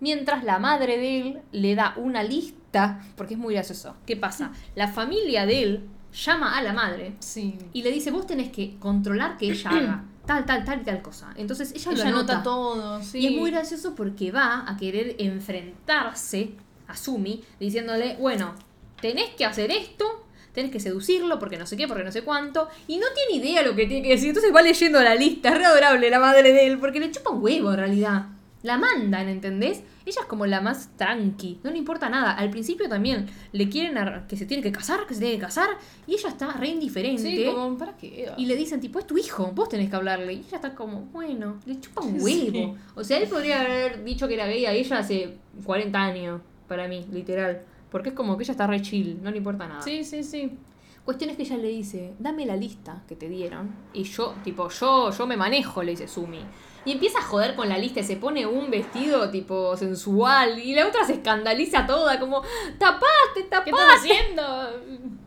Mientras 0.00 0.44
la 0.44 0.58
madre 0.58 0.98
de 0.98 1.20
él 1.20 1.42
le 1.52 1.74
da 1.74 1.94
una 1.96 2.22
lista, 2.22 3.00
porque 3.16 3.34
es 3.34 3.40
muy 3.40 3.54
gracioso. 3.54 3.96
¿Qué 4.06 4.16
pasa? 4.16 4.52
La 4.74 4.88
familia 4.88 5.46
de 5.46 5.62
él 5.62 5.88
llama 6.12 6.58
a 6.58 6.62
la 6.62 6.72
madre 6.74 7.14
Sí. 7.20 7.56
y 7.72 7.82
le 7.82 7.90
dice, 7.92 8.10
vos 8.10 8.26
tenés 8.26 8.50
que 8.50 8.76
controlar 8.78 9.36
que 9.38 9.46
ella 9.52 9.70
haga. 9.70 10.04
tal, 10.26 10.44
tal, 10.44 10.64
tal 10.64 10.80
y 10.80 10.84
tal 10.84 11.00
cosa. 11.02 11.32
Entonces 11.36 11.72
ella, 11.74 11.92
Ella 11.92 12.04
lo 12.04 12.16
anota. 12.18 12.32
anota 12.32 12.42
todo, 12.42 13.02
sí. 13.02 13.18
Y 13.18 13.26
es 13.28 13.32
muy 13.36 13.50
gracioso 13.50 13.94
porque 13.94 14.30
va 14.32 14.64
a 14.68 14.76
querer 14.76 15.14
enfrentarse 15.18 16.52
a 16.90 16.96
Sumi 16.96 17.42
diciéndole, 17.58 18.16
bueno, 18.18 18.54
tenés 19.00 19.30
que 19.30 19.44
hacer 19.44 19.70
esto, 19.70 20.26
tenés 20.52 20.70
que 20.70 20.80
seducirlo 20.80 21.38
porque 21.38 21.56
no 21.56 21.66
sé 21.66 21.76
qué, 21.76 21.86
porque 21.88 22.04
no 22.04 22.12
sé 22.12 22.22
cuánto, 22.22 22.68
y 22.86 22.98
no 22.98 23.06
tiene 23.14 23.44
idea 23.44 23.62
lo 23.62 23.74
que 23.74 23.86
tiene 23.86 24.02
que 24.02 24.14
decir. 24.14 24.28
Entonces 24.28 24.54
va 24.54 24.62
leyendo 24.62 25.00
la 25.02 25.14
lista, 25.14 25.50
es 25.50 25.58
re 25.58 25.64
adorable 25.64 26.10
la 26.10 26.18
madre 26.20 26.52
de 26.52 26.66
él, 26.66 26.78
porque 26.78 27.00
le 27.00 27.10
chupa 27.10 27.30
un 27.30 27.42
huevo 27.42 27.70
en 27.72 27.76
realidad. 27.78 28.26
La 28.62 28.76
mandan, 28.76 29.26
¿entendés? 29.30 29.78
Ella 30.04 30.20
es 30.20 30.26
como 30.26 30.44
la 30.44 30.60
más 30.60 30.90
tranqui, 30.98 31.60
no 31.64 31.70
le 31.70 31.78
importa 31.78 32.10
nada. 32.10 32.32
Al 32.32 32.50
principio 32.50 32.90
también 32.90 33.26
le 33.52 33.70
quieren 33.70 33.96
que 34.28 34.36
se 34.36 34.44
tiene 34.44 34.62
que 34.62 34.70
casar, 34.70 35.06
que 35.06 35.14
se 35.14 35.20
tiene 35.20 35.36
que 35.36 35.40
casar, 35.40 35.68
y 36.06 36.12
ella 36.12 36.28
está 36.28 36.52
re 36.52 36.68
indiferente. 36.68 37.22
Sí, 37.22 37.44
como, 37.46 37.78
¿para 37.78 37.96
qué? 37.96 38.30
Y 38.36 38.44
le 38.44 38.56
dicen, 38.56 38.78
tipo, 38.80 38.98
es 38.98 39.06
tu 39.06 39.16
hijo, 39.16 39.50
vos 39.54 39.70
tenés 39.70 39.88
que 39.88 39.96
hablarle. 39.96 40.34
Y 40.34 40.38
ella 40.40 40.56
está 40.56 40.74
como, 40.74 41.02
bueno, 41.06 41.58
le 41.64 41.80
chupa 41.80 42.02
un 42.02 42.20
Sí. 42.20 42.50
huevo. 42.52 42.76
O 42.96 43.02
sea, 43.02 43.16
él 43.18 43.28
podría 43.30 43.62
haber 43.62 44.04
dicho 44.04 44.28
que 44.28 44.34
era 44.34 44.46
gay 44.46 44.66
a 44.66 44.72
ella 44.72 44.98
hace 44.98 45.38
40 45.64 45.98
años, 45.98 46.42
para 46.70 46.86
mí, 46.86 47.04
literal. 47.10 47.62
Porque 47.90 48.10
es 48.10 48.14
como 48.14 48.36
que 48.36 48.44
ella 48.44 48.52
está 48.52 48.68
re 48.68 48.80
chill, 48.80 49.20
no 49.20 49.32
le 49.32 49.38
importa 49.38 49.66
nada. 49.66 49.82
Sí, 49.82 50.04
sí, 50.04 50.22
sí. 50.22 50.56
Cuestión 51.04 51.30
es 51.30 51.36
que 51.36 51.42
ella 51.42 51.56
le 51.56 51.66
dice, 51.66 52.14
dame 52.20 52.46
la 52.46 52.54
lista 52.54 53.02
que 53.08 53.16
te 53.16 53.28
dieron. 53.28 53.74
Y 53.92 54.04
yo, 54.04 54.34
tipo, 54.44 54.68
yo, 54.68 55.10
yo 55.10 55.26
me 55.26 55.36
manejo, 55.36 55.82
le 55.82 55.90
dice 55.90 56.06
Sumi. 56.06 56.44
Y 56.84 56.92
empieza 56.92 57.18
a 57.18 57.22
joder 57.22 57.56
con 57.56 57.68
la 57.68 57.76
lista 57.76 57.98
y 58.00 58.04
se 58.04 58.16
pone 58.16 58.46
un 58.46 58.70
vestido 58.70 59.28
tipo 59.30 59.76
sensual. 59.76 60.60
Y 60.60 60.74
la 60.74 60.86
otra 60.86 61.04
se 61.04 61.14
escandaliza 61.14 61.86
toda, 61.88 62.20
como, 62.20 62.40
tapaste, 62.78 63.42
tapaste. 63.50 63.64
¿Qué 63.64 63.70
estás 63.70 63.96
haciendo? 63.96 64.42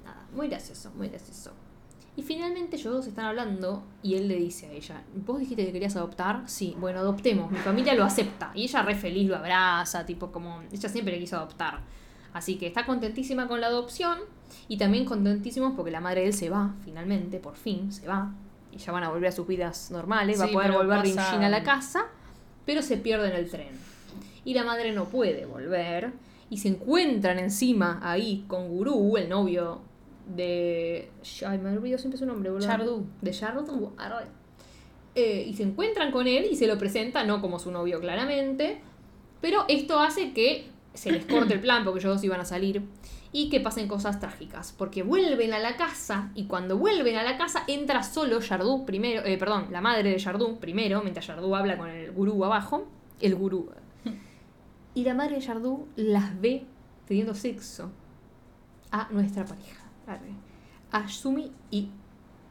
Nada, 0.05 0.27
muy 0.33 0.47
gracioso, 0.47 0.91
muy 0.95 1.09
gracioso. 1.09 1.51
Y 2.15 2.21
finalmente 2.21 2.75
ellos 2.75 2.93
dos 2.93 3.07
están 3.07 3.25
hablando 3.25 3.83
y 4.03 4.15
él 4.15 4.27
le 4.27 4.35
dice 4.35 4.67
a 4.67 4.71
ella, 4.71 5.01
¿vos 5.25 5.39
dijiste 5.39 5.65
que 5.65 5.71
querías 5.71 5.95
adoptar? 5.95 6.43
Sí, 6.45 6.75
bueno, 6.79 6.99
adoptemos, 6.99 7.49
mi 7.51 7.57
familia 7.57 7.95
lo 7.95 8.03
acepta. 8.03 8.51
Y 8.53 8.63
ella 8.63 8.83
re 8.83 8.93
feliz 8.95 9.27
lo 9.27 9.35
abraza, 9.35 10.05
tipo 10.05 10.31
como, 10.31 10.61
ella 10.71 10.89
siempre 10.89 11.13
le 11.15 11.19
quiso 11.19 11.37
adoptar. 11.37 11.79
Así 12.33 12.55
que 12.57 12.67
está 12.67 12.85
contentísima 12.85 13.47
con 13.47 13.61
la 13.61 13.67
adopción 13.67 14.19
y 14.67 14.77
también 14.77 15.05
contentísimos 15.05 15.73
porque 15.75 15.89
la 15.91 16.01
madre 16.01 16.21
de 16.21 16.27
él 16.27 16.33
se 16.33 16.49
va, 16.51 16.75
finalmente, 16.85 17.39
por 17.39 17.55
fin, 17.55 17.91
se 17.91 18.07
va. 18.07 18.31
Y 18.71 18.77
ya 18.77 18.91
van 18.91 19.03
a 19.03 19.09
volver 19.09 19.29
a 19.29 19.31
sus 19.31 19.47
vidas 19.47 19.89
normales, 19.89 20.39
va 20.39 20.45
a 20.45 20.49
poder 20.49 20.71
volver 20.71 20.99
pasa- 21.15 21.43
a 21.43 21.49
la 21.49 21.63
casa, 21.63 22.05
pero 22.65 22.81
se 22.83 22.97
pierde 22.97 23.29
en 23.29 23.35
el 23.35 23.49
tren. 23.49 23.69
Y 24.45 24.53
la 24.53 24.63
madre 24.63 24.91
no 24.93 25.05
puede 25.05 25.45
volver. 25.47 26.11
Y 26.51 26.57
se 26.57 26.67
encuentran 26.67 27.39
encima 27.39 27.99
ahí 28.03 28.45
con 28.47 28.67
Gurú, 28.67 29.17
el 29.17 29.29
novio 29.29 29.81
de. 30.27 31.11
Ay, 31.45 31.57
me 31.59 31.71
olvido 31.71 31.97
siempre 31.97 32.17
su 32.17 32.25
nombre, 32.25 32.49
boludo. 32.49 32.67
Yardu. 32.67 33.05
De 33.21 33.31
Yardu. 33.31 33.93
arre. 33.97 34.25
Eh, 35.15 35.45
y 35.47 35.53
se 35.53 35.63
encuentran 35.63 36.11
con 36.11 36.27
él 36.27 36.47
y 36.49 36.55
se 36.55 36.65
lo 36.65 36.77
presenta, 36.77 37.23
no 37.23 37.41
como 37.41 37.59
su 37.59 37.71
novio 37.71 37.99
claramente. 37.99 38.81
Pero 39.41 39.65
esto 39.67 39.99
hace 39.99 40.33
que 40.33 40.67
se 40.93 41.11
les 41.11 41.25
corte 41.25 41.53
el 41.53 41.59
plan 41.59 41.83
porque 41.83 41.99
ellos 41.99 42.15
dos 42.15 42.23
iban 42.23 42.41
a 42.41 42.45
salir. 42.45 42.81
Y 43.35 43.49
que 43.49 43.59
pasen 43.59 43.87
cosas 43.87 44.19
trágicas. 44.19 44.73
Porque 44.77 45.01
vuelven 45.01 45.53
a 45.53 45.59
la 45.59 45.75
casa. 45.75 46.31
Y 46.35 46.45
cuando 46.45 46.77
vuelven 46.77 47.15
a 47.15 47.23
la 47.23 47.35
casa 47.37 47.63
entra 47.67 48.03
solo 48.03 48.39
Yardu 48.39 48.85
primero. 48.85 49.25
eh, 49.25 49.37
perdón, 49.37 49.67
la 49.71 49.81
madre 49.81 50.11
de 50.11 50.17
Yardu 50.19 50.59
primero. 50.59 51.01
Mientras 51.01 51.25
Yardu 51.27 51.55
habla 51.55 51.77
con 51.77 51.89
el 51.89 52.11
gurú 52.11 52.45
abajo. 52.45 52.87
El 53.19 53.35
gurú. 53.35 53.69
Y 54.95 55.03
la 55.03 55.15
madre 55.15 55.35
de 55.35 55.41
Yardu 55.41 55.87
las 55.95 56.39
ve 56.39 56.65
teniendo 57.07 57.33
sexo 57.33 57.91
a 58.91 59.07
nuestra 59.11 59.45
pareja. 59.45 59.82
Arre, 60.07 60.31
A 60.91 61.07
Sumi 61.07 61.51
y 61.71 61.89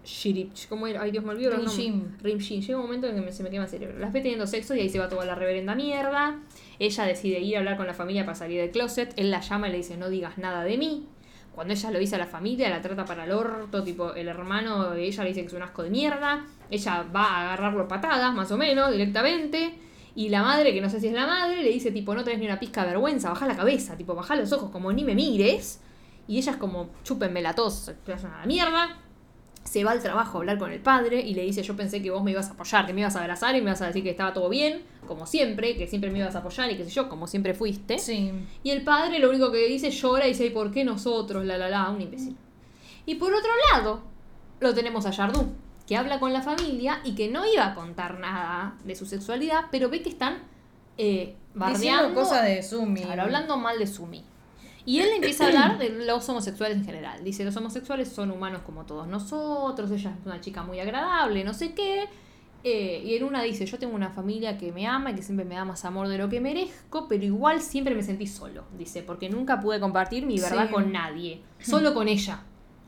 Shirich. 0.05 0.69
¿Cómo 0.69 0.87
era? 0.89 1.03
Ay, 1.03 1.13
Dios 1.13 1.25
me 1.25 1.31
olvidó 1.31 1.51
los 1.51 1.61
nombres. 1.93 2.23
Rimshin. 2.23 2.61
Llega 2.61 2.77
un 2.79 2.85
momento 2.87 3.07
en 3.07 3.15
que 3.15 3.21
me- 3.21 3.33
se 3.33 3.43
me 3.45 3.51
quema 3.51 3.65
el 3.65 3.71
cerebro. 3.71 3.99
Las 3.99 4.13
ve 4.13 4.21
teniendo 4.21 4.47
sexo 4.49 4.75
y 4.75 4.81
ahí 4.81 4.89
se 4.89 4.99
va 4.99 5.09
toda 5.09 5.25
la 5.25 5.35
reverenda 5.37 5.75
mierda. 5.77 6.41
Ella 6.81 7.05
decide 7.05 7.39
ir 7.41 7.57
a 7.57 7.61
hablar 7.61 7.77
con 7.77 7.87
la 7.87 7.95
familia 7.95 8.25
para 8.25 8.35
salir 8.35 8.61
del 8.61 8.71
closet. 8.73 9.13
Él 9.17 9.31
la 9.31 9.41
llama 9.41 9.69
y 9.69 9.73
le 9.73 9.77
dice, 9.79 9.97
no 9.97 10.09
digas 10.09 10.39
nada 10.39 10.65
de 10.65 10.77
mí. 10.77 11.07
Cuando 11.55 11.75
ella 11.75 11.91
lo 11.93 11.99
dice 11.99 12.17
a 12.17 12.19
la 12.19 12.27
familia, 12.27 12.69
la 12.71 12.81
trata 12.81 13.05
para 13.05 13.25
el 13.27 13.31
orto, 13.33 13.85
tipo, 13.85 14.15
el 14.15 14.27
hermano 14.27 14.91
de 14.91 15.05
ella 15.05 15.23
le 15.23 15.29
dice 15.29 15.43
que 15.43 15.47
es 15.49 15.53
un 15.53 15.63
asco 15.63 15.83
de 15.83 15.91
mierda. 15.91 16.47
Ella 16.71 17.05
va 17.15 17.25
a 17.25 17.43
agarrarlo 17.45 17.87
patadas, 17.87 18.35
más 18.35 18.51
o 18.51 18.57
menos, 18.57 18.91
directamente. 18.91 19.75
Y 20.17 20.31
la 20.31 20.43
madre, 20.43 20.73
que 20.73 20.81
no 20.81 20.89
sé 20.91 20.99
si 21.01 21.09
es 21.09 21.13
la 21.13 21.27
madre, 21.27 21.63
le 21.63 21.69
dice, 21.71 21.93
tipo, 21.93 22.15
no 22.15 22.25
tenés 22.25 22.41
ni 22.41 22.47
una 22.47 22.59
pizca 22.59 22.83
de 22.83 22.89
vergüenza, 22.89 23.29
baja 23.29 23.47
la 23.47 23.55
cabeza, 23.57 23.97
tipo, 23.97 24.15
baja 24.15 24.35
los 24.35 24.51
ojos, 24.53 24.71
como 24.71 24.93
ni 24.93 25.05
me 25.05 25.15
mires. 25.15 25.81
Y 26.29 26.39
ella 26.39 26.53
es 26.53 26.59
como, 26.59 26.91
chúpenmela 27.05 27.55
todos, 27.55 27.75
se 27.75 27.97
vayan 28.07 28.33
a 28.33 28.41
la 28.41 28.47
mierda. 28.47 28.99
Se 29.65 29.85
va 29.85 29.93
al 29.93 30.03
trabajo 30.03 30.39
a 30.39 30.41
hablar 30.41 30.59
con 30.59 30.73
el 30.73 30.81
padre 30.81 31.21
y 31.21 31.35
le 31.35 31.43
dice, 31.43 31.63
yo 31.63 31.77
pensé 31.77 32.03
que 32.03 32.11
vos 32.11 32.23
me 32.23 32.33
ibas 32.33 32.49
a 32.49 32.53
apoyar, 32.53 32.85
que 32.85 32.93
me 32.93 33.01
ibas 33.01 33.15
a 33.15 33.21
abrazar 33.21 33.55
y 33.55 33.61
me 33.61 33.71
ibas 33.71 33.81
a 33.81 33.87
decir 33.87 34.03
que 34.03 34.11
estaba 34.11 34.33
todo 34.33 34.49
bien, 34.49 34.83
como 35.07 35.25
siempre, 35.25 35.77
que 35.77 35.87
siempre 35.87 36.11
me 36.11 36.19
ibas 36.19 36.35
a 36.35 36.39
apoyar 36.39 36.71
y 36.71 36.77
qué 36.77 36.85
sé 36.85 36.91
yo, 36.91 37.09
como 37.09 37.29
siempre 37.29 37.55
fuiste. 37.55 37.99
Sí. 37.99 38.33
Y 38.65 38.71
el 38.71 38.83
padre 38.83 39.21
lo 39.21 39.31
único 39.31 39.53
que 39.53 39.67
dice 39.69 39.91
llora 39.91 40.27
y 40.27 40.31
dice, 40.31 40.47
¿y 40.47 40.51
por 40.51 40.73
qué 40.73 40.85
nosotros? 40.85 41.45
La, 41.45 41.59
la, 41.59 41.69
la, 41.69 41.91
un 41.91 42.01
imbécil. 42.01 42.37
Y 43.07 43.15
por 43.17 43.33
otro 43.33 43.51
lado, 43.73 44.03
lo 44.59 44.75
tenemos 44.75 45.07
a 45.07 45.11
Yardu, 45.11 45.47
que 45.87 45.97
habla 45.97 46.19
con 46.19 46.33
la 46.33 46.43
familia 46.43 47.01
y 47.05 47.15
que 47.15 47.29
no 47.29 47.47
iba 47.47 47.67
a 47.67 47.75
contar 47.75 48.19
nada 48.19 48.77
de 48.85 48.95
su 48.95 49.07
sexualidad, 49.07 49.67
pero 49.71 49.89
ve 49.89 50.03
que 50.03 50.09
están 50.09 50.39
eh, 50.99 51.37
bardeando. 51.55 51.79
Diciendo 51.79 52.15
cosas 52.15 52.45
de 52.45 52.63
Sumi. 52.63 53.03
Claro, 53.03 53.23
hablando 53.23 53.57
mal 53.57 53.79
de 53.79 53.87
Sumi. 53.87 54.25
Y 54.85 54.99
él 55.01 55.09
empieza 55.15 55.45
a 55.45 55.47
hablar 55.49 55.79
de 55.79 55.91
los 56.07 56.29
homosexuales 56.29 56.77
en 56.79 56.85
general. 56.85 57.23
Dice, 57.25 57.45
los 57.45 57.57
homosexuales 57.57 58.09
son 58.09 58.31
humanos 58.31 58.63
como 58.65 58.85
todos 58.85 59.07
nosotros, 59.07 59.91
ella 59.91 60.15
es 60.21 60.27
una 60.27 60.41
chica 60.41 60.63
muy 60.63 60.81
agradable, 60.81 61.45
no 61.45 61.55
sé 61.55 61.75
qué. 61.75 62.09
Eh, 62.65 63.03
y 63.05 63.17
en 63.17 63.25
una 63.25 63.43
dice, 63.43 63.67
yo 63.67 63.77
tengo 63.79 63.95
una 63.95 64.11
familia 64.11 64.57
que 64.57 64.71
me 64.71 64.87
ama 64.87 65.11
y 65.11 65.15
que 65.17 65.23
siempre 65.23 65.45
me 65.45 65.57
da 65.57 65.65
más 65.65 65.85
amor 65.85 66.07
de 66.07 66.17
lo 66.17 66.29
que 66.29 66.41
merezco, 66.41 67.09
pero 67.09 67.25
igual 67.25 67.61
siempre 67.61 67.93
me 67.95 68.05
sentí 68.05 68.29
solo, 68.29 68.65
dice, 68.79 69.03
porque 69.03 69.29
nunca 69.29 69.59
pude 69.61 69.81
compartir 69.81 70.27
mi 70.27 70.39
verdad 70.39 70.67
Sí. 70.69 70.73
con 70.73 70.93
nadie, 70.93 71.43
solo 71.61 71.93
con 71.95 72.07
ella. 72.07 72.43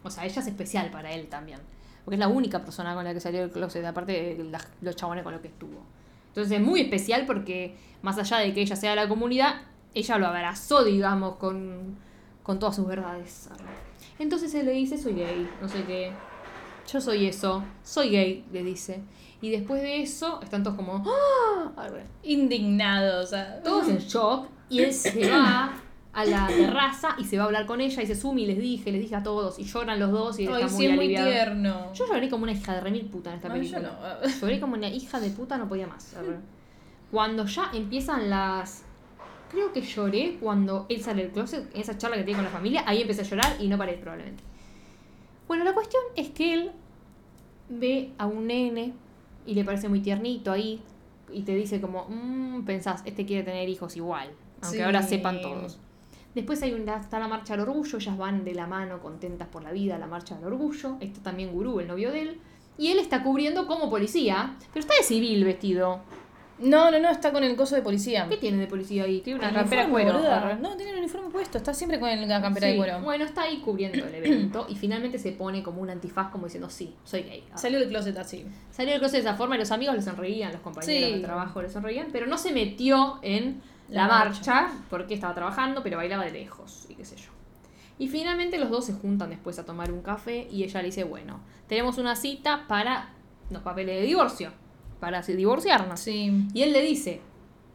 O 0.04 0.10
sea, 0.10 0.24
ella 0.26 0.40
es 0.40 0.46
especial 0.46 0.90
para 0.90 1.12
él 1.12 1.26
también, 1.28 1.58
porque 2.04 2.14
es 2.14 2.20
la 2.20 2.28
única 2.28 2.62
persona 2.62 2.94
con 2.94 3.02
la 3.04 3.12
que 3.14 3.18
salió 3.20 3.40
del 3.40 3.50
closet, 3.50 3.84
aparte 3.84 4.12
de 4.12 4.58
los 4.80 4.94
chabones 4.96 5.24
con 5.24 5.32
los 5.32 5.42
que 5.42 5.48
estuvo. 5.48 5.82
Entonces 6.28 6.52
es 6.58 6.64
muy 6.64 6.80
especial 6.82 7.26
porque 7.26 7.76
más 8.02 8.16
allá 8.18 8.38
de 8.38 8.52
que 8.54 8.60
ella 8.60 8.76
sea 8.76 8.90
de 8.90 8.96
la 8.96 9.08
comunidad, 9.08 9.54
ella 9.94 10.18
lo 10.18 10.26
abrazó, 10.26 10.84
digamos, 10.84 11.36
con, 11.36 11.96
con 12.42 12.58
todas 12.58 12.76
sus 12.76 12.86
verdades. 12.86 13.48
Entonces 14.18 14.54
él 14.54 14.66
le 14.66 14.72
dice, 14.72 14.98
soy 14.98 15.14
gay, 15.14 15.48
no 15.60 15.68
sé 15.68 15.84
qué. 15.84 16.12
Yo 16.92 17.00
soy 17.00 17.26
eso, 17.26 17.62
soy 17.82 18.10
gay, 18.10 18.44
le 18.52 18.62
dice. 18.62 19.00
Y 19.40 19.50
después 19.50 19.82
de 19.82 20.02
eso, 20.02 20.40
están 20.42 20.62
todos 20.62 20.76
como, 20.76 21.04
¡Ah! 21.06 21.72
Arre. 21.76 22.04
Indignado, 22.22 23.22
o 23.22 23.26
sea. 23.26 23.62
todos 23.62 23.88
en 23.88 23.98
shock. 23.98 24.48
Y 24.68 24.80
él 24.80 24.92
se 24.92 25.30
va 25.30 25.74
a 26.14 26.24
la 26.24 26.46
terraza 26.46 27.16
y 27.18 27.24
se 27.24 27.36
va 27.36 27.42
a 27.44 27.46
hablar 27.46 27.66
con 27.66 27.80
ella. 27.80 28.02
Y 28.02 28.06
dice, 28.06 28.18
Sumi, 28.18 28.46
les 28.46 28.58
dije, 28.58 28.90
les 28.92 29.02
dije 29.02 29.16
a 29.16 29.22
todos. 29.22 29.58
Y 29.58 29.64
lloran 29.64 29.98
los 29.98 30.12
dos 30.12 30.38
y 30.38 30.46
él 30.46 30.54
Ay, 30.54 30.62
está 30.62 30.74
muy 30.74 30.88
muy 30.88 31.08
tierno. 31.08 31.92
Yo 31.92 32.06
lloré 32.06 32.30
como 32.30 32.44
una 32.44 32.52
hija 32.52 32.74
de 32.74 32.80
remil 32.80 33.06
puta 33.06 33.30
en 33.30 33.36
esta 33.36 33.48
yo 33.48 33.54
película. 33.54 33.80
no. 34.22 34.28
Lloré 34.40 34.60
como 34.60 34.74
una 34.74 34.88
hija 34.88 35.20
de 35.20 35.30
puta, 35.30 35.58
no 35.58 35.68
podía 35.68 35.86
más. 35.86 36.14
Cuando 37.10 37.44
ya 37.46 37.70
empiezan 37.74 38.30
las. 38.30 38.83
Creo 39.54 39.72
que 39.72 39.80
lloré 39.82 40.36
cuando 40.40 40.84
él 40.88 41.00
sale 41.00 41.22
del 41.22 41.30
closet, 41.32 41.72
en 41.74 41.80
esa 41.80 41.96
charla 41.96 42.16
que 42.16 42.24
tiene 42.24 42.38
con 42.38 42.44
la 42.44 42.50
familia. 42.50 42.82
Ahí 42.86 43.00
empecé 43.02 43.20
a 43.22 43.24
llorar 43.24 43.56
y 43.60 43.68
no 43.68 43.78
paré, 43.78 43.94
probablemente. 43.94 44.42
Bueno, 45.46 45.62
la 45.62 45.72
cuestión 45.74 46.02
es 46.16 46.30
que 46.30 46.54
él 46.54 46.72
ve 47.68 48.10
a 48.18 48.26
un 48.26 48.48
nene 48.48 48.92
y 49.46 49.54
le 49.54 49.64
parece 49.64 49.88
muy 49.88 50.00
tiernito 50.00 50.50
ahí. 50.50 50.82
Y 51.32 51.42
te 51.42 51.54
dice 51.54 51.80
como, 51.80 52.06
mmm, 52.08 52.64
pensás, 52.64 53.02
este 53.04 53.24
quiere 53.26 53.44
tener 53.44 53.68
hijos 53.68 53.96
igual. 53.96 54.28
Aunque 54.60 54.78
Sí. 54.78 54.82
ahora 54.82 55.02
sepan 55.02 55.40
todos. 55.40 55.78
Después 56.34 56.60
hay 56.62 56.72
una, 56.72 56.96
está 56.96 57.20
la 57.20 57.28
marcha 57.28 57.54
del 57.56 57.60
orgullo, 57.68 57.98
ellas 57.98 58.18
van 58.18 58.44
de 58.44 58.54
la 58.54 58.66
mano 58.66 59.00
contentas 59.00 59.46
por 59.46 59.62
la 59.62 59.70
vida 59.70 59.98
la 59.98 60.08
marcha 60.08 60.34
del 60.34 60.46
orgullo. 60.46 60.96
Está 61.00 61.22
también 61.22 61.52
Gurú, 61.52 61.78
el 61.78 61.86
novio 61.86 62.10
de 62.10 62.22
él. 62.22 62.40
Y 62.76 62.88
él 62.88 62.98
está 62.98 63.22
cubriendo 63.22 63.68
como 63.68 63.88
policía, 63.88 64.56
pero 64.72 64.80
está 64.80 64.94
de 64.96 65.04
civil 65.04 65.44
vestido. 65.44 66.00
No, 66.58 66.90
no, 66.90 66.98
no, 67.00 67.10
está 67.10 67.32
con 67.32 67.42
el 67.42 67.56
coso 67.56 67.74
de 67.74 67.82
policía. 67.82 68.26
¿Qué 68.28 68.36
tiene 68.36 68.58
de 68.58 68.66
policía 68.68 69.04
ahí? 69.04 69.20
Tiene 69.22 69.40
una 69.40 69.48
El 69.48 69.54
campera 69.56 69.82
uniforme, 69.82 70.04
cuero. 70.04 70.18
boluda. 70.18 70.54
No, 70.60 70.76
tiene 70.76 70.92
el 70.92 70.98
uniforme 70.98 71.28
puesto, 71.30 71.58
está 71.58 71.74
siempre 71.74 71.98
con 71.98 72.08
la 72.28 72.40
campera 72.40 72.68
de 72.68 72.72
Sí, 72.74 72.78
cuero. 72.78 73.00
Bueno, 73.00 73.24
está 73.24 73.42
ahí 73.42 73.58
cubriendo 73.58 74.06
el 74.06 74.14
evento 74.14 74.66
y 74.68 74.76
finalmente 74.76 75.18
se 75.18 75.32
pone 75.32 75.62
como 75.64 75.82
un 75.82 75.90
antifaz 75.90 76.30
como 76.30 76.44
diciendo, 76.44 76.70
sí, 76.70 76.94
soy 77.04 77.22
gay. 77.22 77.44
Arre. 77.50 77.58
Salió 77.58 77.80
del 77.80 77.88
closet 77.88 78.16
así. 78.18 78.46
Salió 78.70 78.92
del 78.92 79.00
closet 79.00 79.22
de 79.22 79.28
esa 79.28 79.36
forma 79.36 79.56
y 79.56 79.58
los 79.58 79.72
amigos 79.72 79.96
le 79.96 80.02
sonreían, 80.02 80.52
los 80.52 80.60
compañeros 80.60 81.08
Sí. 81.08 81.14
de 81.16 81.20
trabajo 81.20 81.60
le 81.60 81.68
sonreían, 81.68 82.06
pero 82.12 82.26
no 82.26 82.38
se 82.38 82.52
metió 82.52 83.18
en 83.22 83.60
la, 83.88 84.02
La 84.02 84.08
marcha. 84.08 84.68
porque 84.90 85.14
estaba 85.14 85.34
trabajando, 85.34 85.82
pero 85.82 85.96
bailaba 85.96 86.24
de 86.24 86.30
lejos 86.30 86.86
y 86.88 86.94
qué 86.94 87.04
sé 87.04 87.16
yo. 87.16 87.30
Y 87.98 88.08
finalmente 88.08 88.58
los 88.58 88.70
dos 88.70 88.86
se 88.86 88.92
juntan 88.92 89.30
después 89.30 89.58
a 89.58 89.64
tomar 89.66 89.90
un 89.92 90.02
café 90.02 90.46
y 90.50 90.62
ella 90.64 90.80
le 90.82 90.86
dice, 90.86 91.04
bueno, 91.04 91.40
tenemos 91.68 91.98
una 91.98 92.14
cita 92.16 92.64
para 92.68 93.10
los 93.50 93.62
papeles 93.62 94.00
de 94.00 94.06
divorcio, 94.06 94.52
para 95.04 95.20
divorciarnos. 95.22 96.00
Sí. 96.00 96.46
Y 96.54 96.62
él 96.62 96.72
le 96.72 96.80
dice, 96.80 97.20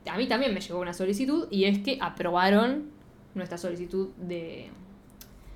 a 0.10 0.18
mí 0.18 0.28
también 0.28 0.54
me 0.54 0.62
llegó 0.62 0.80
una 0.80 0.94
solicitud 0.94 1.48
y 1.52 1.66
es 1.66 1.80
que 1.80 2.00
aprobaron 2.02 2.90
nuestra 3.36 3.58
solicitud 3.58 4.10
de... 4.18 4.70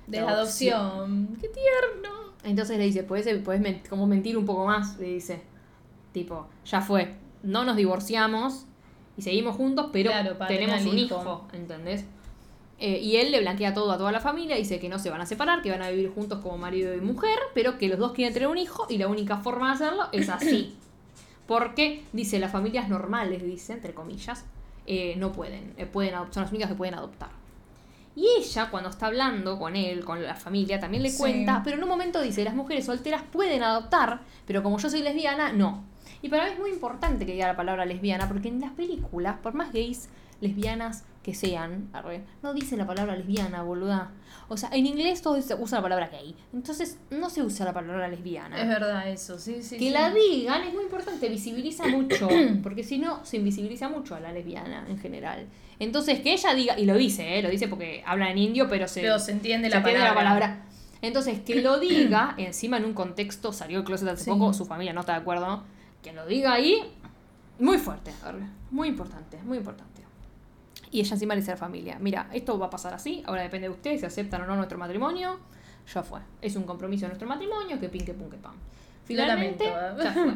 De 0.06 0.20
la 0.20 0.30
adopción. 0.32 1.36
Qué 1.40 1.48
tierno. 1.48 2.10
Entonces 2.44 2.78
le 2.78 2.84
dice, 2.84 3.02
¿puedes, 3.04 3.26
puedes 3.42 3.60
men- 3.62 3.82
como 3.88 4.06
mentir 4.06 4.36
un 4.36 4.44
poco 4.44 4.66
más? 4.66 4.98
Le 4.98 5.14
dice. 5.14 5.40
Tipo, 6.12 6.46
ya 6.66 6.80
fue. 6.82 7.14
No 7.42 7.64
nos 7.64 7.74
divorciamos 7.76 8.66
y 9.16 9.22
seguimos 9.22 9.56
juntos, 9.56 9.88
pero 9.92 10.10
Claro, 10.10 10.36
tenemos 10.46 10.82
un 10.84 10.98
hijo, 10.98 11.16
hijo. 11.20 11.48
¿entendés? 11.54 12.04
Eh, 12.78 12.98
y 13.00 13.16
él 13.16 13.30
le 13.32 13.40
blanquea 13.40 13.72
todo 13.72 13.90
a 13.92 13.96
toda 13.98 14.12
la 14.12 14.20
familia, 14.20 14.56
dice 14.56 14.78
que 14.78 14.88
no 14.88 14.98
se 14.98 15.08
van 15.08 15.20
a 15.22 15.26
separar, 15.26 15.62
que 15.62 15.70
van 15.70 15.80
a 15.82 15.88
vivir 15.90 16.10
juntos 16.12 16.40
como 16.40 16.58
marido 16.58 16.92
y 16.94 17.00
mujer, 17.00 17.38
pero 17.54 17.78
que 17.78 17.88
los 17.88 17.98
dos 17.98 18.12
quieren 18.12 18.34
tener 18.34 18.48
un 18.48 18.58
hijo 18.58 18.86
y 18.90 18.98
la 18.98 19.06
única 19.08 19.38
forma 19.38 19.68
de 19.68 19.74
hacerlo 19.74 20.04
es 20.12 20.28
así. 20.28 20.76
Porque, 21.46 22.04
dice, 22.12 22.38
las 22.38 22.50
familias 22.52 22.88
normales, 22.88 23.42
dice, 23.44 23.72
entre 23.74 23.92
comillas, 23.92 24.44
eh, 24.86 25.14
no 25.18 25.32
pueden, 25.32 25.74
eh, 25.76 25.86
pueden 25.86 26.14
adop- 26.14 26.32
son 26.32 26.42
las 26.44 26.50
únicas 26.52 26.70
que 26.70 26.74
pueden 26.76 26.94
adoptar. 26.94 27.28
Y 28.16 28.26
ella, 28.38 28.70
cuando 28.70 28.90
está 28.90 29.06
hablando 29.06 29.58
con 29.58 29.74
él, 29.76 30.04
con 30.04 30.22
la 30.22 30.36
familia, 30.36 30.78
también 30.78 31.02
le 31.02 31.10
Sí. 31.10 31.18
cuenta, 31.18 31.62
pero 31.64 31.76
en 31.76 31.82
un 31.82 31.88
momento 31.88 32.20
dice, 32.22 32.44
las 32.44 32.54
mujeres 32.54 32.86
solteras 32.86 33.22
pueden 33.30 33.62
adoptar, 33.62 34.20
pero 34.46 34.62
como 34.62 34.78
yo 34.78 34.88
soy 34.88 35.02
lesbiana, 35.02 35.52
no. 35.52 35.82
Y 36.22 36.28
para 36.28 36.44
mí 36.44 36.50
es 36.52 36.58
muy 36.58 36.70
importante 36.70 37.26
que 37.26 37.32
diga 37.32 37.46
la 37.48 37.56
palabra 37.56 37.84
lesbiana, 37.84 38.28
porque 38.28 38.48
en 38.48 38.60
las 38.60 38.70
películas, 38.72 39.36
por 39.42 39.54
más 39.54 39.72
gays, 39.72 40.08
lesbianas 40.44 41.04
que 41.24 41.34
sean, 41.34 41.88
arre, 41.92 42.22
no 42.42 42.52
dicen 42.52 42.78
la 42.78 42.86
palabra 42.86 43.16
lesbiana, 43.16 43.62
boluda. 43.62 44.10
O 44.48 44.58
sea, 44.58 44.68
en 44.72 44.86
inglés 44.86 45.22
todo 45.22 45.40
se 45.40 45.54
usa 45.54 45.78
la 45.78 45.82
palabra 45.82 46.08
gay. 46.08 46.36
Entonces, 46.52 46.98
no 47.10 47.30
se 47.30 47.42
usa 47.42 47.64
la 47.64 47.72
palabra 47.72 48.08
lesbiana. 48.08 48.60
Es 48.60 48.68
verdad 48.68 49.08
eso, 49.08 49.38
sí, 49.38 49.62
sí. 49.62 49.78
Que 49.78 49.86
sí. 49.86 49.90
la 49.90 50.10
digan 50.10 50.62
es 50.64 50.74
muy 50.74 50.84
importante, 50.84 51.28
visibiliza 51.30 51.86
mucho, 51.88 52.28
porque 52.62 52.84
si 52.84 52.98
no, 52.98 53.24
se 53.24 53.38
invisibiliza 53.38 53.88
mucho 53.88 54.14
a 54.14 54.20
la 54.20 54.32
lesbiana 54.32 54.84
en 54.86 54.98
general. 54.98 55.46
Entonces, 55.78 56.20
que 56.20 56.34
ella 56.34 56.54
diga, 56.54 56.78
y 56.78 56.84
lo 56.84 56.94
dice, 56.94 57.38
¿eh? 57.38 57.42
lo 57.42 57.48
dice 57.48 57.68
porque 57.68 58.02
habla 58.06 58.30
en 58.30 58.38
indio, 58.38 58.68
pero 58.68 58.86
se, 58.86 59.00
Pero 59.00 59.18
se 59.18 59.32
entiende 59.32 59.68
se 59.68 59.74
la 59.74 59.78
entiende 59.80 60.12
palabra. 60.12 60.66
Entonces, 61.00 61.40
que 61.40 61.62
lo 61.62 61.78
diga, 61.80 62.34
encima 62.36 62.76
en 62.76 62.84
un 62.84 62.92
contexto, 62.92 63.52
salió 63.52 63.78
el 63.78 63.84
closet 63.84 64.08
hace 64.08 64.24
Sí. 64.24 64.30
poco, 64.30 64.52
su 64.52 64.66
familia 64.66 64.92
no 64.92 65.00
está 65.00 65.12
de 65.12 65.20
acuerdo, 65.20 65.64
que 66.02 66.12
lo 66.12 66.26
diga 66.26 66.52
ahí, 66.52 66.82
muy 67.58 67.78
fuerte, 67.78 68.12
arre, 68.22 68.44
muy 68.70 68.88
importante, 68.88 69.38
muy 69.42 69.56
importante. 69.58 69.93
Y 70.94 71.00
ella 71.00 71.14
encima 71.14 71.34
le 71.34 71.40
dice 71.40 71.50
a 71.50 71.54
la 71.54 71.58
familia, 71.58 71.98
mira, 71.98 72.28
esto 72.32 72.56
va 72.56 72.66
a 72.66 72.70
pasar 72.70 72.94
así, 72.94 73.20
ahora 73.26 73.42
depende 73.42 73.66
de 73.66 73.74
ustedes 73.74 73.98
si 73.98 74.06
aceptan 74.06 74.42
o 74.42 74.46
no 74.46 74.54
nuestro 74.54 74.78
matrimonio, 74.78 75.40
ya 75.92 76.04
fue. 76.04 76.20
Es 76.40 76.54
un 76.54 76.62
compromiso 76.62 77.06
de 77.06 77.08
nuestro 77.08 77.26
matrimonio, 77.26 77.80
que 77.80 77.88
pin, 77.88 78.04
que 78.04 78.14
pum, 78.14 78.30
que 78.30 78.36
pam. 78.36 78.54
Finalmente, 79.04 79.64
ya 79.64 79.96
fue. 80.12 80.34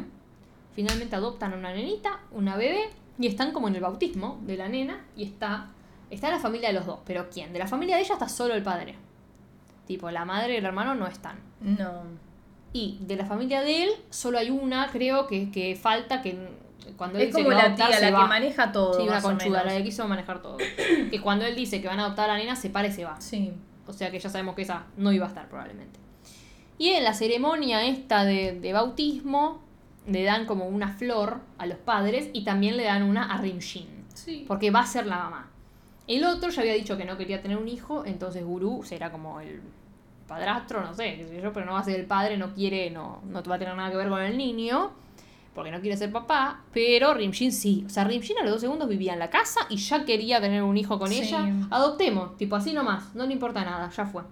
Finalmente 0.72 1.14
adoptan 1.14 1.52
a 1.52 1.56
una 1.58 1.72
nenita, 1.72 2.22
una 2.32 2.56
bebé, 2.56 2.90
y 3.20 3.28
están 3.28 3.52
como 3.52 3.68
en 3.68 3.76
el 3.76 3.82
bautismo 3.82 4.40
de 4.46 4.56
la 4.56 4.68
nena, 4.68 5.04
y 5.14 5.22
está, 5.22 5.68
está 6.10 6.28
la 6.28 6.40
familia 6.40 6.70
de 6.70 6.74
los 6.74 6.86
dos. 6.86 6.98
Pero 7.06 7.30
¿quién? 7.30 7.52
De 7.52 7.60
la 7.60 7.68
familia 7.68 7.94
de 7.94 8.02
ella 8.02 8.14
está 8.14 8.28
solo 8.28 8.54
el 8.54 8.64
padre. 8.64 8.96
Tipo, 9.86 10.10
la 10.10 10.24
madre 10.24 10.54
y 10.54 10.56
el 10.56 10.64
hermano 10.64 10.96
no 10.96 11.06
están. 11.06 11.38
No. 11.60 12.02
Y 12.72 12.98
de 13.02 13.14
la 13.14 13.26
familia 13.26 13.60
de 13.60 13.84
él, 13.84 13.90
solo 14.10 14.38
hay 14.38 14.50
una, 14.50 14.88
creo, 14.90 15.28
que, 15.28 15.52
que 15.52 15.76
falta, 15.76 16.20
que 16.20 16.36
cuando 16.96 17.18
él 17.18 17.24
Es 17.24 17.28
dice 17.28 17.38
como 17.38 17.50
que 17.50 17.54
va 17.54 17.60
a 17.60 17.62
la 17.62 17.68
adoptar, 17.68 17.88
tía, 17.88 17.98
se 17.98 18.10
la 18.10 18.18
que 18.18 18.24
maneja 18.26 18.72
todo. 18.72 18.94
Sí, 18.94 19.02
una 19.02 19.12
más 19.12 19.24
o 19.24 19.28
conchuda, 19.28 19.64
la 19.64 19.76
que 19.76 19.84
quiso 19.84 20.08
manejar 20.08 20.42
todo. 20.42 20.56
que 21.10 21.20
cuando 21.20 21.44
él 21.44 21.54
dice 21.54 21.80
que 21.80 21.88
van 21.88 22.00
a 22.00 22.04
adoptar 22.04 22.30
a 22.30 22.34
la 22.34 22.38
nena, 22.38 22.56
se 22.56 22.70
para 22.70 22.88
y 22.88 22.92
se 22.92 23.04
va. 23.04 23.20
Sí. 23.20 23.52
O 23.86 23.92
sea 23.92 24.10
que 24.10 24.18
ya 24.18 24.28
sabemos 24.28 24.54
que 24.54 24.62
esa 24.62 24.84
no 24.96 25.12
iba 25.12 25.24
a 25.24 25.28
estar 25.28 25.48
probablemente. 25.48 25.98
Y 26.78 26.90
en 26.90 27.04
la 27.04 27.14
ceremonia 27.14 27.84
esta 27.86 28.24
de, 28.24 28.58
de 28.60 28.72
bautismo, 28.72 29.62
le 30.06 30.24
dan 30.24 30.46
como 30.46 30.66
una 30.66 30.88
flor 30.88 31.40
a 31.58 31.66
los 31.66 31.78
padres 31.78 32.30
y 32.32 32.44
también 32.44 32.76
le 32.76 32.84
dan 32.84 33.02
una 33.02 33.24
a 33.32 33.40
Rimshin. 33.40 34.06
Sí. 34.14 34.44
Porque 34.48 34.70
va 34.70 34.80
a 34.80 34.86
ser 34.86 35.06
la 35.06 35.16
mamá. 35.16 35.50
El 36.06 36.24
otro 36.24 36.48
ya 36.48 36.62
había 36.62 36.74
dicho 36.74 36.96
que 36.96 37.04
no 37.04 37.18
quería 37.18 37.42
tener 37.42 37.58
un 37.58 37.68
hijo, 37.68 38.04
entonces 38.06 38.44
Gurú 38.44 38.82
será 38.82 39.12
como 39.12 39.40
el 39.40 39.60
padrastro, 40.26 40.82
no 40.82 40.94
sé, 40.94 41.16
qué 41.16 41.28
sé 41.28 41.42
yo, 41.42 41.52
pero 41.52 41.66
no 41.66 41.72
va 41.72 41.80
a 41.80 41.84
ser 41.84 42.00
el 42.00 42.06
padre, 42.06 42.38
no 42.38 42.54
quiere, 42.54 42.90
no, 42.90 43.20
no 43.24 43.42
va 43.42 43.56
a 43.56 43.58
tener 43.58 43.76
nada 43.76 43.90
que 43.90 43.96
ver 43.96 44.08
con 44.08 44.22
el 44.22 44.36
niño, 44.38 44.92
porque 45.58 45.72
no 45.72 45.80
quiere 45.80 45.96
ser 45.96 46.12
papá, 46.12 46.62
pero 46.72 47.12
Rimshin 47.14 47.50
sí. 47.52 47.82
O 47.86 47.90
sea, 47.90 48.04
Rimshin 48.04 48.38
a 48.38 48.42
los 48.42 48.52
dos 48.52 48.60
segundos 48.60 48.88
vivía 48.88 49.12
en 49.12 49.18
la 49.18 49.28
casa 49.28 49.60
y 49.68 49.76
ya 49.76 50.04
quería 50.04 50.40
tener 50.40 50.62
un 50.62 50.76
hijo 50.76 50.98
con 51.00 51.08
Sí. 51.08 51.20
ella. 51.22 51.46
Adoptemos, 51.70 52.36
tipo 52.36 52.54
así 52.56 52.72
nomás, 52.72 53.14
no 53.16 53.26
le 53.26 53.32
importa 53.32 53.64
nada, 53.64 53.90
ya 53.90 54.06
fue. 54.06 54.22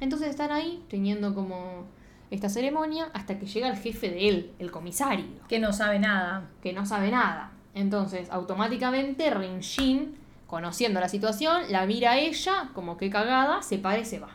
Entonces 0.00 0.28
están 0.28 0.52
ahí 0.52 0.84
teniendo 0.90 1.34
como 1.34 1.86
esta 2.30 2.48
ceremonia 2.50 3.08
hasta 3.14 3.38
que 3.38 3.46
llega 3.46 3.68
el 3.68 3.76
jefe 3.76 4.10
de 4.10 4.28
él, 4.28 4.50
el 4.58 4.70
comisario 4.70 5.24
Que 5.48 5.58
no 5.58 5.72
sabe 5.72 5.98
nada. 5.98 6.50
que 6.62 6.72
no 6.74 6.84
sabe 6.84 7.10
nada. 7.10 7.52
Entonces, 7.74 8.28
automáticamente 8.30 9.30
Rin-Shin, 9.30 10.16
conociendo 10.46 11.00
la 11.00 11.08
situación, 11.08 11.62
la 11.70 11.86
mira 11.86 12.12
a 12.12 12.18
ella, 12.18 12.70
como 12.74 12.96
que 12.96 13.08
cagada, 13.10 13.62
se 13.62 13.78
para 13.78 13.98
y 14.00 14.04
se 14.04 14.18
va. 14.20 14.28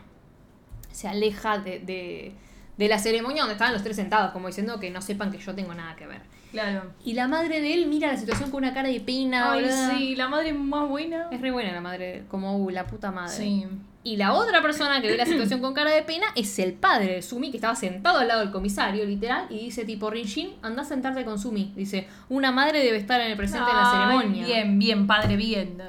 Se 0.90 1.08
aleja 1.08 1.58
de, 1.58 1.78
de, 1.78 2.34
de 2.76 2.88
la 2.88 2.98
ceremonia 2.98 3.42
donde 3.42 3.52
estaban 3.54 3.72
los 3.72 3.82
tres 3.82 3.96
sentados, 3.96 4.32
como 4.32 4.48
diciendo 4.48 4.80
que 4.80 4.90
no 4.90 5.00
sepan 5.00 5.30
que 5.30 5.38
yo 5.38 5.54
tengo 5.54 5.72
nada 5.74 5.94
que 5.96 6.06
ver. 6.06 6.22
Claro. 6.50 6.82
Y 7.04 7.12
la 7.12 7.28
madre 7.28 7.60
de 7.60 7.74
él 7.74 7.86
mira 7.86 8.08
la 8.08 8.16
situación 8.16 8.50
con 8.50 8.64
una 8.64 8.74
cara 8.74 8.88
de 8.88 9.00
pena. 9.00 9.52
Ay, 9.52 9.66
sí, 9.96 10.16
la 10.16 10.28
madre 10.28 10.52
más 10.52 10.88
buena. 10.88 11.28
Es 11.30 11.40
re 11.40 11.50
buena 11.50 11.72
la 11.72 11.80
madre, 11.80 12.24
como 12.28 12.56
uh, 12.56 12.70
la 12.70 12.86
puta 12.86 13.10
madre. 13.10 13.36
Sí. 13.36 13.66
Y 14.02 14.16
la 14.16 14.32
otra 14.32 14.62
persona 14.62 15.02
que 15.02 15.08
ve 15.08 15.16
la 15.16 15.26
situación 15.26 15.60
con 15.60 15.74
cara 15.74 15.90
de 15.90 16.02
pena 16.02 16.26
es 16.34 16.58
el 16.58 16.72
padre 16.72 17.16
de 17.16 17.22
Sumi, 17.22 17.50
que 17.50 17.58
estaba 17.58 17.74
sentado 17.74 18.18
al 18.18 18.28
lado 18.28 18.40
del 18.40 18.50
comisario, 18.50 19.04
literal, 19.04 19.46
y 19.50 19.58
dice 19.58 19.84
tipo, 19.84 20.08
Rinshin, 20.08 20.54
anda 20.62 20.82
a 20.82 20.84
sentarte 20.86 21.22
con 21.24 21.38
Sumi. 21.38 21.72
Dice, 21.76 22.08
una 22.30 22.50
madre 22.50 22.82
debe 22.82 22.96
estar 22.96 23.20
en 23.20 23.32
el 23.32 23.36
presente 23.36 23.66
de 23.70 23.76
la 23.76 23.90
ceremonia. 23.90 24.46
Bien, 24.46 24.78
bien, 24.78 25.06
padre, 25.06 25.36
bien. 25.36 25.82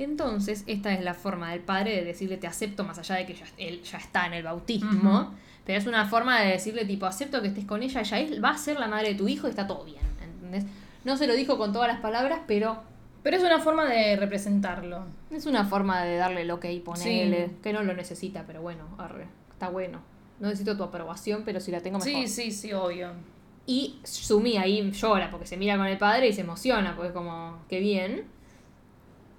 Entonces, 0.00 0.64
esta 0.66 0.92
es 0.92 1.04
la 1.04 1.14
forma 1.14 1.52
del 1.52 1.60
padre 1.60 1.94
de 1.94 2.04
decirle 2.04 2.36
te 2.36 2.48
acepto, 2.48 2.82
más 2.82 2.98
allá 2.98 3.14
de 3.14 3.26
que 3.26 3.34
ya, 3.34 3.44
él 3.58 3.80
ya 3.84 3.98
está 3.98 4.26
en 4.26 4.34
el 4.34 4.42
bautismo. 4.42 5.32
Pero 5.64 5.78
es 5.78 5.86
una 5.86 6.06
forma 6.06 6.40
de 6.40 6.52
decirle 6.52 6.84
tipo, 6.84 7.06
acepto 7.06 7.40
que 7.40 7.48
estés 7.48 7.64
con 7.64 7.82
ella, 7.82 8.00
ella 8.00 8.18
es, 8.20 8.42
va 8.42 8.50
a 8.50 8.58
ser 8.58 8.78
la 8.80 8.88
madre 8.88 9.10
de 9.10 9.14
tu 9.14 9.28
hijo 9.28 9.46
y 9.46 9.50
está 9.50 9.66
todo 9.66 9.84
bien. 9.84 10.02
¿Entendés? 10.22 10.64
No 11.04 11.16
se 11.16 11.26
lo 11.26 11.34
dijo 11.34 11.56
con 11.58 11.72
todas 11.72 11.88
las 11.88 12.00
palabras, 12.00 12.40
pero 12.46 12.82
Pero 13.22 13.36
es 13.36 13.44
una 13.44 13.60
forma 13.60 13.88
de 13.88 14.16
representarlo. 14.16 15.04
Es 15.30 15.46
una 15.46 15.64
forma 15.64 16.02
de 16.02 16.16
darle 16.16 16.44
lo 16.44 16.58
que 16.58 16.72
y 16.72 16.80
ponerle, 16.80 17.46
Sí. 17.46 17.52
que 17.62 17.72
no 17.72 17.84
lo 17.84 17.94
necesita, 17.94 18.42
pero 18.48 18.62
bueno, 18.62 18.82
arre, 18.98 19.28
está 19.52 19.68
bueno. 19.68 20.00
No 20.40 20.48
necesito 20.48 20.76
tu 20.76 20.82
aprobación, 20.82 21.42
pero 21.44 21.60
si 21.60 21.70
la 21.70 21.80
tengo 21.80 22.00
mejor. 22.00 22.12
Sí, 22.12 22.26
sí, 22.26 22.50
sí, 22.50 22.72
obvio. 22.72 23.12
Y 23.64 24.00
Sumi 24.02 24.56
ahí 24.56 24.90
llora 24.90 25.30
porque 25.30 25.46
se 25.46 25.56
mira 25.56 25.76
con 25.76 25.86
el 25.86 25.98
padre 25.98 26.26
y 26.26 26.32
se 26.32 26.40
emociona, 26.40 26.96
porque 26.96 27.08
es 27.10 27.14
como, 27.14 27.58
qué 27.68 27.78
bien. 27.78 28.24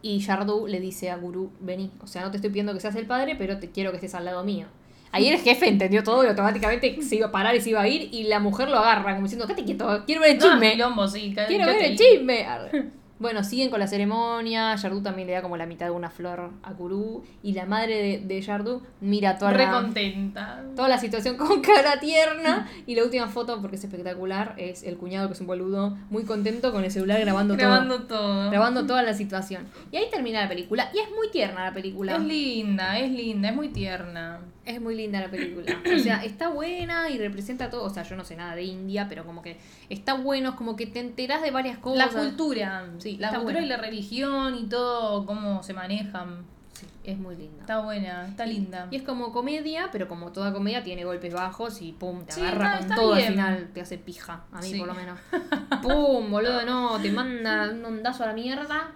Y 0.01 0.19
Yardu 0.19 0.65
le 0.67 0.79
dice 0.79 1.11
a 1.11 1.17
Guru, 1.17 1.51
vení, 1.59 1.91
o 2.01 2.07
sea, 2.07 2.21
no 2.21 2.31
te 2.31 2.37
estoy 2.37 2.51
pidiendo 2.51 2.73
que 2.73 2.79
seas 2.79 2.95
el 2.95 3.05
padre, 3.05 3.35
pero 3.37 3.59
te 3.59 3.69
quiero 3.71 3.91
que 3.91 3.97
estés 3.97 4.15
al 4.15 4.23
lado 4.23 4.45
mío. 4.45 4.67
Ahí 5.13 5.29
el 5.29 5.39
jefe 5.39 5.69
entendió 5.69 6.03
todo 6.03 6.23
y 6.25 6.27
automáticamente 6.27 7.01
se 7.01 7.15
iba 7.15 7.27
a 7.27 7.31
parar 7.31 7.55
y 7.55 7.61
se 7.61 7.69
iba 7.69 7.79
a 7.81 7.87
ir 7.87 8.09
y 8.11 8.23
la 8.25 8.39
mujer 8.39 8.67
lo 8.69 8.77
agarra 8.79 9.13
como 9.13 9.23
diciendo, 9.23 9.45
quédate 9.47 9.63
quieto, 9.63 10.03
quiero 10.05 10.19
ver 10.21 10.31
el 10.31 10.39
chisme. 10.39 10.71
quilombo, 10.73 11.07
sí. 11.07 11.33
ca- 11.33 11.45
Quiero 11.45 11.65
ver 11.67 11.81
el 11.83 11.97
chisme. 11.97 12.45
Bueno, 13.19 13.41
siguen 13.41 13.69
con 13.69 13.79
la 13.79 13.87
ceremonia. 13.87 14.75
Yardu 14.75 15.01
también 15.01 15.27
le 15.29 15.33
da 15.35 15.41
como 15.41 15.55
la 15.55 15.65
mitad 15.65 15.85
de 15.85 15.91
una 15.93 16.09
flor 16.09 16.49
a 16.61 16.73
Gurú. 16.73 17.23
Y 17.41 17.53
la 17.53 17.65
madre 17.65 17.95
de, 17.95 18.17
de 18.19 18.41
Yardu 18.41 18.81
mira 18.99 19.37
toda 19.37 19.51
Re 19.53 19.65
la, 19.65 19.71
contenta. 19.71 20.61
toda 20.75 20.89
la 20.89 20.97
situación 20.97 21.37
con 21.37 21.61
cara 21.61 22.01
tierna. 22.01 22.67
Y 22.85 22.95
la 22.95 23.03
última 23.03 23.27
foto, 23.29 23.61
porque 23.61 23.77
es 23.77 23.83
espectacular, 23.85 24.55
es 24.57 24.83
el 24.83 24.97
cuñado 24.97 25.27
que 25.29 25.35
es 25.35 25.41
un 25.41 25.47
boludo, 25.47 25.95
muy 26.09 26.23
contento 26.25 26.73
con 26.73 26.83
el 26.83 26.91
celular 26.91 27.21
grabando, 27.21 27.55
Grabando 27.55 28.01
todo. 28.01 28.19
todo. 28.19 28.49
Grabando 28.49 28.85
toda 28.85 29.03
la 29.03 29.13
situación. 29.13 29.67
Y 29.91 29.97
ahí 29.97 30.07
termina 30.11 30.41
la 30.41 30.49
película. 30.49 30.89
Y 30.93 30.99
es 30.99 31.09
muy 31.15 31.29
tierna 31.29 31.63
la 31.63 31.73
película. 31.73 32.15
Es 32.17 32.21
linda, 32.23 32.99
es 32.99 33.09
linda, 33.09 33.49
es 33.49 33.55
muy 33.55 33.69
tierna. 33.69 34.39
Es 34.65 34.79
muy 34.79 34.95
linda 34.95 35.19
la 35.19 35.29
película. 35.29 35.81
O 35.95 35.99
sea, 35.99 36.23
está 36.23 36.47
buena 36.49 37.09
y 37.09 37.17
representa 37.17 37.69
todo. 37.69 37.83
O 37.83 37.89
sea, 37.89 38.03
yo 38.03 38.15
no 38.15 38.23
sé 38.23 38.35
nada 38.35 38.55
de 38.55 38.63
India, 38.63 39.07
pero 39.09 39.25
como 39.25 39.41
que 39.41 39.57
está 39.89 40.13
bueno, 40.13 40.49
es 40.51 40.55
como 40.55 40.75
que 40.75 40.85
te 40.87 40.99
enterás 40.99 41.41
de 41.41 41.51
varias 41.51 41.75
La 41.77 41.81
cosas. 41.81 42.13
cultura, 42.13 42.87
Sí, 42.97 43.17
la 43.17 43.29
cultura 43.29 43.53
buena. 43.59 43.65
y 43.65 43.69
la 43.69 43.77
religión 43.77 44.55
y 44.55 44.63
todo, 44.69 45.25
cómo 45.25 45.61
se 45.63 45.73
manejan. 45.73 46.45
Sí, 46.73 46.87
es 47.03 47.17
muy 47.19 47.35
linda. 47.35 47.59
Está 47.61 47.79
buena, 47.81 48.27
está 48.27 48.45
linda. 48.45 48.87
Y 48.89 48.95
es 48.95 49.03
como 49.03 49.31
comedia, 49.31 49.89
pero 49.91 50.07
como 50.07 50.31
toda 50.31 50.53
comedia 50.53 50.81
tiene 50.81 51.03
golpes 51.05 51.33
bajos 51.33 51.81
y 51.81 51.91
pum, 51.91 52.25
te 52.25 52.31
Sí, 52.31 52.41
agarra 52.41 52.79
con 52.79 52.87
todo 52.95 53.15
bien. 53.15 53.27
al 53.27 53.33
final, 53.33 53.69
te 53.73 53.81
hace 53.81 53.97
pija, 53.99 54.45
a 54.51 54.59
mí 54.61 54.69
Sí. 54.71 54.79
por 54.79 54.87
lo 54.87 54.93
menos. 54.95 55.19
Pum, 55.83 56.31
boludo, 56.31 56.65
no, 56.65 56.99
te 57.01 57.11
manda 57.11 57.69
un 57.69 57.83
ondazo 57.85 58.23
a 58.23 58.27
la 58.27 58.33
mierda. 58.33 58.91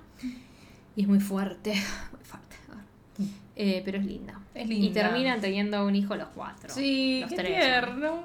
Y 0.95 1.01
es 1.03 1.07
muy 1.07 1.19
fuerte, 1.19 1.73
muy 1.73 2.23
fuerte. 2.23 2.46
Eh, 3.59 3.81
pero 3.83 3.97
es 3.97 4.05
linda. 4.05 4.39
Es 4.53 4.65
Y 4.69 4.73
linda. 4.75 5.01
terminan 5.01 5.41
teniendo 5.41 5.83
un 5.85 5.95
hijo 5.95 6.15
los 6.15 6.27
cuatro. 6.35 6.69
Sí, 6.73 7.21
los 7.21 7.29
qué 7.31 7.35
tres. 7.37 7.59
tierno. 7.59 8.23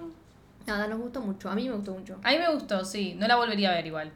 Nada, 0.66 0.86
nos 0.86 0.98
gustó 1.00 1.20
mucho, 1.20 1.50
a 1.50 1.54
mí 1.54 1.68
me 1.68 1.74
gustó 1.74 1.92
mucho. 1.94 2.18
A 2.22 2.30
mí 2.30 2.38
me 2.38 2.48
gustó, 2.52 2.84
sí. 2.84 3.14
No 3.18 3.26
la 3.26 3.36
volvería 3.36 3.70
a 3.70 3.74
ver 3.74 3.86
igual. 3.86 4.12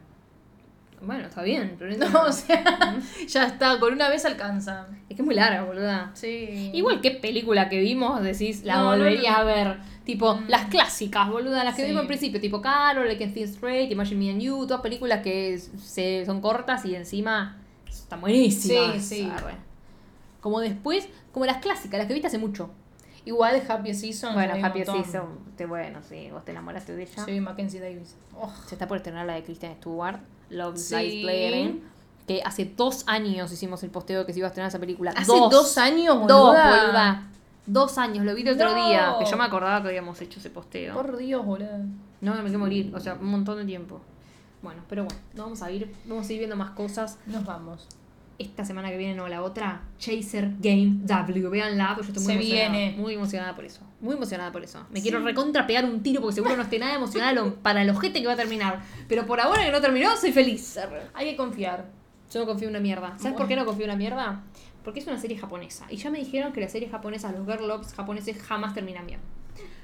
Bueno, 1.01 1.27
está 1.27 1.43
bien, 1.43 1.75
pero 1.77 1.95
No, 2.11 2.21
o 2.23 2.31
sea, 2.31 2.95
ya 3.27 3.45
está, 3.45 3.79
con 3.79 3.93
una 3.93 4.09
vez 4.09 4.25
alcanza. 4.25 4.87
es 5.09 5.15
que 5.15 5.21
es 5.21 5.25
muy 5.25 5.35
larga, 5.35 5.63
boluda. 5.63 6.11
Sí. 6.13 6.71
Igual 6.73 7.01
qué 7.01 7.11
película 7.11 7.69
que 7.69 7.79
vimos, 7.79 8.21
decís, 8.23 8.63
la 8.63 8.77
No, 8.77 8.85
volvería 8.85 9.31
no. 9.33 9.37
a 9.39 9.43
ver. 9.43 9.77
Tipo, 10.05 10.35
Mm. 10.35 10.45
las 10.47 10.65
clásicas, 10.67 11.29
boluda, 11.29 11.63
las 11.63 11.75
que 11.75 11.81
Sí. 11.81 11.87
vimos 11.89 12.01
al 12.01 12.07
principio, 12.07 12.39
tipo 12.39 12.61
Carol, 12.61 13.07
Like 13.07 13.27
Thin 13.27 13.43
Straight, 13.43 13.91
Imagine 13.91 14.19
Me 14.25 14.31
and 14.31 14.41
You, 14.41 14.65
todas 14.65 14.81
películas 14.81 15.21
que 15.21 15.57
se, 15.59 16.25
son 16.25 16.39
cortas 16.41 16.85
y 16.85 16.95
encima 16.95 17.57
están 17.87 18.21
buenísimas. 18.21 19.03
Sí, 19.03 19.15
sí. 19.23 19.29
Arre. 19.31 19.66
Como 20.47 20.61
después, 20.61 21.09
como 21.33 21.45
las 21.45 21.57
clásicas, 21.57 21.97
las 21.97 22.07
que 22.07 22.13
viste 22.13 22.27
hace 22.27 22.37
mucho. 22.37 22.69
Igual 23.25 23.61
Happy 23.67 23.93
Season. 23.93 24.33
Bueno, 24.33 24.53
Happy. 24.65 24.85
Season, 24.85 25.25
te, 25.57 25.65
bueno, 25.65 25.99
sí, 26.07 26.29
vos 26.31 26.45
te 26.45 26.51
enamoraste 26.51 26.95
de 26.95 27.03
ella. 27.03 27.25
Sí, 27.25 27.41
Mackenzie 27.41 27.81
Davis. 27.81 28.15
Oh, 28.39 28.49
Se 28.65 28.75
está 28.75 28.87
por 28.87 28.95
estrenar 28.95 29.25
la 29.25 29.33
de 29.33 29.43
Kristen 29.43 29.75
Stewart, 29.75 30.21
Love 30.49 30.77
Sí. 30.77 30.95
Lies 30.95 31.23
Playing, 31.25 31.83
que 32.25 32.41
hace 32.45 32.63
dos 32.77 33.03
años 33.07 33.51
hicimos 33.51 33.83
el 33.83 33.89
posteo 33.89 34.25
que 34.25 34.31
se 34.31 34.39
iba 34.39 34.47
a 34.47 34.51
estrenar 34.51 34.69
esa 34.69 34.79
película. 34.79 35.11
¿Hace 35.17 35.33
dos 35.33 35.77
años, 35.77 36.15
Dos, 36.25 36.27
boluda? 36.53 36.81
boluda. 36.81 37.27
Dos 37.65 37.97
años, 37.97 38.23
lo 38.23 38.33
vi 38.33 38.43
el 38.43 38.53
otro 38.53 38.73
No. 38.73 38.87
día, 38.87 39.15
que 39.19 39.25
yo 39.29 39.35
me 39.35 39.43
acordaba 39.43 39.81
que 39.81 39.89
habíamos 39.89 40.21
hecho 40.21 40.39
ese 40.39 40.49
posteo. 40.49 40.93
Por 40.93 41.17
Dios, 41.17 41.45
boludo. 41.45 41.79
No, 42.21 42.33
me 42.35 42.43
quiero 42.43 42.59
morir, 42.59 42.93
o 42.95 42.99
sea, 43.01 43.15
un 43.15 43.27
montón 43.29 43.57
de 43.57 43.65
tiempo. 43.65 43.99
Bueno, 44.61 44.81
pero 44.87 45.03
bueno, 45.03 45.19
no 45.33 45.43
vamos 45.43 45.61
a 45.61 45.69
ir, 45.69 45.93
vamos 46.05 46.29
a 46.29 46.31
ir 46.31 46.37
viendo 46.39 46.55
más 46.55 46.69
cosas. 46.69 47.17
Nos 47.25 47.43
vamos. 47.45 47.85
Esta 48.39 48.63
semana 48.63 48.89
que 48.91 48.97
viene, 48.97 49.15
no 49.15 49.27
la 49.27 49.41
otra, 49.41 49.81
Chaser 49.97 50.51
Game 50.59 50.97
W. 51.05 51.49
Véanla, 51.49 51.93
porque 51.95 52.11
yo 52.13 52.19
estoy 52.19 52.35
muy 52.35 52.43
Se 52.45 52.53
emocionada. 52.53 52.77
viene. 52.79 52.97
Muy 53.01 53.13
emocionada 53.15 53.55
por 53.55 53.65
eso. 53.65 53.81
Muy 53.99 54.13
emocionada 54.15 54.51
por 54.51 54.63
eso. 54.63 54.85
Me 54.91 55.01
quiero 55.01 55.19
recontra 55.23 55.65
pegar 55.65 55.85
un 55.85 56.03
tiro 56.03 56.21
porque 56.21 56.35
seguro 56.35 56.55
no 56.55 56.61
esté 56.61 56.77
nada 56.77 56.93
emocionada 56.95 57.33
lo- 57.33 57.55
para 57.63 57.81
el 57.81 57.89
ojete 57.89 58.21
que 58.21 58.27
va 58.27 58.33
a 58.33 58.37
terminar. 58.37 58.79
Pero 59.07 59.25
por 59.25 59.39
ahora 59.41 59.65
que 59.65 59.71
no 59.71 59.81
terminó, 59.81 60.15
soy 60.17 60.31
feliz. 60.31 60.77
Hay 61.15 61.31
que 61.31 61.35
confiar. 61.35 61.85
Yo 62.31 62.41
no 62.41 62.45
confío 62.45 62.67
en 62.67 62.73
una 62.75 62.79
mierda. 62.81 63.17
¿Sabes 63.17 63.35
por 63.37 63.47
qué 63.47 63.55
no 63.55 63.65
confío 63.65 63.85
en 63.85 63.89
una 63.91 63.97
mierda? 63.97 64.43
Porque 64.83 64.99
es 64.99 65.07
una 65.07 65.17
serie 65.17 65.37
japonesa. 65.37 65.87
Y 65.89 65.97
ya 65.97 66.11
me 66.11 66.19
dijeron 66.19 66.53
que 66.53 66.61
las 66.61 66.71
series 66.71 66.91
japonesas, 66.91 67.33
los 67.35 67.47
girl 67.47 67.67
loves 67.67 67.93
japoneses 67.93 68.37
jamás 68.41 68.73
terminan 68.75 69.07
bien. 69.07 69.19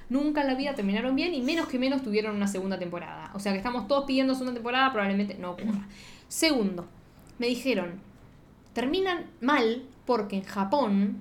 Nunca 0.10 0.42
en 0.42 0.48
la 0.48 0.54
vida 0.54 0.76
terminaron 0.76 1.16
bien 1.16 1.34
y 1.34 1.42
menos 1.42 1.68
que 1.68 1.80
menos 1.80 2.04
tuvieron 2.04 2.36
una 2.36 2.48
segunda 2.48 2.78
temporada. 2.78 3.32
O 3.34 3.40
sea 3.40 3.52
que 3.52 3.58
estamos 3.58 3.88
todos 3.88 4.06
pidiendo 4.06 4.34
segunda 4.36 4.54
temporada, 4.54 4.92
probablemente 4.92 5.36
no 5.40 5.52
ocurra. 5.52 5.88
Segundo, 6.28 6.88
me 7.40 7.48
dijeron, 7.48 8.00
terminan 8.74 9.26
mal 9.42 9.84
porque 10.06 10.36
en 10.38 10.44
Japón, 10.44 11.18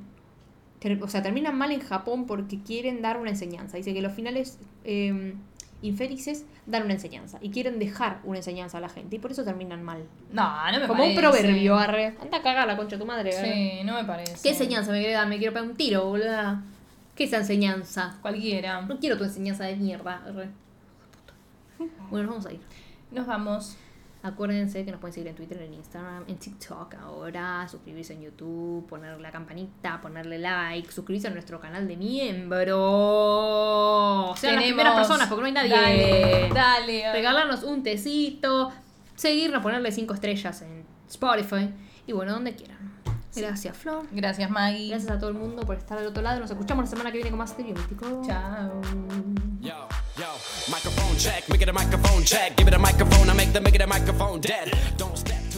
ter- 0.80 1.02
o 1.02 1.08
sea, 1.08 1.22
terminan 1.22 1.56
mal 1.56 1.70
en 1.72 1.80
Japón 1.80 2.26
porque 2.26 2.60
quieren 2.60 3.02
dar 3.02 3.18
una 3.18 3.30
enseñanza. 3.30 3.76
Dice 3.76 3.94
que 3.94 4.02
los 4.02 4.12
finales 4.12 4.58
eh, 4.84 5.34
infelices 5.82 6.44
dan 6.66 6.84
una 6.84 6.94
enseñanza 6.94 7.38
y 7.42 7.50
quieren 7.50 7.78
dejar 7.78 8.20
una 8.24 8.38
enseñanza 8.38 8.78
a 8.78 8.80
la 8.80 8.88
gente 8.88 9.16
y 9.16 9.18
por 9.18 9.32
eso 9.32 9.44
terminan 9.44 9.82
mal. 9.82 10.04
No, 10.32 10.70
no 10.72 10.80
me 10.80 10.86
Como 10.86 11.04
un 11.04 11.14
parece. 11.14 11.20
proverbio, 11.42 11.76
arre. 11.76 12.14
Anda 12.20 12.38
a 12.38 12.42
cagar 12.42 12.66
la 12.66 12.76
concha 12.76 12.96
de 12.96 13.00
tu 13.00 13.06
madre. 13.06 13.32
Sí, 13.32 13.84
no 13.84 13.94
me 13.94 14.04
parece. 14.04 14.36
¿Qué 14.42 14.50
enseñanza 14.50 14.92
me 14.92 14.98
quiere 14.98 15.14
dar? 15.14 15.26
Me 15.28 15.38
quiero 15.38 15.52
pegar 15.52 15.68
un 15.68 15.76
tiro, 15.76 16.06
boluda. 16.06 16.62
¿Qué 17.16 17.24
es 17.24 17.30
esa 17.30 17.38
enseñanza? 17.40 18.16
Cualquiera. 18.22 18.80
No 18.82 18.98
quiero 18.98 19.18
tu 19.18 19.24
enseñanza 19.24 19.64
de 19.64 19.76
mierda, 19.76 20.22
arre. 20.26 20.48
Bueno, 22.10 22.26
nos 22.26 22.36
vamos 22.36 22.46
a 22.46 22.52
ir. 22.52 22.60
Nos 23.10 23.26
vamos. 23.26 23.76
Acuérdense 24.24 24.84
que 24.84 24.92
nos 24.92 25.00
pueden 25.00 25.14
seguir 25.14 25.28
en 25.28 25.34
Twitter, 25.34 25.60
en 25.62 25.74
Instagram, 25.74 26.22
en 26.28 26.36
TikTok 26.36 26.94
ahora, 26.94 27.66
suscribirse 27.68 28.12
en 28.12 28.22
YouTube, 28.22 28.86
ponerle 28.86 29.20
la 29.20 29.32
campanita, 29.32 30.00
ponerle 30.00 30.38
like, 30.38 30.92
suscribirse 30.92 31.26
a 31.26 31.30
nuestro 31.30 31.58
canal 31.60 31.88
de 31.88 31.96
miembro. 31.96 32.72
Sean 34.36 34.54
las 34.54 34.64
primeras 34.64 34.94
personas, 34.94 35.28
porque 35.28 35.40
no 35.40 35.46
hay 35.46 35.52
nadie. 35.52 35.70
Dale, 35.70 36.50
dale. 36.54 37.12
regalarnos 37.12 37.64
un 37.64 37.82
tecito, 37.82 38.70
seguirnos, 39.16 39.60
ponerle 39.60 39.90
cinco 39.90 40.14
estrellas 40.14 40.62
en 40.62 40.84
Spotify 41.08 41.68
y 42.06 42.12
bueno, 42.12 42.32
donde 42.32 42.54
quieran. 42.54 42.92
Gracias, 43.34 43.76
Flor. 43.76 44.06
Gracias, 44.12 44.50
Maggie. 44.50 44.90
Gracias 44.90 45.10
a 45.10 45.18
todo 45.18 45.30
el 45.30 45.36
mundo 45.36 45.62
por 45.62 45.76
estar 45.76 45.98
al 45.98 46.06
otro 46.06 46.22
lado. 46.22 46.38
Nos 46.38 46.50
escuchamos 46.50 46.84
la 46.84 46.90
semana 46.90 47.10
que 47.10 47.16
viene 47.16 47.30
con 47.30 47.38
más 47.38 47.50
Stereo 47.50 47.74
Místico. 47.74 48.22
Chao. 48.24 48.82
Check, 51.22 51.48
make 51.48 51.62
it 51.62 51.68
a 51.68 51.72
microphone 51.72 52.24
check. 52.24 52.56
Give 52.56 52.66
it 52.66 52.74
a 52.74 52.78
microphone, 52.80 53.30
I 53.30 53.34
make 53.34 53.52
the 53.52 53.60
make 53.60 53.76
it 53.76 53.80
a 53.80 53.86
microphone 53.86 54.40
dead. 54.40 54.76
Don't 54.96 55.16
step. 55.16 55.51